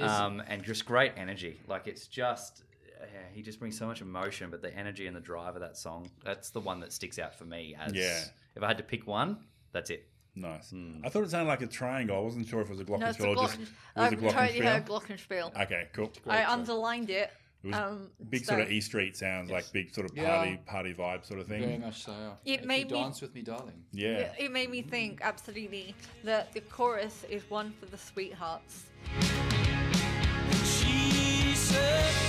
Um, 0.00 0.40
and 0.46 0.62
just 0.62 0.84
great 0.86 1.12
energy. 1.16 1.58
Like 1.66 1.86
it's 1.88 2.06
just, 2.06 2.62
yeah, 3.00 3.06
he 3.32 3.42
just 3.42 3.58
brings 3.58 3.76
so 3.76 3.86
much 3.86 4.00
emotion, 4.00 4.50
but 4.50 4.62
the 4.62 4.72
energy 4.76 5.06
and 5.08 5.16
the 5.16 5.20
drive 5.20 5.54
of 5.56 5.62
that 5.62 5.76
song, 5.76 6.08
that's 6.24 6.50
the 6.50 6.60
one 6.60 6.78
that 6.80 6.92
sticks 6.92 7.18
out 7.18 7.34
for 7.34 7.44
me. 7.44 7.74
As 7.78 7.92
Yeah. 7.92 8.22
If 8.54 8.62
I 8.62 8.68
had 8.68 8.78
to 8.78 8.84
pick 8.84 9.06
one, 9.06 9.38
that's 9.72 9.90
it. 9.90 10.08
Nice. 10.36 10.72
I 11.02 11.08
thought 11.08 11.22
it 11.24 11.30
sounded 11.30 11.48
like 11.48 11.62
a 11.62 11.66
triangle. 11.66 12.16
I 12.16 12.20
wasn't 12.20 12.46
sure 12.46 12.60
if 12.60 12.68
it 12.68 12.76
was 12.76 12.80
a 12.80 12.84
No, 12.84 12.94
it's 13.06 13.16
glockenspiel 13.18 13.22
the 13.22 13.28
or 13.28 13.34
just 13.36 13.58
glocken. 13.58 13.60
it 13.60 13.60
was 13.60 13.68
I've 13.96 14.12
a 14.12 14.16
totally 14.32 14.58
heard 14.60 14.86
glockenspiel. 14.86 15.52
glockenspiel. 15.54 15.62
Okay, 15.64 15.88
cool. 15.94 16.12
I 16.26 16.44
underlined 16.44 17.08
it. 17.10 17.32
It 17.64 17.68
was 17.68 17.74
Um, 17.76 18.10
big 18.28 18.44
so- 18.44 18.50
sort 18.50 18.60
of 18.60 18.70
E 18.70 18.80
Street 18.82 19.16
sounds, 19.16 19.50
like 19.50 19.72
big 19.72 19.92
sort 19.94 20.08
of 20.10 20.16
Yeah. 20.16 20.36
party 20.36 20.56
party 20.66 20.94
vibe 20.94 21.24
sort 21.24 21.40
of 21.40 21.46
thing. 21.48 21.62
very 21.62 21.78
much 21.78 22.04
so 22.04 22.12
yeah. 22.12 22.52
It 22.54 22.60
If 22.60 22.66
made 22.66 22.90
you 22.90 22.96
me- 22.96 23.02
dance 23.02 23.20
with 23.22 23.34
me 23.34 23.42
darling 23.42 23.82
Yeah. 23.92 24.08
It, 24.18 24.32
it 24.38 24.52
made 24.52 24.70
me 24.70 24.82
think 24.82 25.20
absolutely 25.22 25.94
that 26.22 26.52
the 26.52 26.60
chorus 26.60 27.24
is 27.30 27.48
one 27.50 27.72
for 27.80 27.86
the 27.86 27.98
sweethearts. 27.98 28.84
She 30.64 31.54
said, 31.54 32.25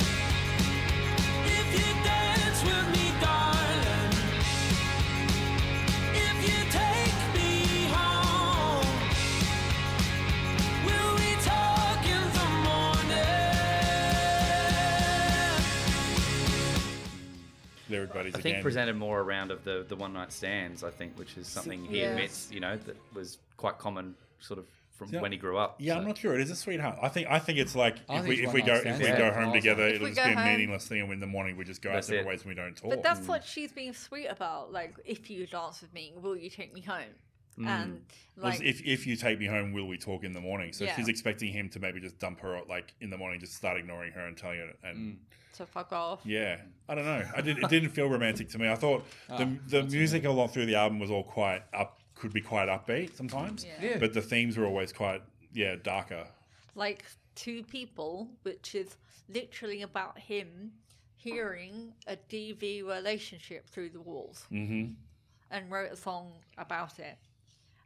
the 17.88 17.94
morning? 17.96 18.10
lyric 18.10 18.14
buddies 18.14 18.36
I 18.36 18.42
think 18.42 18.54
again. 18.56 18.64
presented 18.64 18.96
more 18.96 19.20
around 19.22 19.52
of 19.52 19.64
the 19.64 19.86
the 19.88 19.96
one 19.96 20.14
night 20.14 20.32
stands. 20.32 20.84
I 20.84 20.92
think, 20.92 21.18
which 21.18 21.38
is 21.38 21.48
something 21.48 21.86
he 21.86 22.00
Yeah. 22.02 22.12
admits, 22.12 22.50
you 22.52 22.60
know, 22.60 22.78
that 22.78 22.96
was 23.14 23.38
quite 23.58 23.78
common, 23.78 24.16
sort 24.40 24.60
of 24.60 24.66
from 24.98 25.10
Yeah. 25.10 25.22
when 25.22 25.32
he 25.32 25.38
grew 25.38 25.58
up. 25.60 25.76
yeah, 25.80 25.94
So- 25.94 26.00
I'm 26.00 26.08
not 26.08 26.18
sure. 26.18 26.34
It 26.34 26.42
is 26.42 26.50
a 26.50 26.56
sweetheart. 26.56 26.98
I 27.04 27.08
think 27.10 27.28
I 27.30 27.38
think 27.38 27.60
it's 27.60 27.76
like 27.76 27.98
I 28.10 28.20
if 28.20 28.26
we 28.26 28.44
if 28.44 28.52
we 28.54 28.62
go 28.64 28.74
if 28.76 28.98
we 28.98 29.06
Yeah. 29.06 29.18
go 29.18 29.32
home 29.32 29.50
Awesome. 29.50 29.54
together, 29.54 29.88
If 29.88 29.96
it'll 29.96 30.06
we 30.06 30.14
just 30.16 30.26
be 30.28 30.32
a 30.34 30.36
home- 30.36 30.46
meaningless 30.46 30.88
thing, 30.88 31.02
and 31.02 31.12
in 31.14 31.20
the 31.20 31.28
morning 31.28 31.56
we 31.56 31.64
just 31.66 31.82
go 31.84 31.92
That's 31.92 32.08
out 32.08 32.10
separate 32.10 32.22
it. 32.22 32.28
ways 32.28 32.40
and 32.42 32.50
we 32.50 32.56
don't 32.56 32.76
talk. 32.76 32.90
But 32.90 33.04
that's 33.04 33.20
mm. 33.22 33.28
what 33.28 33.44
she's 33.46 33.72
being 33.72 33.94
sweet 33.94 34.26
about. 34.28 34.72
Like, 34.72 34.96
if 35.06 35.30
you 35.30 35.46
dance 35.46 35.82
with 35.82 35.94
me, 35.94 36.14
will 36.16 36.36
you 36.36 36.50
take 36.50 36.74
me 36.74 36.82
home? 36.82 37.14
And 37.58 38.06
Well, 38.36 38.52
like, 38.52 38.62
if 38.62 38.82
if 38.86 39.08
you 39.08 39.16
take 39.16 39.40
me 39.40 39.46
home, 39.48 39.74
will 39.74 39.88
we 39.88 39.98
talk 39.98 40.24
in 40.24 40.32
the 40.34 40.42
morning? 40.42 40.74
So 40.74 40.86
Yeah. 40.86 40.96
she's 40.96 41.08
expecting 41.08 41.52
him 41.52 41.70
to 41.70 41.80
maybe 41.80 42.00
just 42.00 42.20
dump 42.20 42.40
her 42.42 42.62
like 42.70 42.94
in 43.02 43.10
the 43.10 43.18
morning, 43.18 43.40
just 43.40 43.56
start 43.56 43.78
ignoring 43.78 44.12
her 44.14 44.28
and 44.28 44.38
telling 44.38 44.60
her. 44.60 44.74
And 44.84 44.98
mm. 44.98 45.58
to 45.58 45.66
fuck 45.66 45.92
off. 45.92 46.22
yeah, 46.24 46.62
I 46.88 46.94
don't 46.96 47.06
know. 47.06 47.24
I 47.36 47.42
did. 47.42 47.58
It 47.58 47.70
didn't 47.70 47.90
feel 47.90 48.08
romantic 48.10 48.50
to 48.50 48.60
me. 48.60 48.70
I 48.70 48.76
thought 48.76 49.06
ah, 49.30 49.38
the 49.38 49.58
the 49.68 49.84
music 49.84 50.26
a 50.26 50.30
lot 50.30 50.54
through 50.54 50.68
the 50.68 50.76
album 50.76 51.00
was 51.00 51.10
all 51.12 51.24
quite 51.24 51.64
up. 51.74 52.00
Could 52.16 52.34
be 52.34 52.42
quite 52.42 52.68
upbeat 52.68 53.16
sometimes. 53.16 53.64
Yeah. 53.66 53.90
Yeah. 53.90 53.98
But 54.00 54.14
the 54.14 54.22
themes 54.22 54.58
were 54.58 54.66
always 54.66 54.92
quite 54.94 55.22
yeah 55.54 55.76
darker. 55.82 56.28
Like 56.76 57.06
two 57.36 57.64
people, 57.64 58.30
which 58.44 58.74
is 58.76 58.98
literally 59.30 59.82
about 59.84 60.18
him 60.18 60.72
hearing 61.16 61.94
a 62.08 62.16
DV 62.16 62.86
relationship 62.86 63.68
through 63.70 63.90
the 63.90 64.00
walls, 64.02 64.46
Mm-hmm. 64.52 64.94
and 65.52 65.72
wrote 65.72 65.92
a 65.92 65.96
song 65.96 66.32
about 66.58 67.00
it. 67.00 67.18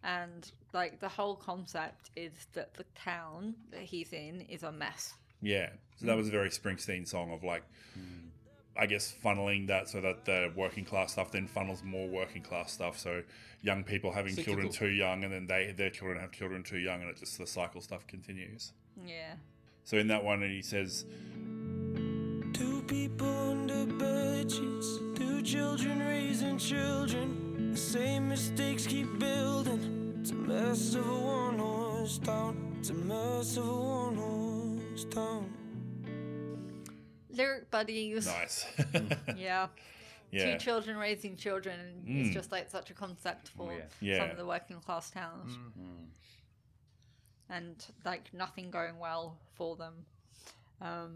And 0.04 0.52
like 0.74 1.00
the 1.00 1.10
whole 1.10 1.36
concept 1.36 2.10
is 2.16 2.32
that 2.54 2.74
the 2.74 2.86
town 2.96 3.56
that 3.72 3.82
he's 3.82 4.14
in 4.14 4.42
is 4.50 4.64
a 4.64 4.72
mess. 4.72 5.14
Yeah. 5.42 5.70
So 5.98 6.06
that 6.08 6.14
mm. 6.14 6.18
was 6.18 6.28
a 6.28 6.32
very 6.32 6.50
Springsteen 6.50 7.08
song 7.08 7.32
of 7.32 7.44
like, 7.44 7.64
mm. 7.98 8.30
I 8.78 8.86
guess 8.86 9.14
funneling 9.24 9.68
that 9.68 9.90
so 9.90 10.02
that 10.02 10.26
the 10.26 10.52
working 10.56 10.86
class 10.86 11.14
stuff 11.14 11.32
then 11.32 11.48
funnels 11.48 11.84
more 11.84 12.08
working 12.08 12.42
class 12.42 12.72
stuff. 12.72 12.98
So 12.98 13.22
young 13.62 13.84
people 13.84 14.12
having 14.12 14.36
children 14.36 14.70
too 14.70 14.90
young, 14.90 15.24
and 15.24 15.34
then 15.34 15.48
they 15.48 15.74
their 15.76 15.90
children 15.90 16.20
have 16.20 16.32
children 16.32 16.64
too 16.64 16.80
young, 16.80 17.02
and 17.02 17.10
it 17.10 17.18
just 17.18 17.38
the 17.38 17.46
cycle 17.46 17.82
stuff 17.82 18.08
continues. 18.08 18.72
Yeah. 19.06 19.34
So 19.84 19.98
in 19.98 20.08
that 20.08 20.24
one, 20.24 20.42
and 20.44 20.52
he 20.52 20.62
says, 20.62 21.06
Two 22.54 22.84
people 22.88 23.28
under 23.28 23.86
bed 23.86 24.52
sheets, 24.52 25.00
two 25.16 25.42
children 25.42 26.00
raising 26.00 26.58
children. 26.58 27.51
The 27.82 27.98
same 27.98 28.30
mistakes 28.30 28.86
keep 28.86 29.18
building. 29.18 30.14
It's 30.22 30.30
a 30.30 30.36
mess 30.36 30.94
of 30.94 31.08
a 31.10 31.20
one 31.20 31.58
horse 31.58 32.20
town. 32.20 32.76
It's 32.80 32.92
a 32.92 32.94
mess 32.94 33.58
of 33.58 33.68
a 33.68 33.74
one 33.76 34.16
horse 34.18 35.06
town. 35.06 35.52
Lyric 37.32 37.72
buddies. 37.72 38.28
"Nice." 38.28 38.68
Yeah. 39.36 39.68
yeah. 40.32 40.54
Two 40.54 40.60
children 40.64 40.96
raising 40.96 41.36
children 41.36 42.04
Mm. 42.08 42.28
is 42.28 42.34
just 42.36 42.52
like 42.52 42.70
such 42.70 42.92
a 42.92 42.94
concept 42.94 43.50
for 43.50 43.74
yeah. 43.74 43.86
Yeah. 44.00 44.18
some 44.20 44.30
of 44.30 44.38
the 44.38 44.46
working 44.46 44.80
class 44.80 45.10
towns. 45.10 45.58
And 47.50 47.84
like 48.06 48.32
nothing 48.32 48.70
going 48.70 49.00
well 49.00 49.40
for 49.56 49.76
them. 49.76 50.06
Um, 50.82 51.14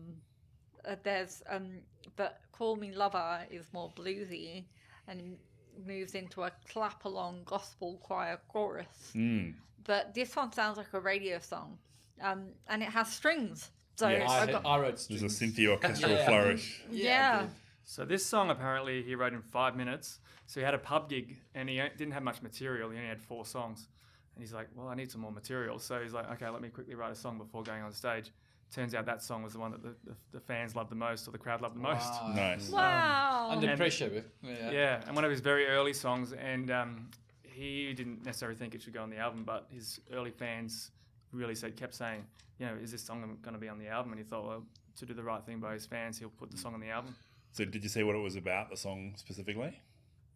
uh, 0.84 0.96
there's 1.04 1.44
um, 1.48 1.84
but 2.16 2.42
Call 2.52 2.76
Me 2.76 2.92
Lover 2.92 3.46
is 3.52 3.68
more 3.72 3.92
bluesy 3.96 4.66
and 5.08 5.38
moves 5.86 6.16
into 6.16 6.44
a 6.44 6.52
clap 6.72 7.06
along 7.06 7.42
gospel 7.46 8.00
choir 8.04 8.40
chorus. 8.48 9.12
Mm. 9.16 9.54
But 9.84 10.14
this 10.14 10.36
one 10.36 10.52
sounds 10.52 10.78
like 10.78 10.94
a 10.94 11.00
radio 11.00 11.40
song, 11.40 11.78
um, 12.22 12.48
and 12.68 12.82
it 12.82 12.90
has 12.90 13.12
strings. 13.12 13.70
So 13.98 14.10
Yes. 14.10 14.30
I, 14.30 14.42
I 14.42 14.46
got, 14.52 14.66
I 14.66 14.78
wrote 14.80 15.06
There's 15.08 15.24
a 15.24 15.30
strings. 15.30 15.38
Cynthia 15.38 15.72
orchestral 15.72 16.12
Yeah. 16.12 16.26
flourish. 16.26 16.82
yeah. 16.90 17.42
dude. 17.44 17.50
So 17.84 18.04
this 18.04 18.26
song 18.26 18.50
apparently 18.50 19.04
he 19.04 19.14
wrote 19.16 19.34
in 19.34 19.42
five 19.42 19.76
minutes. 19.76 20.20
So 20.48 20.60
he 20.60 20.66
had 20.66 20.74
a 20.74 20.80
pub 20.80 21.08
gig 21.10 21.38
and 21.54 21.70
he 21.70 21.76
didn't 21.98 22.12
have 22.12 22.24
much 22.24 22.42
material. 22.42 22.90
He 22.90 22.98
only 22.98 23.08
had 23.10 23.22
four 23.22 23.46
songs, 23.46 23.88
and 24.36 24.44
he's 24.44 24.54
like, 24.54 24.68
"Well, 24.76 24.88
I 24.88 24.96
need 24.96 25.12
some 25.12 25.22
more 25.22 25.32
material." 25.32 25.80
So 25.80 26.02
he's 26.02 26.14
like, 26.14 26.30
"Okay, 26.34 26.50
let 26.50 26.62
me 26.62 26.70
quickly 26.70 26.96
write 26.96 27.12
a 27.12 27.16
song 27.16 27.38
before 27.38 27.64
going 27.64 27.82
on 27.84 27.92
stage." 27.94 28.32
Turns 28.74 28.94
out 28.94 29.06
that 29.06 29.24
song 29.24 29.42
was 29.44 29.54
the 29.54 29.60
one 29.60 29.72
that 29.72 29.82
the, 29.82 29.96
the, 30.04 30.16
the 30.34 30.40
fans 30.40 30.76
loved 30.76 30.92
the 30.92 30.96
most, 30.96 31.28
or 31.28 31.32
the 31.32 31.38
crowd 31.38 31.62
loved 31.62 31.76
the 31.76 31.80
most. 31.82 32.06
Wow. 32.12 32.34
Nice. 32.36 32.70
Wow. 32.70 33.48
Under 33.52 33.70
And- 33.70 33.78
pressure. 33.78 34.24
Yeah. 34.44 34.72
Yeah, 34.72 35.02
and 35.08 35.16
one 35.16 35.24
of 35.24 35.32
his 35.32 35.40
very 35.40 35.66
early 35.68 35.94
songs, 35.94 36.34
and 36.34 36.70
um, 36.72 37.10
he 37.44 37.94
didn't 37.94 38.26
necessarily 38.26 38.58
think 38.58 38.76
it 38.76 38.82
should 38.82 38.94
go 38.94 39.02
on 39.02 39.10
the 39.10 39.18
album, 39.18 39.44
but 39.46 39.68
his 39.74 40.02
early 40.12 40.32
fans 40.32 40.92
really 41.32 41.56
said, 41.56 41.78
kept 41.78 41.94
saying, 41.94 42.26
you 42.60 42.66
know, 42.66 42.74
is 42.82 42.92
this 42.92 43.02
song 43.04 43.38
going 43.42 43.54
to 43.54 43.60
be 43.60 43.70
on 43.70 43.80
the 43.80 43.88
album? 43.88 44.12
And 44.12 44.20
he 44.20 44.26
thought, 44.26 44.46
well, 44.46 44.64
to 44.98 45.06
do 45.06 45.14
the 45.14 45.24
right 45.24 45.44
thing 45.46 45.60
by 45.60 45.74
his 45.74 45.86
fans, 45.86 46.18
he'll 46.20 46.30
put 46.30 46.52
the 46.52 46.58
song 46.58 46.74
on 46.74 46.80
the 46.82 46.90
album. 46.90 47.16
So 47.54 47.64
did 47.66 47.82
you 47.84 47.90
see 47.90 48.04
what 48.04 48.16
it 48.16 48.20
was 48.22 48.36
about, 48.36 48.70
the 48.70 48.78
song 48.78 49.14
specifically? 49.16 49.80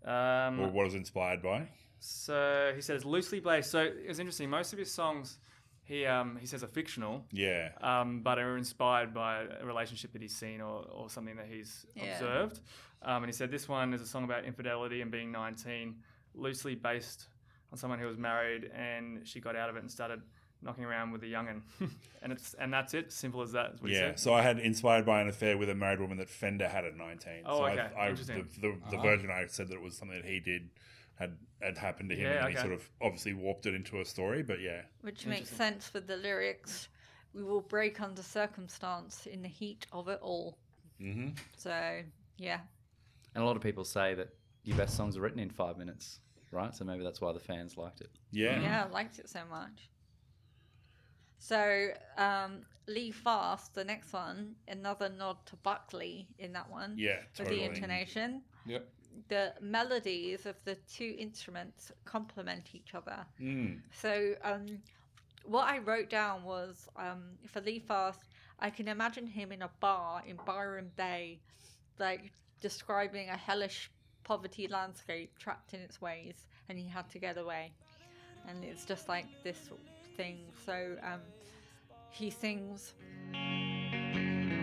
Um, 0.06 0.60
Or 0.62 0.68
what 0.70 0.84
it 0.84 0.86
was 0.86 0.96
inspired 0.96 1.42
by? 1.42 1.68
So 2.00 2.72
he 2.76 2.82
said 2.82 2.96
it's 2.96 3.04
loosely 3.06 3.42
based. 3.42 3.72
So 3.72 3.80
it 3.82 4.08
was 4.08 4.20
interesting. 4.20 4.50
Most 4.50 4.72
of 4.72 4.80
his 4.80 4.90
songs, 4.92 5.38
he 5.90 6.06
um, 6.06 6.38
he 6.40 6.46
says 6.46 6.64
are 6.64 6.68
fictional, 6.68 7.26
Yeah. 7.32 7.70
um, 7.82 8.22
but 8.22 8.38
are 8.40 8.56
inspired 8.58 9.14
by 9.14 9.44
a 9.60 9.66
relationship 9.66 10.14
that 10.14 10.22
he's 10.22 10.36
seen 10.36 10.62
or, 10.62 10.86
or 10.92 11.10
something 11.10 11.36
that 11.38 11.48
he's 11.50 11.86
Yeah. 11.96 12.14
observed. 12.14 12.60
Um, 13.02 13.24
and 13.24 13.26
he 13.26 13.34
said 13.34 13.50
this 13.50 13.68
one 13.68 13.94
is 13.94 14.02
a 14.02 14.06
song 14.06 14.24
about 14.24 14.46
infidelity 14.46 15.02
and 15.02 15.10
being 15.12 15.32
19, 15.32 15.96
loosely 16.36 16.76
based 16.76 17.28
on 17.72 17.78
someone 17.78 17.98
who 18.00 18.06
was 18.08 18.18
married 18.18 18.70
and 18.76 19.28
she 19.28 19.40
got 19.40 19.56
out 19.56 19.70
of 19.70 19.76
it 19.78 19.82
and 19.82 19.92
started 19.92 20.22
knocking 20.62 20.84
around 20.86 21.12
with 21.12 21.24
a 21.24 21.26
youngin. 21.26 21.62
and 22.22 22.32
it's 22.34 22.54
and 22.56 22.72
that's 22.72 22.94
it. 22.94 23.12
Simple 23.12 23.42
as 23.42 23.52
that. 23.54 23.74
Is 23.74 23.82
what 23.82 23.90
he 23.90 23.96
Yeah, 23.96 24.10
said. 24.10 24.20
so 24.20 24.34
I 24.34 24.42
had 24.44 24.60
inspired 24.60 25.06
by 25.08 25.22
an 25.22 25.28
affair 25.28 25.58
with 25.58 25.70
a 25.70 25.76
married 25.76 26.02
woman 26.02 26.18
that 26.20 26.30
Fender 26.30 26.68
had 26.68 26.86
at 26.86 26.96
19. 26.96 27.32
Oh, 27.46 27.60
so 27.60 27.66
okay. 27.66 27.88
I, 27.98 28.06
I, 28.06 28.10
Interesting. 28.10 28.48
The, 28.62 28.68
the, 28.68 28.78
the 28.92 28.98
Ah. 28.98 29.02
version 29.02 29.32
I 29.32 29.46
said 29.48 29.70
that 29.70 29.76
it 29.76 29.82
was 29.82 29.98
something 29.98 30.22
that 30.22 30.30
he 30.30 30.40
did 30.40 30.70
had 31.20 31.38
had 31.62 31.78
happened 31.78 32.10
to 32.10 32.16
him, 32.16 32.32
Yeah, 32.32 32.46
and 32.46 32.50
he 32.56 32.60
sort 32.60 32.74
of 32.74 32.90
obviously 33.02 33.34
warped 33.34 33.66
it 33.66 33.76
into 33.76 34.00
a 34.00 34.06
story. 34.06 34.42
But 34.42 34.62
yeah, 34.62 34.82
Which 35.02 35.26
makes 35.26 35.50
sense 35.50 35.94
with 35.94 36.08
the 36.08 36.16
lyrics. 36.18 36.88
We 37.34 37.44
will 37.44 37.62
break 37.62 38.02
under 38.02 38.24
circumstance 38.24 39.28
in 39.28 39.42
the 39.44 39.50
heat 39.50 39.86
of 39.92 40.08
it 40.08 40.20
all. 40.22 40.58
hmm 41.00 41.30
So, 41.58 42.02
yeah. 42.38 42.62
And 43.36 43.44
a 43.44 43.46
lot 43.48 43.56
of 43.56 43.62
people 43.62 43.84
say 43.84 44.16
that 44.16 44.30
your 44.64 44.78
best 44.78 44.96
songs 44.98 45.16
are 45.18 45.22
written 45.22 45.40
in 45.40 45.50
five 45.50 45.78
minutes, 45.78 46.20
right? 46.52 46.74
So 46.74 46.86
maybe 46.86 47.04
that's 47.04 47.22
why 47.22 47.32
the 47.34 47.40
fans 47.40 47.78
liked 47.78 48.02
it. 48.02 48.10
yeah, 48.32 48.60
Yeah, 48.62 48.86
I 48.86 48.92
liked 48.92 49.20
it 49.20 49.30
so 49.30 49.42
much. 49.50 49.90
So, 51.38 51.90
um, 52.18 52.66
Leave 52.88 53.16
Fast, 53.16 53.76
the 53.76 53.84
next 53.84 54.12
one, 54.12 54.56
another 54.68 55.10
nod 55.10 55.38
to 55.46 55.56
Buckley 55.58 56.28
in 56.40 56.54
that 56.54 56.70
one. 56.72 56.96
yeah, 56.98 57.20
For 57.34 57.44
totally. 57.44 57.60
the 57.60 57.66
intonation. 57.66 58.42
Yep. 58.66 58.88
The 59.28 59.54
melodies 59.62 60.46
of 60.46 60.56
the 60.66 60.76
two 60.92 61.16
instruments 61.18 61.92
complement 62.06 62.70
each 62.74 62.96
other. 62.96 63.26
Mm. 63.42 63.80
So, 63.92 64.34
um, 64.44 64.66
what 65.46 65.68
I 65.68 65.80
wrote 65.80 66.10
down 66.10 66.44
was 66.44 66.88
um, 66.96 67.24
for 67.48 67.62
Leave 67.62 67.84
Fast, 67.84 68.22
I 68.60 68.70
can 68.70 68.88
imagine 68.88 69.26
him 69.26 69.52
in 69.52 69.62
a 69.62 69.70
bar 69.80 70.24
in 70.28 70.38
Byron 70.46 70.92
Bay, 70.96 71.40
like 72.00 72.32
describing 72.62 73.30
a 73.30 73.38
hellish 73.38 73.90
poverty 74.24 74.68
landscape 74.68 75.38
trapped 75.40 75.74
in 75.74 75.80
its 75.80 76.02
ways, 76.02 76.48
and 76.68 76.78
he 76.78 76.88
had 76.88 77.10
to 77.12 77.20
get 77.20 77.38
away. 77.38 77.72
And 78.48 78.64
it's 78.64 78.86
just 78.86 79.08
like 79.08 79.26
this 79.44 79.70
thing. 80.18 80.40
So, 80.66 80.96
um, 81.04 81.22
he 82.12 82.30
sings. 82.30 82.94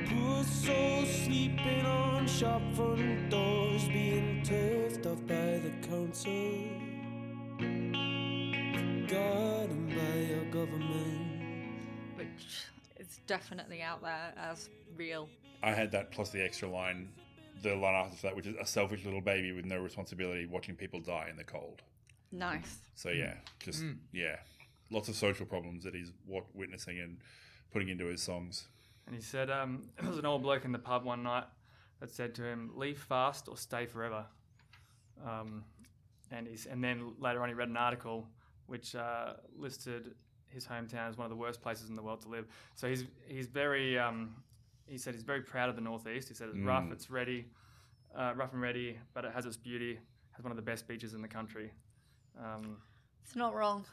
Poor 0.08 0.44
souls 0.44 1.08
sleeping 1.24 1.84
on 1.84 2.26
shop 2.26 2.62
front 2.74 3.30
doors, 3.30 3.88
being 3.88 4.42
turfed 4.44 5.06
off 5.06 5.20
by 5.26 5.58
the 5.58 5.70
council. 5.88 6.32
Forgotten 9.08 9.88
by 9.88 10.18
your 10.18 10.44
government. 10.50 11.76
which 12.16 12.66
is 12.98 13.20
definitely 13.26 13.82
out 13.82 14.02
there 14.02 14.32
as 14.36 14.68
real. 14.96 15.28
I 15.62 15.72
had 15.72 15.90
that 15.92 16.10
plus 16.12 16.30
the 16.30 16.42
extra 16.42 16.68
line, 16.68 17.08
the 17.62 17.74
line 17.74 17.94
after 17.94 18.22
that, 18.28 18.36
which 18.36 18.46
is 18.46 18.54
a 18.60 18.66
selfish 18.66 19.04
little 19.04 19.20
baby 19.20 19.52
with 19.52 19.64
no 19.64 19.78
responsibility 19.78 20.46
watching 20.46 20.76
people 20.76 21.00
die 21.00 21.28
in 21.30 21.36
the 21.36 21.44
cold. 21.44 21.82
Nice. 22.32 22.78
So 22.94 23.10
yeah, 23.10 23.34
just 23.60 23.82
hmm. 23.82 23.92
yeah, 24.12 24.36
lots 24.90 25.08
of 25.08 25.16
social 25.16 25.46
problems 25.46 25.84
that 25.84 25.94
he's 25.94 26.12
witnessing 26.54 26.98
and 27.00 27.18
putting 27.72 27.88
into 27.88 28.06
his 28.06 28.22
songs. 28.22 28.68
And 29.06 29.14
he 29.14 29.22
said 29.22 29.50
um, 29.50 29.88
there 30.00 30.10
was 30.10 30.18
an 30.18 30.26
old 30.26 30.42
bloke 30.42 30.64
in 30.64 30.72
the 30.72 30.78
pub 30.78 31.04
one 31.04 31.22
night 31.22 31.44
that 32.00 32.10
said 32.10 32.34
to 32.36 32.44
him, 32.44 32.72
"Leave 32.74 32.98
fast 32.98 33.48
or 33.48 33.56
stay 33.56 33.86
forever." 33.86 34.24
Um, 35.26 35.64
and 36.30 36.46
he's 36.46 36.66
and 36.66 36.82
then 36.82 37.12
later 37.18 37.42
on 37.42 37.48
he 37.48 37.54
read 37.54 37.68
an 37.68 37.76
article 37.76 38.28
which 38.66 38.94
uh, 38.94 39.34
listed 39.56 40.14
his 40.48 40.66
hometown 40.66 41.08
as 41.08 41.16
one 41.16 41.24
of 41.24 41.30
the 41.30 41.36
worst 41.36 41.60
places 41.62 41.88
in 41.88 41.94
the 41.96 42.02
world 42.02 42.20
to 42.22 42.28
live. 42.28 42.46
So 42.74 42.88
he's 42.88 43.04
he's 43.26 43.46
very 43.46 43.98
um, 43.98 44.34
he 44.86 44.98
said 44.98 45.14
he's 45.14 45.22
very 45.22 45.42
proud 45.42 45.68
of 45.68 45.76
the 45.76 45.82
northeast. 45.82 46.28
He 46.28 46.34
said 46.34 46.48
it's 46.48 46.58
rough, 46.66 46.84
it's 46.92 47.10
ready, 47.10 47.46
uh, 48.16 48.32
rough 48.36 48.52
and 48.52 48.60
ready, 48.62 48.98
but 49.14 49.24
it 49.24 49.32
has 49.32 49.46
its 49.46 49.56
beauty. 49.56 49.98
Has 50.32 50.44
one 50.44 50.52
of 50.52 50.56
the 50.56 50.62
best 50.62 50.86
beaches 50.86 51.14
in 51.14 51.22
the 51.22 51.28
country. 51.28 51.70
Um, 52.38 52.76
It's 53.24 53.34
not 53.36 53.54
wrong. 53.54 53.84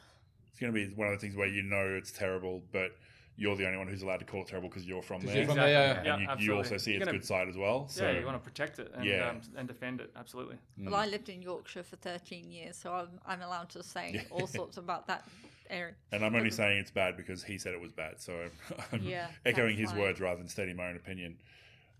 It's 0.50 0.60
going 0.60 0.72
to 0.72 0.78
be 0.78 0.94
one 0.94 1.08
of 1.08 1.14
the 1.14 1.18
things 1.18 1.34
where 1.34 1.48
you 1.48 1.62
know 1.62 1.96
it's 1.98 2.12
terrible, 2.12 2.62
but 2.70 2.90
you're 3.36 3.56
the 3.56 3.66
only 3.66 3.78
one 3.78 3.88
who's 3.88 4.02
allowed 4.02 4.18
to 4.20 4.24
call 4.24 4.42
it 4.42 4.48
terrible 4.48 4.68
because 4.68 4.86
you're 4.86 5.02
from 5.02 5.20
'Cause 5.20 5.28
there. 5.30 5.38
you're 5.38 5.46
from 5.46 5.56
there, 5.56 5.68
yeah, 5.68 5.92
and 5.98 6.06
yeah, 6.22 6.36
you, 6.38 6.44
you 6.46 6.56
also 6.56 6.76
see 6.76 6.92
You're 6.92 7.00
its 7.02 7.06
gonna- 7.06 7.18
good 7.18 7.26
side 7.26 7.48
as 7.48 7.56
well. 7.56 7.88
So 7.88 8.08
yeah, 8.10 8.18
you 8.20 8.24
want 8.26 8.42
to 8.42 8.48
protect 8.48 8.78
it 8.78 8.92
and, 8.94 9.04
Yeah. 9.04 9.28
um, 9.30 9.40
and 9.56 9.66
defend 9.66 10.00
it. 10.00 10.10
Absolutely. 10.16 10.56
Well, 10.78 10.94
I 10.94 11.06
lived 11.06 11.28
in 11.28 11.42
Yorkshire 11.42 11.82
for 11.82 11.96
13 11.96 12.50
years, 12.50 12.76
so 12.76 12.92
I'm, 12.92 13.08
I'm 13.26 13.42
allowed 13.42 13.70
to 13.70 13.82
say 13.82 14.24
all 14.30 14.46
sorts 14.46 14.76
about 14.76 15.06
that 15.08 15.26
area. 15.70 15.94
And 16.12 16.24
I'm 16.24 16.34
only 16.36 16.50
saying 16.50 16.78
it's 16.78 16.90
bad 16.92 17.16
because 17.16 17.42
he 17.42 17.58
said 17.58 17.72
it 17.74 17.80
was 17.80 17.92
bad. 17.92 18.20
So 18.20 18.48
I'm 18.92 19.02
Yeah, 19.02 19.28
echoing 19.44 19.76
his 19.76 19.90
fine. 19.90 20.00
words 20.00 20.20
rather 20.20 20.38
than 20.38 20.48
stating 20.48 20.76
my 20.76 20.88
own 20.88 20.96
opinion. 20.96 21.36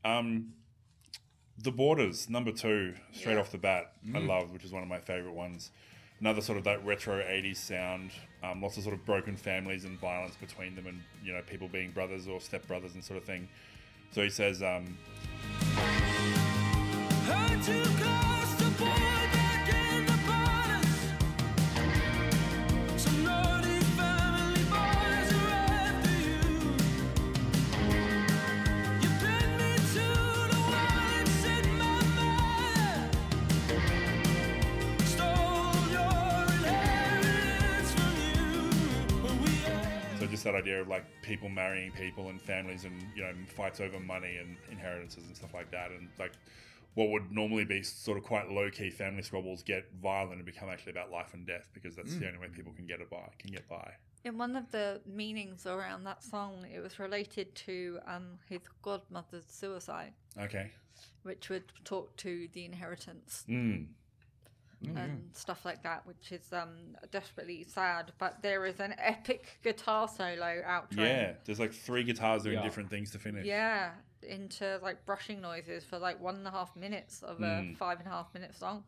Um, 0.05 0.53
the 1.59 1.73
Borders, 1.73 2.29
number 2.29 2.53
two, 2.53 2.95
straight 3.13 3.35
Yeah. 3.35 3.41
off 3.41 3.51
the 3.51 3.59
bat, 3.59 3.93
I 4.15 4.19
love, 4.19 4.51
which 4.53 4.65
is 4.65 4.73
one 4.73 4.83
of 4.83 4.89
my 4.89 4.99
favorite 5.01 5.35
ones. 5.35 5.71
Another 6.25 6.41
sort 6.41 6.57
of 6.57 6.65
that 6.65 6.83
retro 6.87 7.23
80s 7.23 7.59
sound, 7.59 8.11
um, 8.43 8.63
lots 8.63 8.79
of 8.79 8.83
sort 8.83 8.95
of 8.95 9.05
broken 9.05 9.37
families 9.37 9.85
and 9.85 10.01
violence 10.01 10.35
between 10.37 10.75
them, 10.75 10.87
and 10.87 11.03
you 11.23 11.35
know, 11.35 11.43
people 11.43 11.69
being 11.69 11.91
brothers 11.91 12.27
or 12.27 12.39
stepbrothers 12.39 12.95
and 12.95 13.05
sort 13.05 13.19
of 13.19 13.25
thing. 13.25 13.47
So 14.11 14.23
he 14.23 14.31
says, 14.31 14.63
um, 14.63 14.97
that 40.45 40.55
idea 40.55 40.81
of 40.81 40.89
like 40.89 41.05
people 41.23 41.49
marrying 41.49 41.91
people 41.93 42.29
and 42.29 42.41
families 42.41 42.85
and 42.85 42.95
you 43.17 43.23
know 43.23 43.33
fights 43.57 43.81
over 43.81 43.99
money 44.01 44.37
and 44.37 44.57
inheritances 44.71 45.25
and 45.27 45.37
stuff 45.37 45.53
like 45.55 45.71
that, 45.73 45.91
and 45.91 46.09
like 46.19 46.33
what 46.95 47.09
would 47.11 47.33
normally 47.33 47.65
be 47.65 47.83
sort 47.83 48.17
of 48.17 48.23
quite 48.25 48.49
low 48.51 48.71
key 48.71 48.89
family 48.89 49.23
squabbles 49.23 49.63
get 49.65 49.85
violent 50.01 50.37
and 50.37 50.45
become 50.47 50.69
actually 50.69 50.93
about 50.93 51.11
life 51.11 51.35
and 51.35 51.45
death 51.47 51.69
because 51.75 51.97
that's 51.97 52.15
the 52.15 52.27
only 52.27 52.39
way 52.39 52.47
people 52.55 52.73
can 52.73 52.87
get 52.87 53.01
it 53.01 53.11
by 53.11 53.29
can 53.39 53.51
get 53.51 53.69
by. 53.69 53.91
In 54.25 54.39
one 54.39 54.57
of 54.57 54.71
the 54.71 55.01
meanings 55.05 55.67
around 55.67 56.05
that 56.05 56.23
song, 56.23 56.65
it 56.75 56.81
was 56.81 56.99
related 56.99 57.55
to 57.57 57.99
um, 58.07 58.39
his 58.49 58.61
godmother's 58.81 59.45
suicide, 59.49 60.13
Okay. 60.41 60.71
which 61.25 61.51
would 61.51 61.65
talk 61.85 62.17
to 62.19 62.49
the 62.55 62.65
inheritance 62.65 63.45
Mm. 63.49 63.89
And 64.87 65.31
stuff 65.33 65.65
like 65.65 65.83
that, 65.83 66.07
which 66.07 66.33
is 66.33 66.53
um, 66.53 66.97
desperately 67.11 67.65
sad. 67.65 68.13
But 68.19 68.43
there 68.43 68.67
is 68.67 68.81
an 68.81 68.95
epic 68.99 69.59
guitar 69.63 70.09
solo 70.09 70.63
outro. 70.67 70.99
Yeah, 70.99 71.33
there's 71.45 71.61
like 71.61 71.73
three 71.73 72.05
guitars 72.05 72.43
doing 72.45 72.57
Yeah. 72.57 72.63
different 72.63 72.91
things 72.91 73.11
to 73.13 73.19
finish. 73.19 73.45
Yeah, 73.47 73.91
into 74.23 74.79
like 74.83 75.05
brushing 75.07 75.41
noises 75.41 75.85
for 75.85 75.99
like 75.99 76.21
one 76.21 76.37
and 76.37 76.47
a 76.47 76.51
half 76.51 76.75
minutes 76.77 77.23
of 77.23 77.41
a 77.41 77.45
Mm. 77.63 77.77
five 77.77 77.99
and 77.99 78.07
a 78.07 78.11
half 78.11 78.33
minute 78.35 78.55
song. 78.55 78.85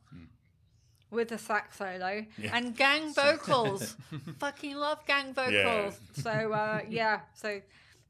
With 1.11 1.31
a 1.31 1.39
sax 1.39 1.77
solo 1.79 2.27
Yeah. 2.37 2.57
and 2.57 2.77
gang 2.77 3.13
vocals. 3.15 3.97
Fucking 4.41 4.75
love 4.75 5.07
gang 5.07 5.33
vocals. 5.35 5.99
So 6.15 6.53
uh, 6.53 6.81
yeah, 6.89 7.21
so 7.35 7.61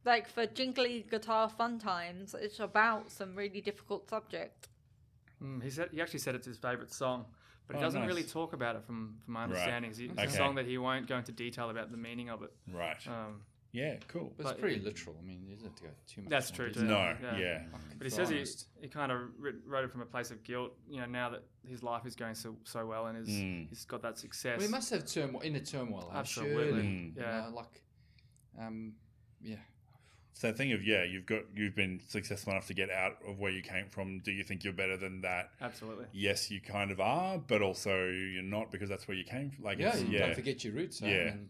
like 0.04 0.28
for 0.28 0.46
jingly 0.46 1.04
guitar 1.10 1.48
fun 1.50 1.78
times, 1.78 2.34
it's 2.38 2.58
about 2.58 3.10
some 3.10 3.34
really 3.34 3.60
difficult 3.60 4.08
subject. 4.08 4.68
Mm, 5.42 5.62
he 5.62 5.68
said 5.68 5.90
he 5.92 6.00
actually 6.00 6.20
said 6.20 6.34
it's 6.34 6.46
his 6.46 6.56
favorite 6.56 6.90
song, 6.92 7.26
but 7.66 7.76
he 7.76 7.82
Oh, 7.82 7.84
doesn't 7.86 8.00
nice. 8.00 8.08
really 8.08 8.24
talk 8.24 8.52
about 8.52 8.76
it 8.76 8.84
from 8.84 9.18
from 9.24 9.34
my 9.34 9.44
understanding. 9.44 9.90
It's, 9.90 10.00
it's 10.00 10.12
Okay. 10.12 10.24
a 10.24 10.30
song 10.30 10.54
that 10.56 10.66
he 10.66 10.78
won't 10.78 11.06
go 11.06 11.16
into 11.18 11.32
detail 11.32 11.70
about 11.70 11.90
the 11.90 11.96
meaning 11.96 12.28
of 12.30 12.42
it. 12.42 12.52
Right. 12.72 13.06
Um, 13.08 13.42
Yeah, 13.72 13.96
cool. 14.08 14.32
But 14.38 14.44
But 14.44 14.50
it's 14.52 14.60
pretty 14.60 14.76
it- 14.76 14.84
literal. 14.84 15.16
I 15.18 15.22
mean, 15.22 15.44
you 15.46 15.54
don't 15.56 15.64
have 15.64 15.74
to 15.76 15.82
go 15.82 15.90
too 16.06 16.22
much. 16.22 16.30
That's 16.30 16.50
true, 16.50 16.72
too. 16.72 16.84
No, 16.84 17.14
Yeah. 17.20 17.36
yeah. 17.36 17.64
but 17.98 18.06
he 18.06 18.10
says 18.10 18.30
he, 18.30 18.42
he 18.80 18.88
kind 18.88 19.12
of 19.12 19.28
wrote 19.38 19.84
it 19.84 19.90
from 19.90 20.00
a 20.00 20.06
place 20.06 20.30
of 20.30 20.42
guilt. 20.44 20.72
You 20.88 21.00
know, 21.00 21.06
now 21.06 21.28
that 21.30 21.42
his 21.68 21.82
life 21.82 22.06
is 22.06 22.16
going 22.16 22.36
so 22.36 22.56
so 22.64 22.86
well 22.86 23.06
and 23.06 23.18
his, 23.18 23.28
Mm. 23.28 23.68
he's 23.68 23.84
got 23.84 24.00
that 24.02 24.16
success. 24.18 24.58
Well, 24.58 24.66
he 24.68 24.72
must 24.72 24.88
have 24.90 25.04
turmoil 25.06 25.42
inner 25.42 25.60
turmoil. 25.60 26.10
Absolutely. 26.14 26.54
Surely, 26.64 26.82
Mm. 26.84 27.16
you 27.16 27.22
Yeah. 27.22 27.40
know, 27.50 27.54
like, 27.54 27.82
um, 28.58 28.94
yeah. 29.42 29.56
It's 30.36 30.42
that 30.42 30.58
thing 30.58 30.72
of 30.72 30.84
yeah, 30.84 31.02
you've 31.02 31.24
got 31.24 31.44
you've 31.54 31.74
been 31.74 31.98
successful 32.08 32.52
enough 32.52 32.66
to 32.66 32.74
get 32.74 32.90
out 32.90 33.16
of 33.26 33.38
where 33.38 33.50
you 33.50 33.62
came 33.62 33.86
from. 33.88 34.18
Do 34.18 34.30
you 34.32 34.44
think 34.44 34.64
you're 34.64 34.74
better 34.74 34.98
than 34.98 35.22
that? 35.22 35.48
Absolutely. 35.62 36.04
Yes, 36.12 36.50
you 36.50 36.60
kind 36.60 36.90
of 36.90 37.00
are, 37.00 37.38
but 37.38 37.62
also 37.62 38.08
you're 38.08 38.42
not 38.42 38.70
because 38.70 38.90
that's 38.90 39.08
where 39.08 39.16
you 39.16 39.24
came 39.24 39.48
from. 39.50 39.64
Like, 39.64 39.78
Yeah, 39.78 39.94
it's, 39.96 40.02
yeah, 40.02 40.26
don't 40.26 40.34
forget 40.34 40.62
your 40.62 40.74
roots. 40.74 41.00
huh? 41.00 41.06
Yeah. 41.06 41.28
And, 41.28 41.48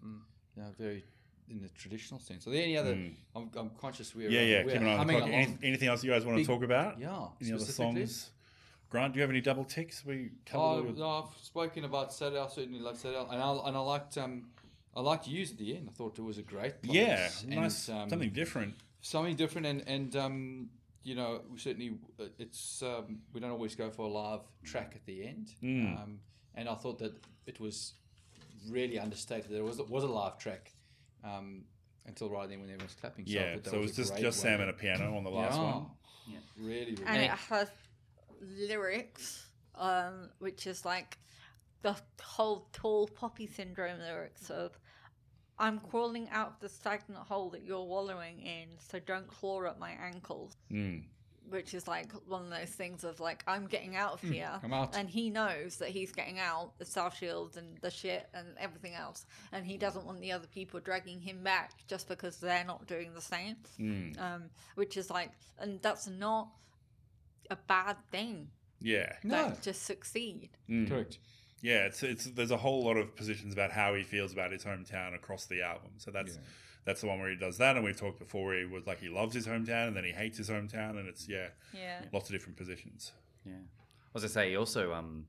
you 0.55 0.63
know, 0.63 0.69
very 0.79 1.03
in 1.51 1.63
the 1.63 1.69
traditional 1.71 2.21
sense. 2.21 2.47
Are 2.47 2.51
there 2.51 2.63
any 2.63 2.77
other? 2.77 2.95
Mm. 2.95 3.15
I'm, 3.35 3.51
I'm 3.57 3.71
conscious 3.71 4.15
we're 4.15 4.31
yeah, 4.31 4.43
yeah. 4.43 4.65
we're 4.65 4.71
Keep 4.75 4.81
an 4.83 4.87
eye 4.87 4.97
on 4.99 5.07
the 5.09 5.13
clock. 5.15 5.31
Any, 5.31 5.59
anything 5.65 5.89
else 5.89 6.05
you 6.05 6.13
guys 6.13 6.25
want 6.25 6.39
to 6.39 6.45
talk 6.45 6.63
about? 6.63 7.01
yeah, 7.01 7.27
Any 7.43 7.55
other 7.55 7.65
songs? 7.65 8.31
Grant, 8.89 9.15
do 9.15 9.19
you 9.19 9.23
have 9.23 9.31
any 9.31 9.41
double 9.41 9.65
ticks? 9.65 10.05
We 10.07 10.31
covered 10.45 10.63
Oh, 10.63 10.95
no, 10.97 11.25
I've 11.25 11.45
spoken 11.45 11.83
about 11.85 12.13
Saturday. 12.13 12.39
I 12.41 12.47
certainly 12.47 12.79
love 12.79 12.97
Saturday, 12.97 13.19
and 13.33 13.43
I 13.43 13.51
and 13.67 13.77
I 13.77 13.81
liked 13.81 14.17
um, 14.17 14.45
I 14.97 15.01
liked 15.01 15.25
to 15.27 15.31
Use 15.31 15.51
at 15.53 15.59
the 15.59 15.77
end. 15.77 15.89
I 15.91 15.93
thought 15.93 16.19
it 16.19 16.23
was 16.23 16.39
a 16.39 16.43
great. 16.43 16.83
Place. 16.83 16.95
yeah, 16.95 17.29
and, 17.43 17.51
nice, 17.63 17.89
um, 17.91 18.09
something 18.09 18.31
different. 18.31 18.75
something 19.03 19.37
different, 19.37 19.67
and 19.67 19.83
and 19.87 20.17
um, 20.17 20.71
you 21.03 21.15
know, 21.15 21.43
we 21.53 21.59
certainly 21.59 21.99
uh, 22.19 22.25
it's 22.39 22.83
um, 22.83 23.21
we 23.33 23.41
don't 23.41 23.51
always 23.51 23.75
go 23.75 23.91
for 23.91 24.07
a 24.07 24.09
live 24.09 24.41
track 24.65 24.93
at 24.97 25.05
the 25.07 25.27
end, 25.27 25.53
Mm. 25.63 26.03
um, 26.03 26.21
and 26.55 26.69
I 26.69 26.75
thought 26.75 26.99
that 27.01 27.15
it 27.47 27.61
was 27.61 27.93
really 28.71 28.99
understated. 28.99 29.51
There 29.51 29.65
was 29.65 29.79
was 29.79 30.03
a 30.05 30.09
live 30.09 30.39
track 30.39 30.73
um, 31.23 31.65
until 32.07 32.31
right 32.31 32.49
then 32.49 32.61
when 32.61 32.69
everyone 32.71 32.87
was 32.87 32.95
clapping. 32.95 33.27
So 33.27 33.33
Yeah, 33.33 33.55
thought 33.55 33.65
that 33.65 33.71
so 33.71 33.77
it 33.77 33.81
was 33.81 33.99
was 33.99 34.09
just 34.11 34.21
just 34.21 34.41
Sam 34.41 34.61
and 34.63 34.71
a 34.71 34.73
piano 34.73 35.17
on 35.17 35.25
the 35.25 35.31
last 35.31 35.57
Yeah. 35.57 35.75
one. 35.75 35.87
Really, 36.59 36.95
really. 36.95 37.05
And 37.07 37.23
it 37.23 37.31
has 37.31 37.69
lyrics, 38.41 39.47
um, 39.75 40.31
which 40.39 40.67
is 40.67 40.85
like 40.85 41.19
the 41.83 41.95
whole 42.23 42.69
tall 42.73 43.07
poppy 43.09 43.47
syndrome 43.47 44.01
lyrics 44.01 44.51
of 44.51 44.79
I'm 45.59 45.79
crawling 45.79 46.29
out 46.31 46.49
of 46.49 46.61
the 46.61 46.69
stagnant 46.69 47.27
hole 47.27 47.51
that 47.51 47.63
you're 47.65 47.83
wallowing 47.85 48.41
in, 48.41 48.69
so 48.79 48.99
don't 48.99 49.27
claw 49.27 49.65
at 49.65 49.79
my 49.79 49.93
ankles. 49.93 50.57
Mm. 50.71 51.05
Which 51.49 51.75
is 51.75 51.87
like 51.87 52.11
one 52.27 52.43
of 52.43 52.51
those 52.51 52.71
things 52.71 53.05
of 53.05 53.21
like 53.21 53.45
I'm 53.47 53.67
getting 53.69 53.95
out 53.95 54.15
of 54.15 54.21
here, 54.21 54.51
I'm 54.65 54.73
out. 54.73 54.97
and 54.97 55.09
he 55.09 55.31
knows 55.31 55.77
that 55.77 55.91
he's 55.91 56.11
getting 56.11 56.41
out. 56.41 56.77
The 56.79 56.85
South 56.85 57.17
Shields 57.17 57.57
and 57.57 57.79
the 57.83 57.91
shit 57.91 58.29
and 58.35 58.49
everything 58.59 58.95
else, 58.95 59.27
and 59.53 59.65
he 59.65 59.77
doesn't 59.77 60.05
want 60.05 60.21
the 60.21 60.33
other 60.33 60.49
people 60.49 60.81
dragging 60.81 61.21
him 61.21 61.45
back 61.45 61.71
just 61.87 62.09
because 62.09 62.39
they're 62.39 62.65
not 62.65 62.89
doing 62.89 63.15
the 63.15 63.21
same. 63.21 63.57
Mm. 63.79 64.21
Um, 64.21 64.43
which 64.75 64.97
is 64.97 65.09
like, 65.09 65.31
and 65.61 65.81
that's 65.83 66.09
not 66.09 66.49
a 67.49 67.57
bad 67.57 67.97
thing. 68.11 68.49
Yeah, 68.81 69.13
no, 69.23 69.53
just 69.63 69.85
succeed. 69.85 70.51
Mm. 70.69 70.89
correct. 70.89 71.19
Yeah, 71.71 71.87
it's 71.87 72.03
it's 72.03 72.25
there's 72.27 72.51
a 72.53 72.57
whole 72.57 72.85
lot 72.85 72.97
of 72.97 73.17
positions 73.17 73.53
about 73.53 73.71
how 73.73 73.95
he 73.95 74.03
feels 74.03 74.33
about 74.33 74.53
his 74.53 74.65
hometown 74.65 75.15
across 75.15 75.47
the 75.47 75.63
album. 75.63 75.91
So 75.99 76.11
that's 76.11 76.35
Yeah. 76.37 76.43
that's 76.85 77.01
the 77.01 77.09
one 77.09 77.19
where 77.21 77.31
he 77.31 77.37
does 77.37 77.59
that, 77.59 77.77
and 77.77 77.85
we've 77.85 77.97
talked 77.97 78.19
before 78.19 78.47
where 78.47 78.59
he 78.61 78.67
was 78.67 78.87
like 78.87 79.01
he 79.01 79.09
loves 79.09 79.35
his 79.35 79.47
hometown 79.47 79.89
and 79.89 79.97
then 79.97 80.05
he 80.05 80.13
hates 80.13 80.39
his 80.39 80.49
hometown, 80.49 80.99
and 80.99 81.09
it's 81.09 81.29
yeah, 81.29 81.49
Yeah. 81.73 82.03
lots 82.13 82.29
of 82.29 82.35
different 82.37 82.57
positions. 82.57 83.13
Yeah. 83.45 83.55
I 83.55 84.11
was 84.15 84.23
gonna 84.23 84.31
say 84.39 84.51
he 84.51 84.57
also 84.57 84.93
um 84.93 85.27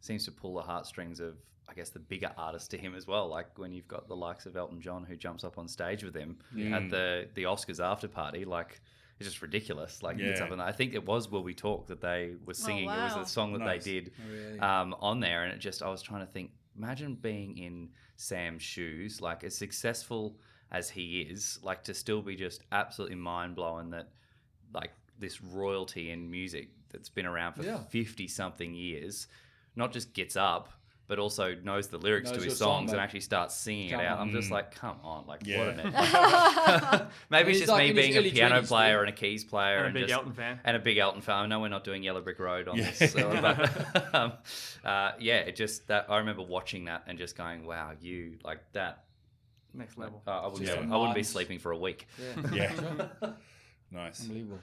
seems 0.00 0.24
to 0.26 0.32
pull 0.32 0.54
the 0.54 0.62
heartstrings 0.62 1.20
of 1.20 1.36
I 1.70 1.74
guess 1.74 1.90
the 1.90 1.98
bigger 2.00 2.32
artists 2.36 2.68
to 2.68 2.78
him 2.78 2.94
as 2.94 3.06
well. 3.06 3.28
Like 3.28 3.58
when 3.58 3.72
you've 3.72 3.88
got 3.88 4.08
the 4.08 4.16
likes 4.16 4.46
of 4.46 4.56
Elton 4.56 4.80
John 4.80 5.04
who 5.04 5.16
jumps 5.16 5.44
up 5.44 5.58
on 5.58 5.68
stage 5.68 6.02
with 6.04 6.14
him 6.14 6.38
Mm. 6.54 6.72
at 6.72 6.90
the 6.90 7.28
the 7.34 7.44
Oscars 7.44 7.80
after 7.82 8.08
party, 8.08 8.44
like 8.44 8.80
it's 9.18 9.28
just 9.28 9.42
ridiculous. 9.42 10.02
Like 10.02 10.18
Yeah. 10.18 10.42
up 10.44 10.50
and 10.50 10.60
I 10.62 10.72
think 10.72 10.94
it 10.94 11.04
was 11.04 11.28
Will 11.30 11.42
We 11.42 11.54
Talk 11.54 11.86
that 11.88 12.00
they 12.00 12.34
were 12.44 12.54
singing. 12.54 12.84
It 12.84 12.88
was 12.88 13.14
wow. 13.14 13.22
a 13.22 13.26
song 13.26 13.52
that 13.54 13.58
Nice. 13.60 13.84
they 13.84 13.92
did 14.00 14.12
Oh, 14.18 14.32
really? 14.32 14.58
um, 14.60 14.94
on 15.00 15.20
there, 15.20 15.44
and 15.44 15.52
it 15.52 15.58
just 15.58 15.82
I 15.82 15.88
was 15.88 16.02
trying 16.02 16.24
to 16.26 16.32
think. 16.32 16.52
Imagine 16.76 17.16
being 17.16 17.58
in 17.58 17.90
Sam's 18.16 18.62
shoes, 18.62 19.20
like 19.20 19.42
as 19.42 19.56
successful 19.56 20.38
as 20.70 20.88
he 20.90 21.22
is, 21.22 21.58
like 21.64 21.82
to 21.84 21.94
still 21.94 22.22
be 22.22 22.36
just 22.36 22.62
absolutely 22.70 23.16
mind 23.16 23.56
blowing 23.56 23.90
that, 23.90 24.10
like 24.72 24.92
this 25.18 25.42
royalty 25.42 26.10
in 26.10 26.30
music 26.30 26.68
that's 26.90 27.08
been 27.08 27.26
around 27.26 27.54
for 27.54 27.64
Yeah. 27.64 27.78
fifty 27.90 28.28
something 28.28 28.74
years, 28.74 29.26
not 29.74 29.92
just 29.92 30.12
gets 30.12 30.36
up. 30.36 30.68
But 31.08 31.18
also 31.18 31.54
knows 31.64 31.88
the 31.88 31.96
lyrics 31.96 32.28
Knows 32.28 32.36
to 32.36 32.42
your 32.44 32.50
his 32.50 32.58
song, 32.58 32.82
songs 32.82 32.92
and 32.92 33.00
actually 33.00 33.20
starts 33.20 33.56
singing 33.56 33.90
Come 33.92 34.00
it 34.00 34.04
out. 34.04 34.18
on. 34.18 34.28
I'm 34.28 34.34
just 34.34 34.50
like, 34.50 34.74
come 34.74 34.98
on, 35.02 35.26
like 35.26 35.40
Yeah. 35.46 35.58
what 35.58 37.00
an 37.00 37.08
maybe 37.30 37.50
it's 37.52 37.60
just 37.60 37.70
like 37.72 37.88
me 37.88 37.92
being 37.94 38.14
a 38.16 38.30
piano 38.30 38.60
20s 38.60 38.68
player 38.68 38.96
too. 38.96 39.00
and 39.00 39.08
a 39.08 39.12
keys 39.12 39.42
player 39.42 39.78
And 39.84 39.96
a 39.96 40.00
big 40.00 40.08
just, 40.08 40.12
Elton 40.18 40.32
fan. 40.34 40.60
and 40.64 40.76
a 40.76 40.80
big 40.80 40.98
Elton 40.98 41.22
fan. 41.22 41.44
I 41.44 41.46
know 41.46 41.60
we're 41.60 41.68
not 41.68 41.82
doing 41.84 42.02
Yellow 42.02 42.20
Brick 42.20 42.38
Road 42.38 42.68
on 42.68 42.76
Yeah. 42.76 42.90
this, 42.90 43.12
so, 43.12 43.30
but 43.40 44.14
um, 44.14 44.32
uh, 44.84 45.12
yeah, 45.18 45.36
it 45.38 45.56
just 45.56 45.86
that 45.88 46.06
I 46.10 46.18
remember 46.18 46.42
watching 46.42 46.84
that 46.84 47.04
and 47.06 47.16
just 47.18 47.36
going, 47.38 47.64
"Wow, 47.66 47.92
you 48.00 48.36
like 48.44 48.60
that." 48.72 49.04
Next 49.72 49.96
level. 49.96 50.22
Uh, 50.26 50.30
I 50.30 50.46
wouldn't, 50.48 50.66
Just 50.66 50.80
be, 50.80 50.86
wouldn't 50.88 51.14
be 51.14 51.22
sleeping 51.22 51.58
for 51.58 51.72
a 51.72 51.78
week. 51.78 52.06
Yeah. 52.52 52.70
Yeah, 53.22 53.30
nice. 53.90 54.20
Unbelievable. 54.22 54.60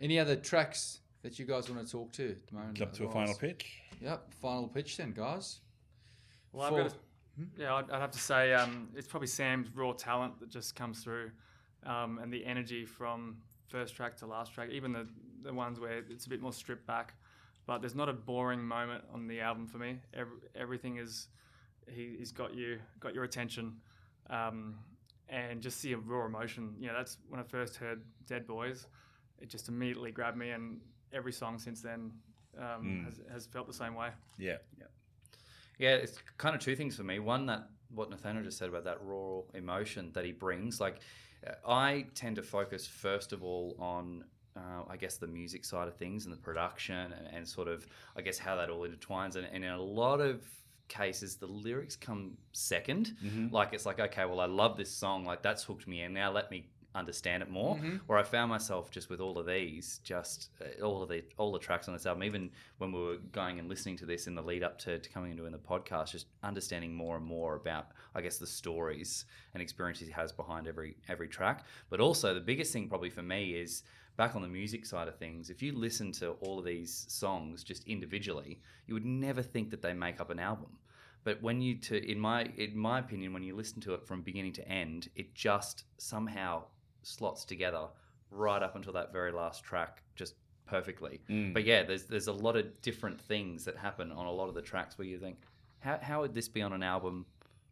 Any 0.00 0.18
other 0.18 0.36
tracks 0.36 1.00
that 1.22 1.38
you 1.38 1.44
guys 1.46 1.70
want 1.70 1.84
to 1.86 1.90
talk 1.90 2.12
to? 2.14 2.30
at 2.30 2.46
the 2.48 2.54
moment, 2.54 2.80
Up 2.82 2.92
to 2.94 3.06
a 3.06 3.10
final 3.10 3.34
pitch. 3.34 3.80
Yep, 4.00 4.34
final 4.42 4.68
pitch 4.68 4.96
then, 4.96 5.12
guys. 5.12 5.60
Well, 6.56 6.66
I've 6.66 6.72
got 6.84 6.90
to, 6.90 6.96
yeah, 7.62 7.74
I'd, 7.74 7.90
I'd 7.90 8.00
have 8.00 8.10
to 8.12 8.18
say 8.18 8.54
um, 8.54 8.88
it's 8.96 9.06
probably 9.06 9.28
Sam's 9.28 9.68
raw 9.74 9.92
talent 9.92 10.40
that 10.40 10.48
just 10.48 10.74
comes 10.74 11.02
through. 11.04 11.30
um, 11.84 12.18
and 12.22 12.32
the 12.32 12.44
energy 12.44 12.84
from 12.84 13.36
first 13.68 13.94
track 13.94 14.16
to 14.18 14.26
last 14.26 14.52
track, 14.54 14.70
even 14.70 14.92
the 14.92 15.06
the 15.42 15.52
ones 15.52 15.78
where 15.78 15.98
it's 16.10 16.26
a 16.26 16.28
bit 16.28 16.40
more 16.42 16.52
stripped 16.52 16.86
back. 16.86 17.14
But 17.66 17.80
there's 17.80 17.94
not 17.94 18.08
a 18.08 18.12
boring 18.12 18.62
moment 18.64 19.04
on 19.12 19.26
the 19.26 19.40
album 19.40 19.66
for 19.66 19.78
me. 19.78 19.98
Every, 20.14 20.36
everything 20.54 20.96
is 20.98 21.28
he, 21.88 22.14
he's 22.18 22.32
got 22.32 22.54
you 22.54 22.78
got 23.00 23.14
your 23.14 23.24
attention, 23.24 23.76
um, 24.30 24.76
and 25.28 25.60
just 25.60 25.80
see 25.80 25.92
a 25.92 25.98
raw 25.98 26.26
emotion. 26.26 26.74
You 26.80 26.88
know, 26.88 26.94
that's 26.94 27.18
when 27.28 27.40
I 27.40 27.42
first 27.44 27.76
heard 27.76 28.02
Dead 28.26 28.46
Boys. 28.46 28.86
It 29.40 29.48
just 29.48 29.68
immediately 29.68 30.10
grabbed 30.12 30.36
me, 30.38 30.50
and 30.50 30.80
every 31.12 31.32
song 31.32 31.58
since 31.58 31.80
then 31.82 32.12
um, 32.58 33.04
has, 33.04 33.20
has 33.32 33.46
felt 33.46 33.66
the 33.66 33.72
same 33.74 33.94
way. 33.94 34.08
Yeah. 34.38 34.56
Yeah, 34.78 34.86
it's 35.78 36.18
kind 36.38 36.54
of 36.54 36.60
two 36.60 36.76
things 36.76 36.96
for 36.96 37.04
me. 37.04 37.18
One, 37.18 37.46
that 37.46 37.68
what 37.94 38.10
Nathaniel 38.10 38.44
just 38.44 38.58
said 38.58 38.68
about 38.68 38.84
that 38.84 38.98
raw 39.02 39.40
emotion 39.54 40.10
that 40.14 40.24
he 40.24 40.32
brings. 40.32 40.80
Like, 40.80 41.00
uh, 41.46 41.52
I 41.68 42.06
tend 42.14 42.36
to 42.36 42.42
focus 42.42 42.86
first 42.86 43.32
of 43.32 43.42
all 43.42 43.76
on, 43.78 44.24
uh, 44.56 44.82
I 44.88 44.96
guess, 44.96 45.16
the 45.16 45.26
music 45.26 45.64
side 45.64 45.88
of 45.88 45.96
things 45.96 46.24
and 46.24 46.32
the 46.32 46.38
production 46.38 47.12
and, 47.12 47.28
and 47.32 47.48
sort 47.48 47.68
of, 47.68 47.86
I 48.16 48.22
guess, 48.22 48.38
how 48.38 48.56
that 48.56 48.70
all 48.70 48.86
intertwines. 48.86 49.36
And, 49.36 49.46
and 49.52 49.64
in 49.64 49.70
a 49.70 49.80
lot 49.80 50.20
of 50.20 50.42
cases, 50.88 51.36
the 51.36 51.46
lyrics 51.46 51.96
come 51.96 52.36
2nd 52.54 53.52
Like, 53.52 53.72
it's 53.72 53.86
like, 53.86 54.00
okay, 54.00 54.24
well, 54.24 54.40
I 54.40 54.46
love 54.46 54.76
this 54.76 54.90
song. 54.90 55.24
Like, 55.24 55.42
that's 55.42 55.62
hooked 55.64 55.86
me 55.86 56.02
in. 56.02 56.12
Now 56.12 56.32
let 56.32 56.50
me 56.50 56.68
understand 56.96 57.42
it 57.42 57.50
more. 57.50 57.76
Where 58.06 58.18
I 58.18 58.22
found 58.22 58.48
myself 58.48 58.90
just 58.90 59.10
with 59.10 59.20
all 59.20 59.38
of 59.38 59.46
these, 59.46 60.00
just 60.02 60.50
uh, 60.60 60.84
all 60.84 61.02
of 61.02 61.08
the 61.08 61.22
all 61.36 61.52
the 61.52 61.58
tracks 61.58 61.88
on 61.88 61.94
this 61.94 62.06
album, 62.06 62.24
even 62.24 62.50
when 62.78 62.92
we 62.92 63.00
were 63.00 63.16
going 63.32 63.58
and 63.58 63.68
listening 63.68 63.96
to 63.98 64.06
this 64.06 64.26
in 64.26 64.34
the 64.34 64.42
lead 64.42 64.62
up 64.62 64.78
to, 64.80 64.98
to 64.98 65.10
coming 65.10 65.30
into 65.30 65.46
in 65.46 65.52
the 65.52 65.58
podcast, 65.58 66.12
just 66.12 66.26
understanding 66.42 66.94
more 66.94 67.16
and 67.16 67.24
more 67.24 67.56
about, 67.56 67.88
I 68.14 68.20
guess, 68.20 68.38
the 68.38 68.46
stories 68.46 69.26
and 69.54 69.62
experiences 69.62 70.08
he 70.08 70.12
has 70.12 70.32
behind 70.32 70.66
every 70.66 70.96
every 71.08 71.28
track. 71.28 71.64
But 71.90 72.00
also 72.00 72.34
the 72.34 72.40
biggest 72.40 72.72
thing 72.72 72.88
probably 72.88 73.10
for 73.10 73.22
me 73.22 73.54
is 73.54 73.82
back 74.16 74.34
on 74.34 74.42
the 74.42 74.48
music 74.48 74.86
side 74.86 75.08
of 75.08 75.16
things. 75.18 75.50
If 75.50 75.62
you 75.62 75.72
listen 75.72 76.10
to 76.12 76.30
all 76.40 76.58
of 76.58 76.64
these 76.64 77.04
songs 77.08 77.62
just 77.62 77.84
individually, 77.84 78.60
you 78.86 78.94
would 78.94 79.04
never 79.04 79.42
think 79.42 79.70
that 79.70 79.82
they 79.82 79.92
make 79.92 80.20
up 80.20 80.30
an 80.30 80.38
album. 80.38 80.78
But 81.24 81.42
when 81.42 81.60
you 81.60 81.74
to 81.78 82.10
in 82.10 82.20
my 82.20 82.44
in 82.56 82.76
my 82.78 83.00
opinion, 83.00 83.32
when 83.32 83.42
you 83.42 83.56
listen 83.56 83.80
to 83.82 83.94
it 83.94 84.06
from 84.06 84.22
beginning 84.22 84.52
to 84.54 84.68
end, 84.68 85.08
it 85.16 85.34
just 85.34 85.84
somehow 85.98 86.62
slots 87.06 87.44
together 87.44 87.86
right 88.30 88.62
up 88.62 88.74
until 88.74 88.92
that 88.92 89.12
very 89.12 89.30
last 89.32 89.62
track 89.62 90.02
just 90.16 90.34
perfectly. 90.66 91.20
Mm. 91.30 91.54
But 91.54 91.64
yeah, 91.64 91.84
there's 91.84 92.04
there's 92.04 92.26
a 92.26 92.32
lot 92.32 92.56
of 92.56 92.82
different 92.82 93.20
things 93.20 93.64
that 93.64 93.76
happen 93.76 94.10
on 94.10 94.26
a 94.26 94.32
lot 94.32 94.48
of 94.48 94.54
the 94.54 94.62
tracks 94.62 94.98
where 94.98 95.06
you 95.06 95.18
think, 95.18 95.36
how 95.78 95.98
how 96.02 96.20
would 96.22 96.34
this 96.34 96.48
be 96.48 96.62
on 96.62 96.72
an 96.72 96.82
album 96.82 97.24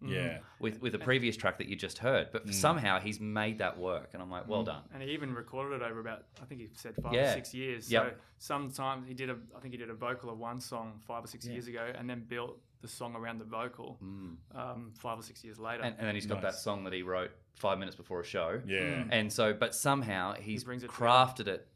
mm. 0.02 0.12
Yeah. 0.12 0.38
with 0.60 0.80
with 0.80 0.94
a 0.94 0.98
previous 0.98 1.36
track 1.36 1.58
that 1.58 1.66
you 1.66 1.74
just 1.74 1.98
heard? 1.98 2.28
But 2.30 2.46
mm. 2.46 2.54
somehow 2.54 3.00
he's 3.00 3.18
made 3.18 3.58
that 3.58 3.76
work, 3.76 4.10
and 4.12 4.22
I'm 4.22 4.30
like, 4.30 4.48
well 4.48 4.62
done. 4.62 4.82
And 4.92 5.02
he 5.02 5.10
even 5.10 5.34
recorded 5.34 5.82
it 5.82 5.82
over 5.82 5.98
about, 5.98 6.24
I 6.40 6.44
think 6.44 6.60
he 6.60 6.68
said 6.74 6.94
five 7.02 7.12
Yeah. 7.12 7.32
or 7.32 7.34
six 7.34 7.52
years. 7.52 7.90
Yep. 7.90 8.04
So 8.04 8.16
sometimes 8.38 9.08
he 9.08 9.14
did 9.14 9.30
a, 9.30 9.36
I 9.56 9.60
think 9.60 9.74
he 9.74 9.78
did 9.78 9.90
a 9.90 9.94
vocal 9.94 10.30
of 10.30 10.38
one 10.38 10.60
song 10.60 11.00
five 11.04 11.24
or 11.24 11.26
six 11.26 11.44
years 11.44 11.66
ago, 11.66 11.92
and 11.98 12.08
then 12.08 12.24
built 12.28 12.60
the 12.84 12.88
song 12.90 13.16
around 13.16 13.38
the 13.38 13.44
vocal 13.44 13.98
um, 14.54 14.92
five 14.98 15.18
or 15.18 15.22
six 15.22 15.42
years 15.42 15.58
later. 15.58 15.82
And, 15.82 15.96
and 15.98 16.06
then 16.06 16.14
he's 16.14 16.26
got 16.26 16.42
that 16.42 16.54
song 16.54 16.84
that 16.84 16.92
he 16.92 17.02
wrote 17.02 17.30
five 17.54 17.78
minutes 17.78 17.96
before 17.96 18.20
a 18.20 18.24
show. 18.24 18.60
Yeah. 18.66 19.04
And 19.10 19.32
so, 19.32 19.52
but 19.54 19.74
somehow 19.74 20.34
he's 20.34 20.62
brings 20.64 20.84
it 20.84 20.90
crafted 20.90 21.48
it 21.48 21.66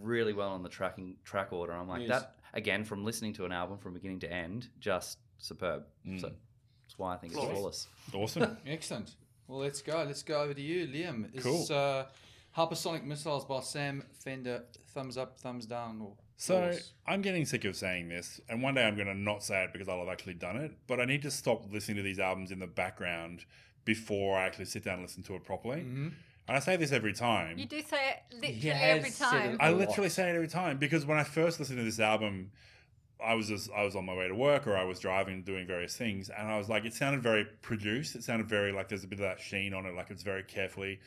really 0.00 0.32
well 0.32 0.50
on 0.50 0.62
the 0.62 0.68
tracking 0.68 1.16
track 1.24 1.52
order. 1.52 1.72
I'm 1.72 1.88
like 1.88 2.00
Yes. 2.02 2.08
that 2.22 2.34
again 2.54 2.84
from 2.84 3.04
listening 3.04 3.32
to 3.34 3.44
an 3.44 3.52
album 3.52 3.78
from 3.78 3.92
beginning 3.94 4.20
to 4.20 4.32
end, 4.32 4.68
just 4.80 5.18
superb. 5.38 5.84
So 6.18 6.28
that's 6.82 6.98
why 6.98 7.14
I 7.14 7.16
think 7.18 7.32
it's 7.34 7.42
Flawless. 7.42 7.86
flawless. 8.10 8.36
Awesome. 8.36 8.56
Excellent. 8.66 9.14
Well, 9.46 9.58
let's 9.60 9.80
go. 9.82 10.02
Let's 10.06 10.22
go 10.22 10.42
over 10.42 10.54
to 10.54 10.60
you, 10.60 10.86
Liam. 10.86 11.34
Is 11.34 11.42
Cool. 11.44 11.66
uh, 11.76 12.04
Hypersonic 12.56 13.04
Missiles 13.04 13.44
by 13.44 13.60
Sam 13.60 14.02
Fender 14.24 14.64
thumbs 14.88 15.16
up, 15.16 15.38
thumbs 15.38 15.64
down, 15.66 16.00
or 16.02 16.12
So 16.40 16.70
false? 16.70 16.92
I'm 17.06 17.20
getting 17.20 17.44
sick 17.44 17.64
of 17.64 17.74
saying 17.76 18.08
this, 18.08 18.40
and 18.48 18.62
one 18.62 18.74
day 18.74 18.86
I'm 18.86 18.94
going 18.94 19.08
to 19.08 19.14
not 19.14 19.42
say 19.42 19.64
it 19.64 19.72
because 19.72 19.88
I'll 19.88 19.98
have 19.98 20.08
actually 20.08 20.34
done 20.34 20.56
it. 20.56 20.72
But 20.86 21.00
I 21.00 21.04
need 21.04 21.22
to 21.22 21.30
stop 21.30 21.70
listening 21.70 21.96
to 21.96 22.02
these 22.02 22.20
albums 22.20 22.52
in 22.52 22.60
the 22.60 22.66
background 22.68 23.44
before 23.84 24.38
I 24.38 24.46
actually 24.46 24.66
sit 24.66 24.84
down 24.84 24.94
and 24.94 25.02
listen 25.02 25.24
to 25.24 25.34
it 25.34 25.44
properly. 25.44 25.80
Mm-hmm. 25.80 26.08
And 26.46 26.56
I 26.56 26.60
say 26.60 26.76
this 26.76 26.92
every 26.92 27.12
time. 27.12 27.58
You 27.58 27.66
do 27.66 27.82
say 27.82 28.10
it 28.10 28.34
literally 28.34 28.54
He 28.54 28.68
has 28.68 28.98
every 28.98 29.10
time. 29.10 29.54
it 29.54 29.56
I 29.60 29.68
a 29.68 29.70
lot. 29.72 29.80
literally 29.80 30.08
say 30.08 30.30
it 30.30 30.34
every 30.34 30.48
time 30.48 30.78
because 30.78 31.04
when 31.04 31.18
I 31.18 31.24
first 31.24 31.58
listened 31.58 31.78
to 31.78 31.84
this 31.84 31.98
album, 32.00 32.52
I 33.22 33.34
was 33.34 33.48
just, 33.48 33.68
I 33.76 33.82
was 33.82 33.96
on 33.96 34.06
my 34.06 34.14
way 34.14 34.28
to 34.28 34.34
work 34.34 34.66
or 34.68 34.76
I 34.76 34.84
was 34.84 35.00
driving, 35.00 35.42
doing 35.42 35.66
various 35.66 35.96
things, 35.96 36.30
and 36.30 36.48
I 36.48 36.56
was 36.56 36.68
like, 36.68 36.84
it 36.84 36.94
sounded 36.94 37.20
very 37.22 37.44
produced. 37.62 38.14
It 38.14 38.22
sounded 38.22 38.48
very 38.48 38.70
like 38.70 38.88
there's 38.88 39.02
a 39.02 39.08
bit 39.08 39.18
of 39.18 39.24
that 39.24 39.40
sheen 39.40 39.74
on 39.74 39.86
it, 39.86 39.94
like 39.94 40.10
it's 40.10 40.22
very 40.22 40.44
carefully, 40.44 41.00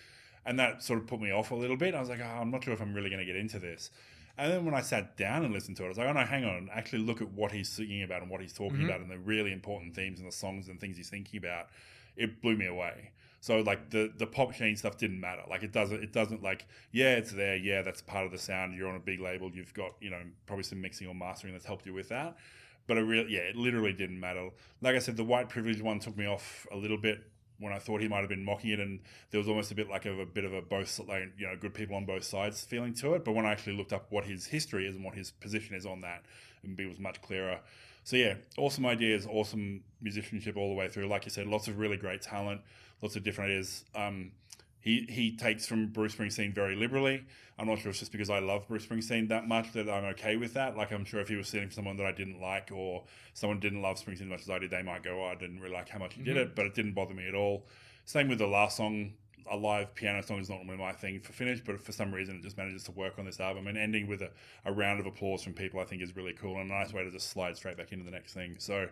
and 0.45 0.59
that 0.59 0.83
sort 0.83 0.99
of 0.99 1.07
put 1.07 1.21
me 1.21 1.31
off 1.31 1.51
a 1.51 1.55
little 1.55 1.77
bit. 1.77 1.95
I 1.95 2.01
was 2.01 2.09
like, 2.09 2.19
oh, 2.19 2.39
I'm 2.41 2.51
not 2.51 2.63
sure 2.65 2.73
if 2.73 2.81
I'm 2.81 2.93
really 2.93 3.09
going 3.09 3.21
to 3.21 3.25
get 3.25 3.37
into 3.37 3.59
this. 3.59 3.91
And 4.37 4.51
then 4.51 4.65
when 4.65 4.73
I 4.73 4.81
sat 4.81 5.17
down 5.17 5.43
and 5.43 5.53
listened 5.53 5.77
to 5.77 5.83
it, 5.83 5.85
I 5.87 5.89
was 5.89 5.97
like, 5.97 6.07
oh 6.07 6.13
no, 6.13 6.25
hang 6.25 6.45
on, 6.45 6.69
actually 6.73 7.03
look 7.03 7.21
at 7.21 7.31
what 7.31 7.51
he's 7.51 7.69
singing 7.69 8.03
about 8.03 8.21
and 8.21 8.31
what 8.31 8.41
he's 8.41 8.53
talking 8.53 8.77
mm-hmm. 8.77 8.85
about 8.85 9.01
and 9.01 9.11
the 9.11 9.19
really 9.19 9.51
important 9.51 9.95
themes 9.95 10.19
and 10.19 10.27
the 10.27 10.35
songs 10.35 10.67
and 10.67 10.79
things 10.79 10.97
he's 10.97 11.09
thinking 11.09 11.37
about. 11.37 11.67
It 12.15 12.41
blew 12.41 12.55
me 12.55 12.65
away. 12.65 13.11
So 13.41 13.61
like 13.61 13.89
the 13.89 14.13
the 14.15 14.27
pop 14.27 14.53
sheen 14.53 14.75
stuff 14.77 14.97
didn't 14.97 15.19
matter. 15.19 15.41
Like 15.49 15.63
it 15.63 15.71
doesn't 15.71 16.01
it 16.03 16.13
doesn't 16.13 16.43
like 16.43 16.67
yeah 16.91 17.15
it's 17.15 17.31
there 17.31 17.55
yeah 17.55 17.81
that's 17.81 18.01
part 18.01 18.25
of 18.25 18.31
the 18.31 18.37
sound. 18.37 18.75
You're 18.75 18.87
on 18.87 18.95
a 18.95 18.99
big 18.99 19.19
label. 19.19 19.49
You've 19.51 19.73
got 19.73 19.93
you 19.99 20.11
know 20.11 20.21
probably 20.45 20.63
some 20.63 20.79
mixing 20.79 21.07
or 21.07 21.15
mastering 21.15 21.53
that's 21.53 21.65
helped 21.65 21.87
you 21.87 21.93
with 21.93 22.09
that. 22.09 22.37
But 22.85 22.97
it 22.97 23.01
really 23.01 23.33
yeah 23.33 23.41
it 23.41 23.55
literally 23.55 23.93
didn't 23.93 24.19
matter. 24.19 24.49
Like 24.81 24.95
I 24.95 24.99
said, 24.99 25.17
the 25.17 25.23
white 25.23 25.49
privilege 25.49 25.81
one 25.81 25.99
took 25.99 26.15
me 26.15 26.27
off 26.27 26.67
a 26.71 26.77
little 26.77 26.99
bit 26.99 27.30
when 27.61 27.71
I 27.71 27.79
thought 27.79 28.01
he 28.01 28.07
might 28.07 28.19
have 28.19 28.29
been 28.29 28.43
mocking 28.43 28.71
it, 28.71 28.79
and 28.79 28.99
there 29.29 29.39
was 29.39 29.47
almost 29.47 29.71
a 29.71 29.75
bit 29.75 29.87
like 29.87 30.05
of 30.05 30.19
a 30.19 30.25
bit 30.25 30.43
of 30.43 30.53
a 30.53 30.61
both 30.61 30.99
like 31.07 31.31
you 31.37 31.47
know 31.47 31.55
good 31.55 31.73
people 31.73 31.95
on 31.95 32.05
both 32.05 32.23
sides 32.23 32.63
feeling 32.63 32.93
to 32.95 33.13
it. 33.13 33.23
But 33.23 33.33
when 33.33 33.45
I 33.45 33.51
actually 33.51 33.77
looked 33.77 33.93
up 33.93 34.07
what 34.09 34.25
his 34.25 34.47
history 34.47 34.87
is 34.87 34.95
and 34.95 35.05
what 35.05 35.15
his 35.15 35.31
position 35.31 35.75
is 35.75 35.85
on 35.85 36.01
that, 36.01 36.23
it 36.63 36.87
was 36.87 36.99
much 36.99 37.21
clearer. 37.21 37.59
So 38.03 38.15
yeah, 38.17 38.35
awesome 38.57 38.85
ideas, 38.85 39.27
awesome 39.29 39.83
musicianship 40.01 40.57
all 40.57 40.69
the 40.69 40.75
way 40.75 40.89
through. 40.89 41.07
Like 41.07 41.25
you 41.25 41.31
said, 41.31 41.47
lots 41.47 41.67
of 41.67 41.77
really 41.77 41.97
great 41.97 42.21
talent, 42.21 42.61
lots 43.01 43.15
of 43.15 43.23
different 43.23 43.51
ideas. 43.51 43.85
Um, 43.95 44.31
he 44.79 45.05
he 45.07 45.37
takes 45.37 45.67
from 45.67 45.87
Bruce 45.87 46.15
Springsteen 46.15 46.53
very 46.53 46.75
liberally. 46.75 47.23
I'm 47.61 47.67
not 47.67 47.77
sure 47.77 47.91
it's 47.91 47.99
just 47.99 48.11
because 48.11 48.31
I 48.31 48.39
love 48.39 48.67
Bruce 48.67 48.87
Springsteen 48.87 49.29
that 49.29 49.47
much 49.47 49.71
that 49.73 49.87
I'm 49.87 50.05
okay 50.05 50.35
with 50.35 50.55
that. 50.55 50.75
Like 50.75 50.91
I'm 50.91 51.05
sure 51.05 51.19
if 51.19 51.27
he 51.27 51.35
was 51.35 51.47
sitting 51.47 51.69
for 51.69 51.75
someone 51.75 51.95
that 51.97 52.07
I 52.07 52.11
didn't 52.11 52.41
like 52.41 52.71
or 52.73 53.03
someone 53.35 53.59
didn't 53.59 53.83
love 53.83 53.97
Springsteen 53.97 54.21
as 54.23 54.29
much 54.29 54.41
as 54.41 54.49
I 54.49 54.57
did, 54.57 54.71
they 54.71 54.81
might 54.81 55.03
go, 55.03 55.21
oh, 55.21 55.25
I 55.25 55.35
didn't 55.35 55.59
really 55.59 55.75
like 55.75 55.87
how 55.87 55.99
much 55.99 56.15
he 56.15 56.23
did 56.23 56.37
it, 56.37 56.47
mm-hmm. 56.47 56.55
but 56.55 56.65
it 56.65 56.73
didn't 56.73 56.93
bother 56.93 57.13
me 57.13 57.27
at 57.27 57.35
all. 57.35 57.67
Same 58.05 58.29
with 58.29 58.39
the 58.39 58.47
last 58.47 58.77
song. 58.77 59.13
A 59.51 59.55
live 59.55 59.93
piano 59.93 60.23
song 60.23 60.39
is 60.39 60.49
not 60.49 60.57
normally 60.57 60.77
my 60.77 60.91
thing 60.91 61.19
for 61.19 61.33
finish, 61.33 61.61
but 61.63 61.79
for 61.79 61.91
some 61.91 62.11
reason 62.11 62.35
it 62.37 62.41
just 62.41 62.57
manages 62.57 62.83
to 62.85 62.91
work 62.93 63.19
on 63.19 63.25
this 63.25 63.39
album. 63.39 63.67
And 63.67 63.77
ending 63.77 64.07
with 64.07 64.23
a, 64.23 64.31
a 64.65 64.71
round 64.71 64.99
of 64.99 65.05
applause 65.05 65.43
from 65.43 65.53
people, 65.53 65.79
I 65.79 65.83
think, 65.83 66.01
is 66.01 66.15
really 66.15 66.33
cool 66.33 66.59
and 66.59 66.71
a 66.71 66.73
nice 66.73 66.93
way 66.93 67.03
to 67.03 67.11
just 67.11 67.29
slide 67.29 67.55
straight 67.57 67.77
back 67.77 67.91
into 67.91 68.05
the 68.05 68.11
next 68.11 68.33
thing. 68.33 68.55
So, 68.57 68.87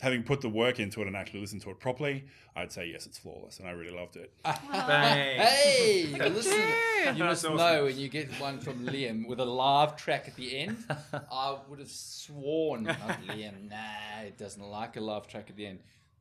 having 0.00 0.22
put 0.22 0.40
the 0.40 0.48
work 0.48 0.80
into 0.80 1.00
it 1.00 1.06
and 1.06 1.16
actually 1.16 1.40
listened 1.40 1.62
to 1.62 1.70
it 1.70 1.78
properly, 1.78 2.24
I'd 2.56 2.72
say 2.72 2.86
yes, 2.86 3.06
it's 3.06 3.18
flawless, 3.18 3.58
and 3.58 3.68
I 3.68 3.72
really 3.72 3.94
loved 3.94 4.16
it. 4.16 4.32
Bang. 4.44 5.40
Hey, 5.40 6.06
you 6.06 6.16
listen. 6.16 6.60
You 7.14 7.24
must 7.24 7.44
awesome. 7.44 7.56
know 7.56 7.84
when 7.84 7.98
you 7.98 8.08
get 8.08 8.30
one 8.40 8.60
from 8.60 8.86
Liam 8.86 9.26
with 9.26 9.40
a 9.40 9.44
live 9.44 9.96
track 9.96 10.28
at 10.28 10.36
the 10.36 10.56
end. 10.56 10.78
I 11.12 11.56
would 11.68 11.78
have 11.78 11.90
sworn, 11.90 12.88
oh, 12.88 13.16
Liam, 13.28 13.68
nah, 13.68 14.22
it 14.24 14.38
doesn't 14.38 14.62
like 14.62 14.96
a 14.96 15.00
live 15.00 15.26
track 15.26 15.50
at 15.50 15.56
the 15.56 15.66
end. 15.66 15.80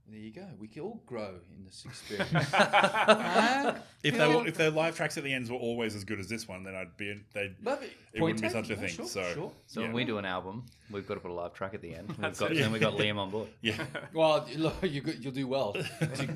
There 0.09 0.19
you 0.19 0.31
go. 0.33 0.45
We 0.59 0.67
can 0.67 0.81
all 0.83 1.01
grow 1.05 1.35
in 1.55 1.63
this 1.65 1.85
experience. 1.89 2.49
Huh? 2.51 3.75
If 4.03 4.17
they 4.17 4.27
were, 4.27 4.45
if 4.45 4.57
their 4.57 4.69
live 4.69 4.97
tracks 4.97 5.17
at 5.17 5.23
the 5.23 5.33
ends 5.33 5.49
were 5.49 5.55
always 5.57 5.95
as 5.95 6.03
good 6.03 6.19
as 6.19 6.27
this 6.27 6.45
one, 6.45 6.63
then 6.63 6.75
I'd 6.75 6.97
be 6.97 7.21
they 7.33 7.55
Love 7.63 7.81
it. 7.83 7.93
it 8.13 8.19
Point 8.19 8.35
wouldn't 8.35 8.41
be 8.41 8.49
such 8.49 8.69
a 8.69 8.75
No, 8.75 8.81
thing. 8.81 8.89
sure, 8.89 9.05
so 9.07 9.33
sure. 9.33 9.51
So 9.67 9.79
yeah. 9.79 9.85
when 9.87 9.95
we 9.95 10.03
do 10.03 10.17
an 10.17 10.25
album, 10.25 10.65
we've 10.91 11.07
got 11.07 11.13
to 11.13 11.19
put 11.21 11.31
a 11.31 11.33
live 11.33 11.53
track 11.53 11.73
at 11.73 11.81
the 11.81 11.95
end. 11.95 12.09
We've 12.21 12.37
got, 12.37 12.51
it. 12.51 12.57
then 12.57 12.71
we 12.73 12.79
got 12.79 12.95
Liam 12.97 13.15
on 13.17 13.29
board. 13.31 13.47
yeah, 13.61 13.81
Well, 14.13 14.45
look, 14.57 14.75
you, 14.83 14.99
go- 14.99 15.13
you'll 15.17 15.31
do 15.31 15.47
well 15.47 15.71
to, 15.73 15.83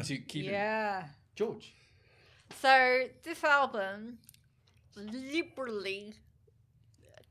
to 0.06 0.18
keep 0.20 0.46
it. 0.46 0.52
Yeah. 0.52 1.04
George. 1.36 1.74
So 2.62 3.04
this 3.24 3.44
album 3.44 4.20
liberally 4.96 6.14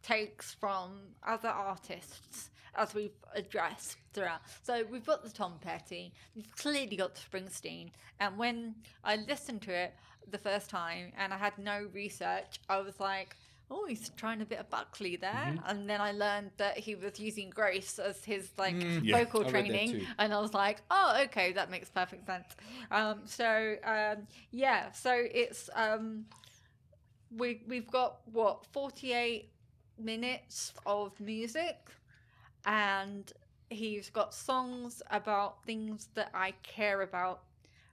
takes 0.03 0.53
from 0.55 0.99
other 1.27 1.49
artists 1.49 2.51
as 2.77 2.95
we've 2.95 3.17
addressed 3.35 3.97
throughout. 4.13 4.41
So 4.63 4.85
we've 4.91 5.05
got 5.07 5.25
the 5.25 5.31
Tom 5.31 5.55
Petty, 5.61 6.13
we've 6.35 6.51
clearly 6.57 6.97
got 6.97 7.15
the 7.15 7.21
Springsteen, 7.21 7.91
and 8.21 8.37
when 8.39 8.75
I 9.05 9.17
listened 9.17 9.63
to 9.63 9.73
it 9.73 9.95
the 10.31 10.39
first 10.39 10.71
time 10.71 11.13
and 11.17 11.33
I 11.33 11.37
had 11.37 11.57
no 11.59 11.89
research, 11.93 12.61
I 12.69 12.81
was 12.81 12.99
like, 13.01 13.37
oh, 13.71 13.85
he's 13.87 14.11
trying 14.11 14.41
a 14.41 14.45
bit 14.45 14.61
of 14.61 14.71
Buckley 14.71 15.17
there. 15.17 15.53
And 15.67 15.91
then 15.91 16.01
I 16.01 16.13
learned 16.13 16.53
that 16.57 16.79
he 16.79 16.95
was 16.95 17.19
using 17.19 17.51
Grace 17.51 17.99
as 17.99 18.25
his 18.25 18.49
like 18.57 18.77
Yeah. 19.03 19.19
vocal 19.19 19.41
I 19.41 19.45
read 19.51 19.55
that 19.65 19.69
training. 19.69 20.07
And 20.19 20.33
I 20.33 20.41
was 20.41 20.55
like, 20.55 20.83
oh, 20.89 21.19
okay, 21.25 21.53
that 21.53 21.69
makes 21.69 21.89
perfect 21.91 22.27
sense. 22.27 22.47
Um, 22.93 23.23
so, 23.25 23.75
um, 23.85 24.29
yeah, 24.53 24.93
so 24.93 25.13
it's, 25.13 25.69
um, 25.75 26.27
we, 27.37 27.63
we've 27.67 27.91
got 27.91 28.19
what, 28.33 28.67
48 28.67 29.51
minutes 29.99 30.73
of 30.87 31.19
music, 31.21 31.77
and 32.67 33.33
he's 33.71 34.11
got 34.11 34.35
songs 34.35 35.03
about 35.11 35.65
things 35.65 36.09
that 36.15 36.31
I 36.35 36.53
care 36.63 37.03
about, 37.03 37.43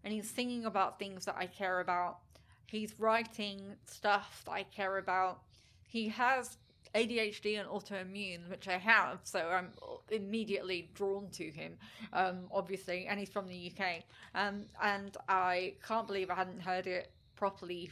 and 0.04 0.14
he's 0.14 0.30
singing 0.30 0.66
about 0.66 1.00
things 1.00 1.26
that 1.26 1.36
I 1.38 1.46
care 1.46 1.80
about. 1.80 2.18
he's 2.66 3.00
writing 3.00 3.62
stuff 3.86 4.42
that 4.46 4.52
I 4.52 4.64
care 4.64 4.98
about. 4.98 5.42
He 5.88 6.08
has 6.08 6.58
ADHD 6.96 7.60
and 7.60 7.70
autoimmune, 7.70 8.50
which 8.50 8.68
I 8.68 8.78
have, 8.78 9.20
so 9.24 9.40
I'm 9.40 9.70
immediately 10.10 10.90
drawn 10.96 11.30
to 11.34 11.52
him, 11.52 11.78
um, 12.14 12.46
obviously, 12.52 13.06
and 13.08 13.20
he's 13.20 13.30
from 13.30 13.48
the 13.48 13.72
UK. 13.72 14.04
Um, 14.36 14.66
and 14.82 15.16
I 15.30 15.76
can't 15.88 16.08
believe 16.08 16.32
I 16.32 16.36
hadn't 16.36 16.62
heard 16.62 16.88
it 16.88 17.12
properly, 17.36 17.92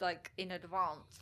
like 0.00 0.32
in 0.36 0.52
advance. 0.52 1.20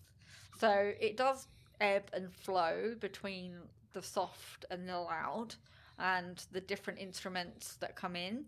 So 0.59 0.93
it 1.01 1.17
does 1.17 1.49
ebb 1.81 2.05
and 2.15 2.33
flow 2.33 2.95
between 2.99 3.53
the 3.97 4.03
soft 4.03 4.67
and 4.71 4.87
the 4.87 4.99
loud 4.99 5.55
and 5.99 6.45
the 6.53 6.61
different 6.61 6.99
instruments 6.99 7.77
that 7.81 7.97
come 7.97 8.15
in. 8.15 8.45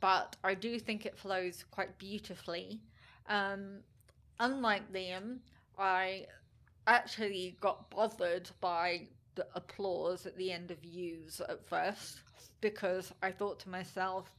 But 0.00 0.34
I 0.42 0.54
do 0.54 0.80
think 0.80 1.06
it 1.06 1.16
flows 1.16 1.64
quite 1.70 1.96
beautifully. 1.96 2.80
Um, 3.28 3.78
unlike 4.40 4.92
Liam, 4.92 5.38
I 5.78 6.26
actually 6.88 7.56
got 7.60 7.88
bothered 7.90 8.50
by 8.60 9.06
the 9.36 9.46
applause 9.54 10.26
at 10.26 10.36
the 10.36 10.50
end 10.50 10.72
of 10.72 10.84
Use 10.84 11.40
at 11.48 11.64
first 11.64 12.18
because 12.60 13.12
I 13.22 13.30
thought 13.30 13.60
to 13.60 13.68
myself, 13.68 14.32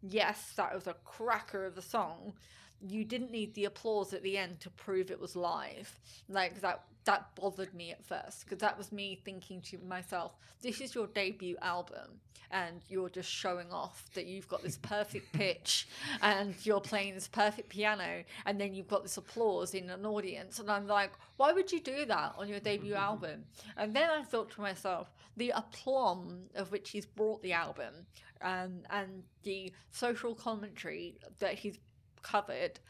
yes, 0.00 0.52
that 0.56 0.72
was 0.72 0.86
a 0.86 0.94
cracker 1.04 1.66
of 1.66 1.76
a 1.76 1.82
song. 1.82 2.34
You 2.80 3.04
didn't 3.04 3.32
need 3.32 3.52
the 3.54 3.64
applause 3.64 4.14
at 4.14 4.22
the 4.22 4.38
end 4.38 4.60
to 4.60 4.70
prove 4.70 5.10
it 5.10 5.20
was 5.20 5.34
live. 5.34 5.98
Like 6.28 6.60
that 6.60 6.84
that 7.08 7.34
bothered 7.36 7.72
me 7.72 7.90
at 7.90 8.04
first 8.04 8.44
because 8.44 8.58
that 8.58 8.76
was 8.76 8.92
me 8.92 9.18
thinking 9.24 9.62
to 9.62 9.78
myself, 9.78 10.32
this 10.60 10.78
is 10.82 10.94
your 10.94 11.06
debut 11.06 11.56
album 11.62 12.20
and 12.50 12.82
you're 12.90 13.08
just 13.08 13.30
showing 13.30 13.72
off 13.72 14.04
that 14.12 14.26
you've 14.26 14.46
got 14.46 14.62
this 14.62 14.76
perfect 14.76 15.32
pitch 15.32 15.88
and 16.20 16.54
you're 16.64 16.82
playing 16.82 17.14
this 17.14 17.26
perfect 17.26 17.70
piano 17.70 18.22
and 18.44 18.60
then 18.60 18.74
you've 18.74 18.88
got 18.88 19.02
this 19.02 19.16
applause 19.16 19.72
in 19.72 19.88
an 19.88 20.04
audience 20.04 20.58
and 20.58 20.70
I'm 20.70 20.86
like, 20.86 21.12
why 21.38 21.50
would 21.50 21.72
you 21.72 21.80
do 21.80 22.04
that 22.04 22.34
on 22.36 22.46
your 22.46 22.60
debut 22.60 22.94
album? 22.94 23.44
And 23.78 23.96
then 23.96 24.10
I 24.10 24.22
thought 24.22 24.50
to 24.50 24.60
myself, 24.60 25.10
the 25.38 25.50
aplomb 25.56 26.50
of 26.56 26.72
which 26.72 26.90
he's 26.90 27.06
brought 27.06 27.40
the 27.42 27.54
album 27.54 27.94
um, 28.42 28.80
and 28.90 29.22
the 29.44 29.72
social 29.92 30.34
commentary 30.34 31.16
that 31.38 31.54
he's 31.54 31.78
covered, 32.22 32.80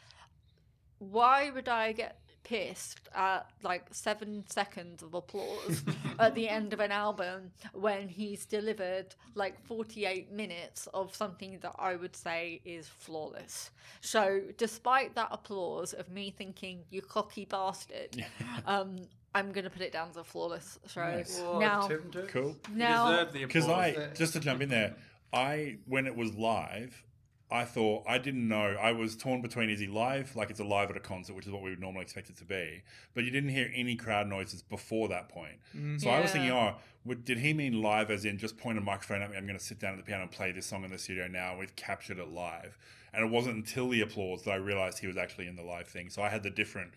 why 0.97 1.51
would 1.51 1.69
I 1.69 1.93
get 1.93 2.19
pissed 2.49 3.09
at 3.13 3.47
like 3.61 3.85
seven 3.91 4.43
seconds 4.47 5.03
of 5.03 5.13
applause 5.13 5.83
at 6.19 6.33
the 6.33 6.49
end 6.49 6.73
of 6.73 6.79
an 6.79 6.91
album 6.91 7.51
when 7.73 8.07
he's 8.07 8.45
delivered 8.47 9.13
like 9.35 9.63
48 9.67 10.31
minutes 10.31 10.87
of 10.95 11.15
something 11.15 11.59
that 11.61 11.75
I 11.77 11.95
would 11.95 12.15
say 12.15 12.59
is 12.65 12.87
flawless. 12.87 13.69
So, 14.01 14.41
despite 14.57 15.13
that 15.13 15.27
applause 15.31 15.93
of 15.93 16.09
me 16.09 16.33
thinking, 16.35 16.79
you 16.89 17.03
cocky 17.03 17.45
bastard, 17.45 18.25
um, 18.65 18.95
I'm 19.35 19.51
going 19.51 19.65
to 19.65 19.69
put 19.69 19.83
it 19.83 19.93
down 19.93 20.09
as 20.09 20.17
a 20.17 20.23
flawless 20.23 20.79
show. 20.87 21.01
Nice. 21.01 21.39
Now, 21.39 21.87
Cool. 22.29 22.57
now, 22.73 23.25
Because. 23.31 23.67
I 23.67 24.09
just 24.15 24.33
to 24.33 24.39
jump 24.39 24.61
in 24.61 24.69
there, 24.69 24.95
I 25.31 25.77
when 25.85 26.07
it 26.07 26.15
was 26.15 26.33
live, 26.33 27.03
I 27.51 27.65
thought 27.65 28.03
I 28.07 28.19
didn't 28.19 28.47
know. 28.47 28.75
I 28.79 28.91
was 28.91 29.15
torn 29.15 29.41
between 29.41 29.69
is 29.71 29.79
he 29.79 29.87
live, 29.87 30.35
like 30.35 30.51
it's 30.51 30.59
a 30.59 30.63
live 30.63 30.91
at 30.91 30.97
a 30.97 30.99
concert, 30.99 31.35
which 31.35 31.47
is 31.47 31.51
what 31.51 31.63
we 31.63 31.71
would 31.71 31.79
normally 31.79 32.03
expect 32.03 32.29
it 32.29 32.37
to 32.37 32.45
be, 32.45 32.83
but 33.15 33.23
you 33.23 33.31
didn't 33.31 33.49
hear 33.49 33.71
any 33.73 33.95
crowd 33.95 34.27
noises 34.27 34.61
before 34.61 35.07
that 35.09 35.29
point. 35.29 35.57
So 35.99 36.09
I 36.11 36.19
was 36.21 36.31
thinking, 36.31 36.51
oh, 36.51 36.75
would, 37.05 37.25
did 37.25 37.39
he 37.39 37.53
mean 37.53 37.81
live 37.81 38.11
as 38.11 38.23
in 38.23 38.37
just 38.37 38.55
point 38.57 38.77
a 38.77 38.81
microphone 38.81 39.23
at 39.23 39.31
me? 39.31 39.37
I'm 39.37 39.47
going 39.47 39.57
to 39.57 39.63
sit 39.63 39.79
down 39.79 39.93
at 39.93 39.97
the 39.97 40.03
piano 40.03 40.23
and 40.23 40.31
play 40.31 40.51
this 40.51 40.67
song 40.67 40.83
in 40.83 40.91
the 40.91 40.99
studio 40.99 41.27
now. 41.27 41.57
We've 41.57 41.75
captured 41.75 42.19
it 42.19 42.29
live, 42.29 42.77
and 43.13 43.25
it 43.25 43.31
wasn't 43.31 43.55
until 43.55 43.89
the 43.89 44.01
applause 44.01 44.43
that 44.43 44.51
I 44.51 44.57
realized 44.57 44.99
he 44.99 45.07
was 45.07 45.17
actually 45.17 45.47
in 45.47 45.55
the 45.55 45.63
live 45.63 45.87
thing. 45.87 46.09
So 46.09 46.21
I 46.21 46.29
had 46.29 46.43
the 46.43 46.51
different. 46.51 46.91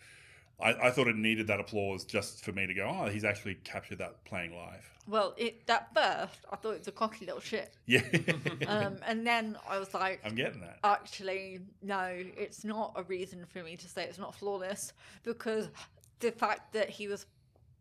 I, 0.61 0.89
I 0.89 0.91
thought 0.91 1.09
it 1.09 1.17
needed 1.17 1.47
that 1.49 1.61
applause 1.61 2.05
just 2.05 2.45
for 2.45 2.53
me 2.53 2.67
to 2.67 2.75
go, 2.75 2.89
oh, 2.89 3.09
he's 3.09 3.25
actually 3.25 3.57
captured 3.65 3.99
that 3.99 4.25
playing 4.25 4.55
live. 4.55 4.89
well, 5.09 5.35
it, 5.37 5.63
at 5.69 5.93
first, 5.95 6.45
I 6.53 6.57
thought 6.57 6.73
it 6.75 6.79
was 6.79 6.89
a 6.89 6.93
cocky 6.93 7.27
little 7.27 7.41
shit. 7.41 7.75
Yeah, 7.87 8.03
Um, 8.69 8.97
and 9.07 9.27
then 9.27 9.57
I 9.69 9.79
was 9.79 9.93
like, 9.95 10.21
I'm 10.25 10.35
getting 10.37 10.61
that. 10.61 10.79
actually, 10.85 11.61
no, 11.83 12.05
it's 12.37 12.65
not 12.65 12.93
a 12.97 13.03
reason 13.05 13.45
for 13.49 13.63
me 13.63 13.77
to 13.77 13.89
say 13.89 14.05
it's 14.05 14.19
not 14.19 14.35
flawless 14.35 14.93
because 15.25 15.69
the 16.21 16.31
fact 16.31 16.73
that 16.75 16.89
he 16.89 17.09
was 17.09 17.27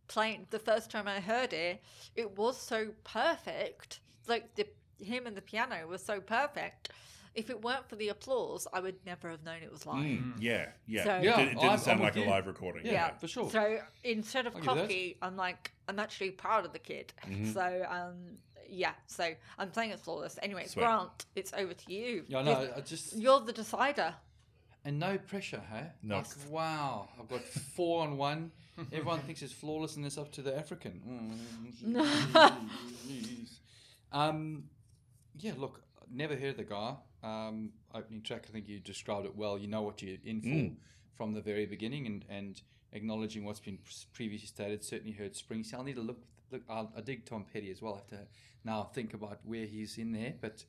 playing 0.07 0.47
the 0.49 0.59
first 0.59 0.89
time 0.89 1.07
I 1.07 1.19
heard 1.19 1.53
it, 1.53 1.81
it 2.15 2.35
was 2.37 2.57
so 2.57 2.89
perfect. 3.03 3.99
Like 4.27 4.55
the 4.55 4.65
him 5.03 5.25
and 5.27 5.35
the 5.37 5.41
piano 5.41 5.87
was 5.87 6.03
so 6.03 6.19
perfect. 6.19 6.89
If 7.33 7.49
it 7.49 7.61
weren't 7.63 7.87
for 7.87 7.95
the 7.95 8.09
applause, 8.09 8.67
I 8.73 8.81
would 8.81 8.97
never 9.05 9.29
have 9.29 9.43
known 9.43 9.63
it 9.63 9.71
was 9.71 9.85
live. 9.85 10.03
Mm, 10.03 10.33
yeah, 10.39 10.69
yeah. 10.85 11.03
So- 11.05 11.15
it, 11.15 11.23
Yeah, 11.23 11.37
did, 11.37 11.47
it 11.47 11.53
didn't 11.55 11.63
I'm- 11.69 11.79
sound 11.79 11.99
I'm 11.99 12.03
like 12.05 12.15
a 12.17 12.19
you. 12.21 12.25
live 12.25 12.45
recording. 12.47 12.85
Yeah, 12.85 12.91
Yeah. 12.91 13.13
for 13.15 13.27
sure. 13.27 13.49
So 13.49 13.79
instead 14.03 14.47
of 14.47 14.55
I'll 14.55 14.61
give 14.61 14.69
you 14.69 14.75
that. 14.75 14.81
cocky, 14.83 15.17
I'm 15.21 15.37
like 15.37 15.71
I'm 15.87 15.99
actually 15.99 16.31
proud 16.31 16.65
of 16.65 16.73
the 16.73 16.79
kid. 16.79 17.13
Mm-hmm. 17.25 17.51
So 17.53 17.85
um 17.89 18.37
yeah, 18.67 18.93
so 19.07 19.33
I'm 19.57 19.73
saying 19.73 19.91
it's 19.91 20.01
flawless. 20.01 20.39
Anyway, 20.41 20.65
Sweet. 20.65 20.83
Grant, 20.83 21.25
it's 21.35 21.51
over 21.53 21.73
to 21.73 21.93
you. 21.93 22.23
Yeah, 22.27 22.41
no, 22.41 22.69
I 22.75 22.81
just 22.81 23.15
You're 23.17 23.39
the 23.41 23.53
decider. 23.53 24.15
and 24.85 24.97
no 24.99 25.17
pressure, 25.17 25.61
hey? 25.71 25.87
No. 26.03 26.17
Like, 26.17 26.25
wow, 26.49 27.09
I've 27.19 27.27
got 27.29 27.43
four 27.43 28.01
on 28.03 28.17
one. 28.17 28.51
Everyone 28.91 29.19
thinks 29.19 29.41
it's 29.41 29.51
flawless, 29.53 29.95
and 29.97 30.05
it's 30.05 30.17
up 30.17 30.31
to 30.33 30.41
the 30.41 30.57
African. 30.57 31.37
Mm. 31.85 32.53
um, 34.11 34.63
yeah, 35.37 35.51
look, 35.57 35.81
never 36.09 36.35
heard 36.35 36.57
the 36.57 36.63
guy. 36.63 36.95
Um, 37.23 37.71
opening 37.93 38.21
track, 38.21 38.45
I 38.49 38.51
think 38.51 38.67
you 38.67 38.79
described 38.79 39.25
it 39.25 39.35
well. 39.35 39.57
You 39.57 39.67
know 39.67 39.81
what 39.83 40.01
you're 40.01 40.17
in 40.23 40.41
for 40.41 40.47
Mm. 40.47 40.75
from 41.15 41.33
the 41.33 41.41
very 41.41 41.65
beginning, 41.65 42.05
and 42.07 42.25
and 42.29 42.61
acknowledging 42.93 43.45
what's 43.45 43.59
been 43.59 43.77
previously 44.13 44.47
stated. 44.47 44.83
Certainly 44.83 45.13
heard 45.13 45.33
Springsteen. 45.33 45.75
I'll 45.75 45.83
need 45.83 45.95
to 45.95 46.01
look. 46.01 46.23
Look, 46.51 46.63
I'll, 46.69 46.91
I 46.97 47.01
dig 47.01 47.25
Tom 47.25 47.45
Petty 47.51 47.71
as 47.71 47.81
well. 47.81 47.93
I 47.93 47.97
have 47.97 48.07
to 48.07 48.27
now 48.65 48.83
think 48.83 49.13
about 49.13 49.39
where 49.43 49.65
he's 49.65 49.97
in 49.97 50.11
there, 50.11 50.33
but. 50.41 50.63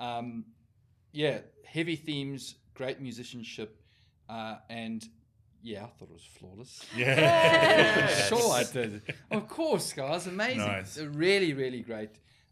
Um, 0.00 0.44
yeah, 1.10 1.38
heavy 1.64 1.96
themes, 1.96 2.54
great 2.74 3.00
musicianship, 3.00 3.80
uh, 4.28 4.56
and 4.68 5.04
yeah, 5.62 5.84
I 5.84 5.88
thought 5.88 6.10
it 6.10 6.12
was 6.12 6.22
flawless. 6.38 6.84
Yeah. 6.94 8.06
sure, 8.28 8.52
I 8.52 8.64
did. 8.64 9.02
Of 9.30 9.48
course, 9.48 9.92
guys, 9.92 10.26
amazing. 10.26 10.58
Nice. 10.58 10.98
A 10.98 11.08
really, 11.08 11.54
really 11.54 11.80
great 11.80 12.10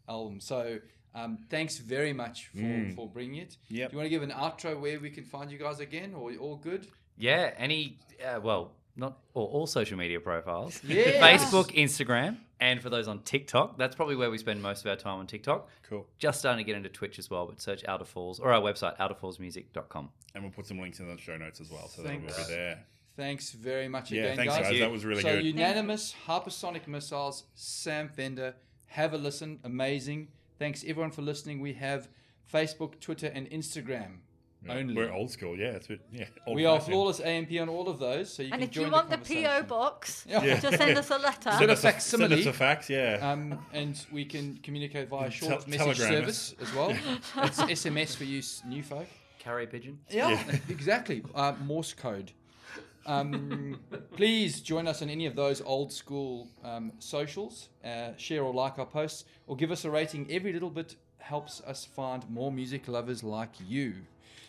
album. 0.09 0.39
So, 0.41 0.79
um, 1.17 1.37
thanks 1.49 1.77
very 1.79 2.13
much 2.13 2.47
for, 2.47 2.57
Mm. 2.57 2.95
for 2.95 3.07
bringing 3.07 3.41
it. 3.41 3.57
Yep. 3.69 3.89
Do 3.89 3.93
you 3.93 3.97
want 3.97 4.05
to 4.05 4.09
give 4.09 4.23
an 4.23 4.31
outro 4.31 4.79
where 4.79 4.99
we 4.99 5.09
can 5.09 5.23
find 5.23 5.51
you 5.51 5.57
guys 5.57 5.79
again, 5.79 6.13
or 6.13 6.31
all 6.35 6.55
good? 6.57 6.87
Yeah, 7.17 7.53
any 7.57 7.97
uh, 8.25 8.39
well, 8.41 8.71
not 8.95 9.17
or 9.33 9.47
all 9.47 9.67
social 9.67 9.97
media 9.97 10.19
profiles. 10.19 10.81
Yes. 10.87 11.21
Facebook, 11.23 11.67
Instagram, 11.75 12.37
and 12.59 12.81
for 12.81 12.89
those 12.89 13.07
on 13.07 13.19
TikTok, 13.23 13.77
that's 13.77 13.95
probably 13.95 14.15
where 14.15 14.29
we 14.31 14.37
spend 14.37 14.61
most 14.61 14.83
of 14.85 14.89
our 14.89 14.95
time 14.95 15.19
on 15.19 15.27
TikTok. 15.27 15.69
Cool. 15.89 16.05
Just 16.19 16.39
starting 16.39 16.63
to 16.63 16.67
get 16.69 16.75
into 16.77 16.89
Twitch 16.89 17.17
as 17.19 17.29
well, 17.29 17.45
but 17.45 17.61
search 17.61 17.83
Outer 17.87 18.05
Falls 18.05 18.39
or 18.39 18.51
our 18.53 18.61
website 18.61 18.97
outerfallsmusic.com. 18.97 20.09
And 20.35 20.43
we'll 20.43 20.51
put 20.53 20.65
some 20.67 20.79
links 20.79 20.99
in 20.99 21.07
the 21.07 21.17
show 21.21 21.37
notes 21.37 21.61
as 21.61 21.69
well, 21.71 21.87
so 21.87 22.01
that 22.03 22.13
will 22.21 22.27
be 22.27 22.33
there. 22.47 22.79
Thanks 23.15 23.51
very 23.51 23.87
much 23.87 24.11
Yeah, 24.11 24.23
again, 24.25 24.37
thanks, 24.37 24.55
guys. 24.55 24.69
guys. 24.69 24.79
That 24.79 24.91
was 24.91 25.03
really 25.05 25.23
so 25.23 25.35
good. 25.37 25.45
unanimous 25.45 26.13
hypersonic 26.27 26.87
missiles, 26.87 27.45
Sam 27.55 28.09
Fender. 28.09 28.53
Have 28.87 29.13
a 29.13 29.17
listen, 29.17 29.59
amazing. 29.63 30.27
Thanks 30.59 30.83
everyone 30.87 31.11
for 31.11 31.21
listening. 31.21 31.59
We 31.61 31.73
have 31.73 32.09
Facebook, 32.51 32.99
Twitter, 32.99 33.27
and 33.27 33.49
Instagram 33.49 34.17
only. 34.69 34.95
We're 34.95 35.11
old 35.13 35.31
school, 35.31 35.57
yeah. 35.57 35.67
It's 35.71 35.85
a 35.85 35.89
bit, 35.89 36.01
yeah. 36.11 36.25
We 36.53 36.65
are 36.65 36.69
old-fashioned. 36.71 36.93
flawless 36.93 37.19
AMP 37.21 37.51
on 37.61 37.69
all 37.69 37.87
of 37.87 37.99
those, 37.99 38.33
so 38.33 38.41
you 38.43 38.49
And 38.51 38.59
can 38.61 38.63
if 38.69 38.71
join 38.71 38.85
you 38.87 38.91
want 38.91 39.09
the, 39.09 39.15
conversation. 39.17 39.43
PO 39.61 39.63
box, 39.63 40.25
Yeah. 40.29 40.59
just 40.59 40.77
send 40.77 40.97
us 40.97 41.09
a 41.09 41.17
letter. 41.17 41.51
Send 41.51 41.57
Send 41.59 41.69
a 41.69 41.73
us 41.73 41.83
a, 41.85 41.99
send 41.99 42.33
us 42.33 42.45
a 42.45 42.53
fax, 42.53 42.89
yeah. 42.89 43.19
Um, 43.21 43.59
and 43.71 44.03
we 44.11 44.25
can 44.25 44.57
communicate 44.63 45.09
via 45.09 45.29
Tel- 45.29 45.49
short 45.49 45.67
message 45.67 45.97
telegram 45.99 46.21
service 46.21 46.55
as 46.59 46.73
well. 46.73 46.89
it's 47.37 47.59
SMS 47.61 48.15
for 48.15 48.23
you 48.25 48.41
new 48.67 48.83
folk. 48.83 49.07
Carrier 49.39 49.67
pigeon. 49.67 49.99
Yeah, 50.09 50.41
exactly. 50.69 51.23
Uh, 51.33 51.53
Morse 51.63 51.93
code. 51.93 52.31
Um, 53.07 53.79
please 54.11 54.61
join 54.61 54.87
us 54.87 55.01
on 55.01 55.09
any 55.09 55.25
of 55.25 55.35
those 55.35 55.61
old 55.61 55.91
school 55.91 56.49
um, 56.63 56.91
socials. 56.99 57.69
Uh, 57.83 58.09
share 58.17 58.43
or 58.43 58.53
like 58.53 58.77
our 58.77 58.85
posts, 58.85 59.25
or 59.47 59.55
give 59.55 59.71
us 59.71 59.85
a 59.85 59.89
rating. 59.89 60.27
Every 60.29 60.53
little 60.53 60.69
bit 60.69 60.95
helps 61.17 61.61
us 61.61 61.85
find 61.85 62.29
more 62.29 62.51
music 62.51 62.87
lovers 62.87 63.23
like 63.23 63.51
you. 63.67 63.95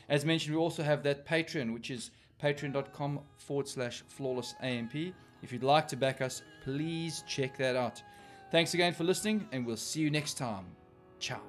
As 0.08 0.24
mentioned, 0.24 0.54
we 0.54 0.60
also 0.60 0.82
have 0.82 1.02
that 1.04 1.26
Patreon, 1.26 1.72
which 1.72 1.90
is 1.90 2.10
patreon.com 2.42 3.20
forward 3.36 3.68
slash 3.68 4.02
flawless 4.06 4.54
AMP. 4.60 4.94
If 5.42 5.52
you'd 5.52 5.62
like 5.62 5.88
to 5.88 5.96
back 5.96 6.20
us, 6.20 6.42
please 6.62 7.22
check 7.26 7.56
that 7.58 7.76
out. 7.76 8.02
Thanks 8.50 8.74
again 8.74 8.94
for 8.94 9.04
listening, 9.04 9.46
and 9.52 9.66
we'll 9.66 9.76
see 9.76 10.00
you 10.00 10.10
next 10.10 10.34
time. 10.34 10.64
Ciao. 11.20 11.40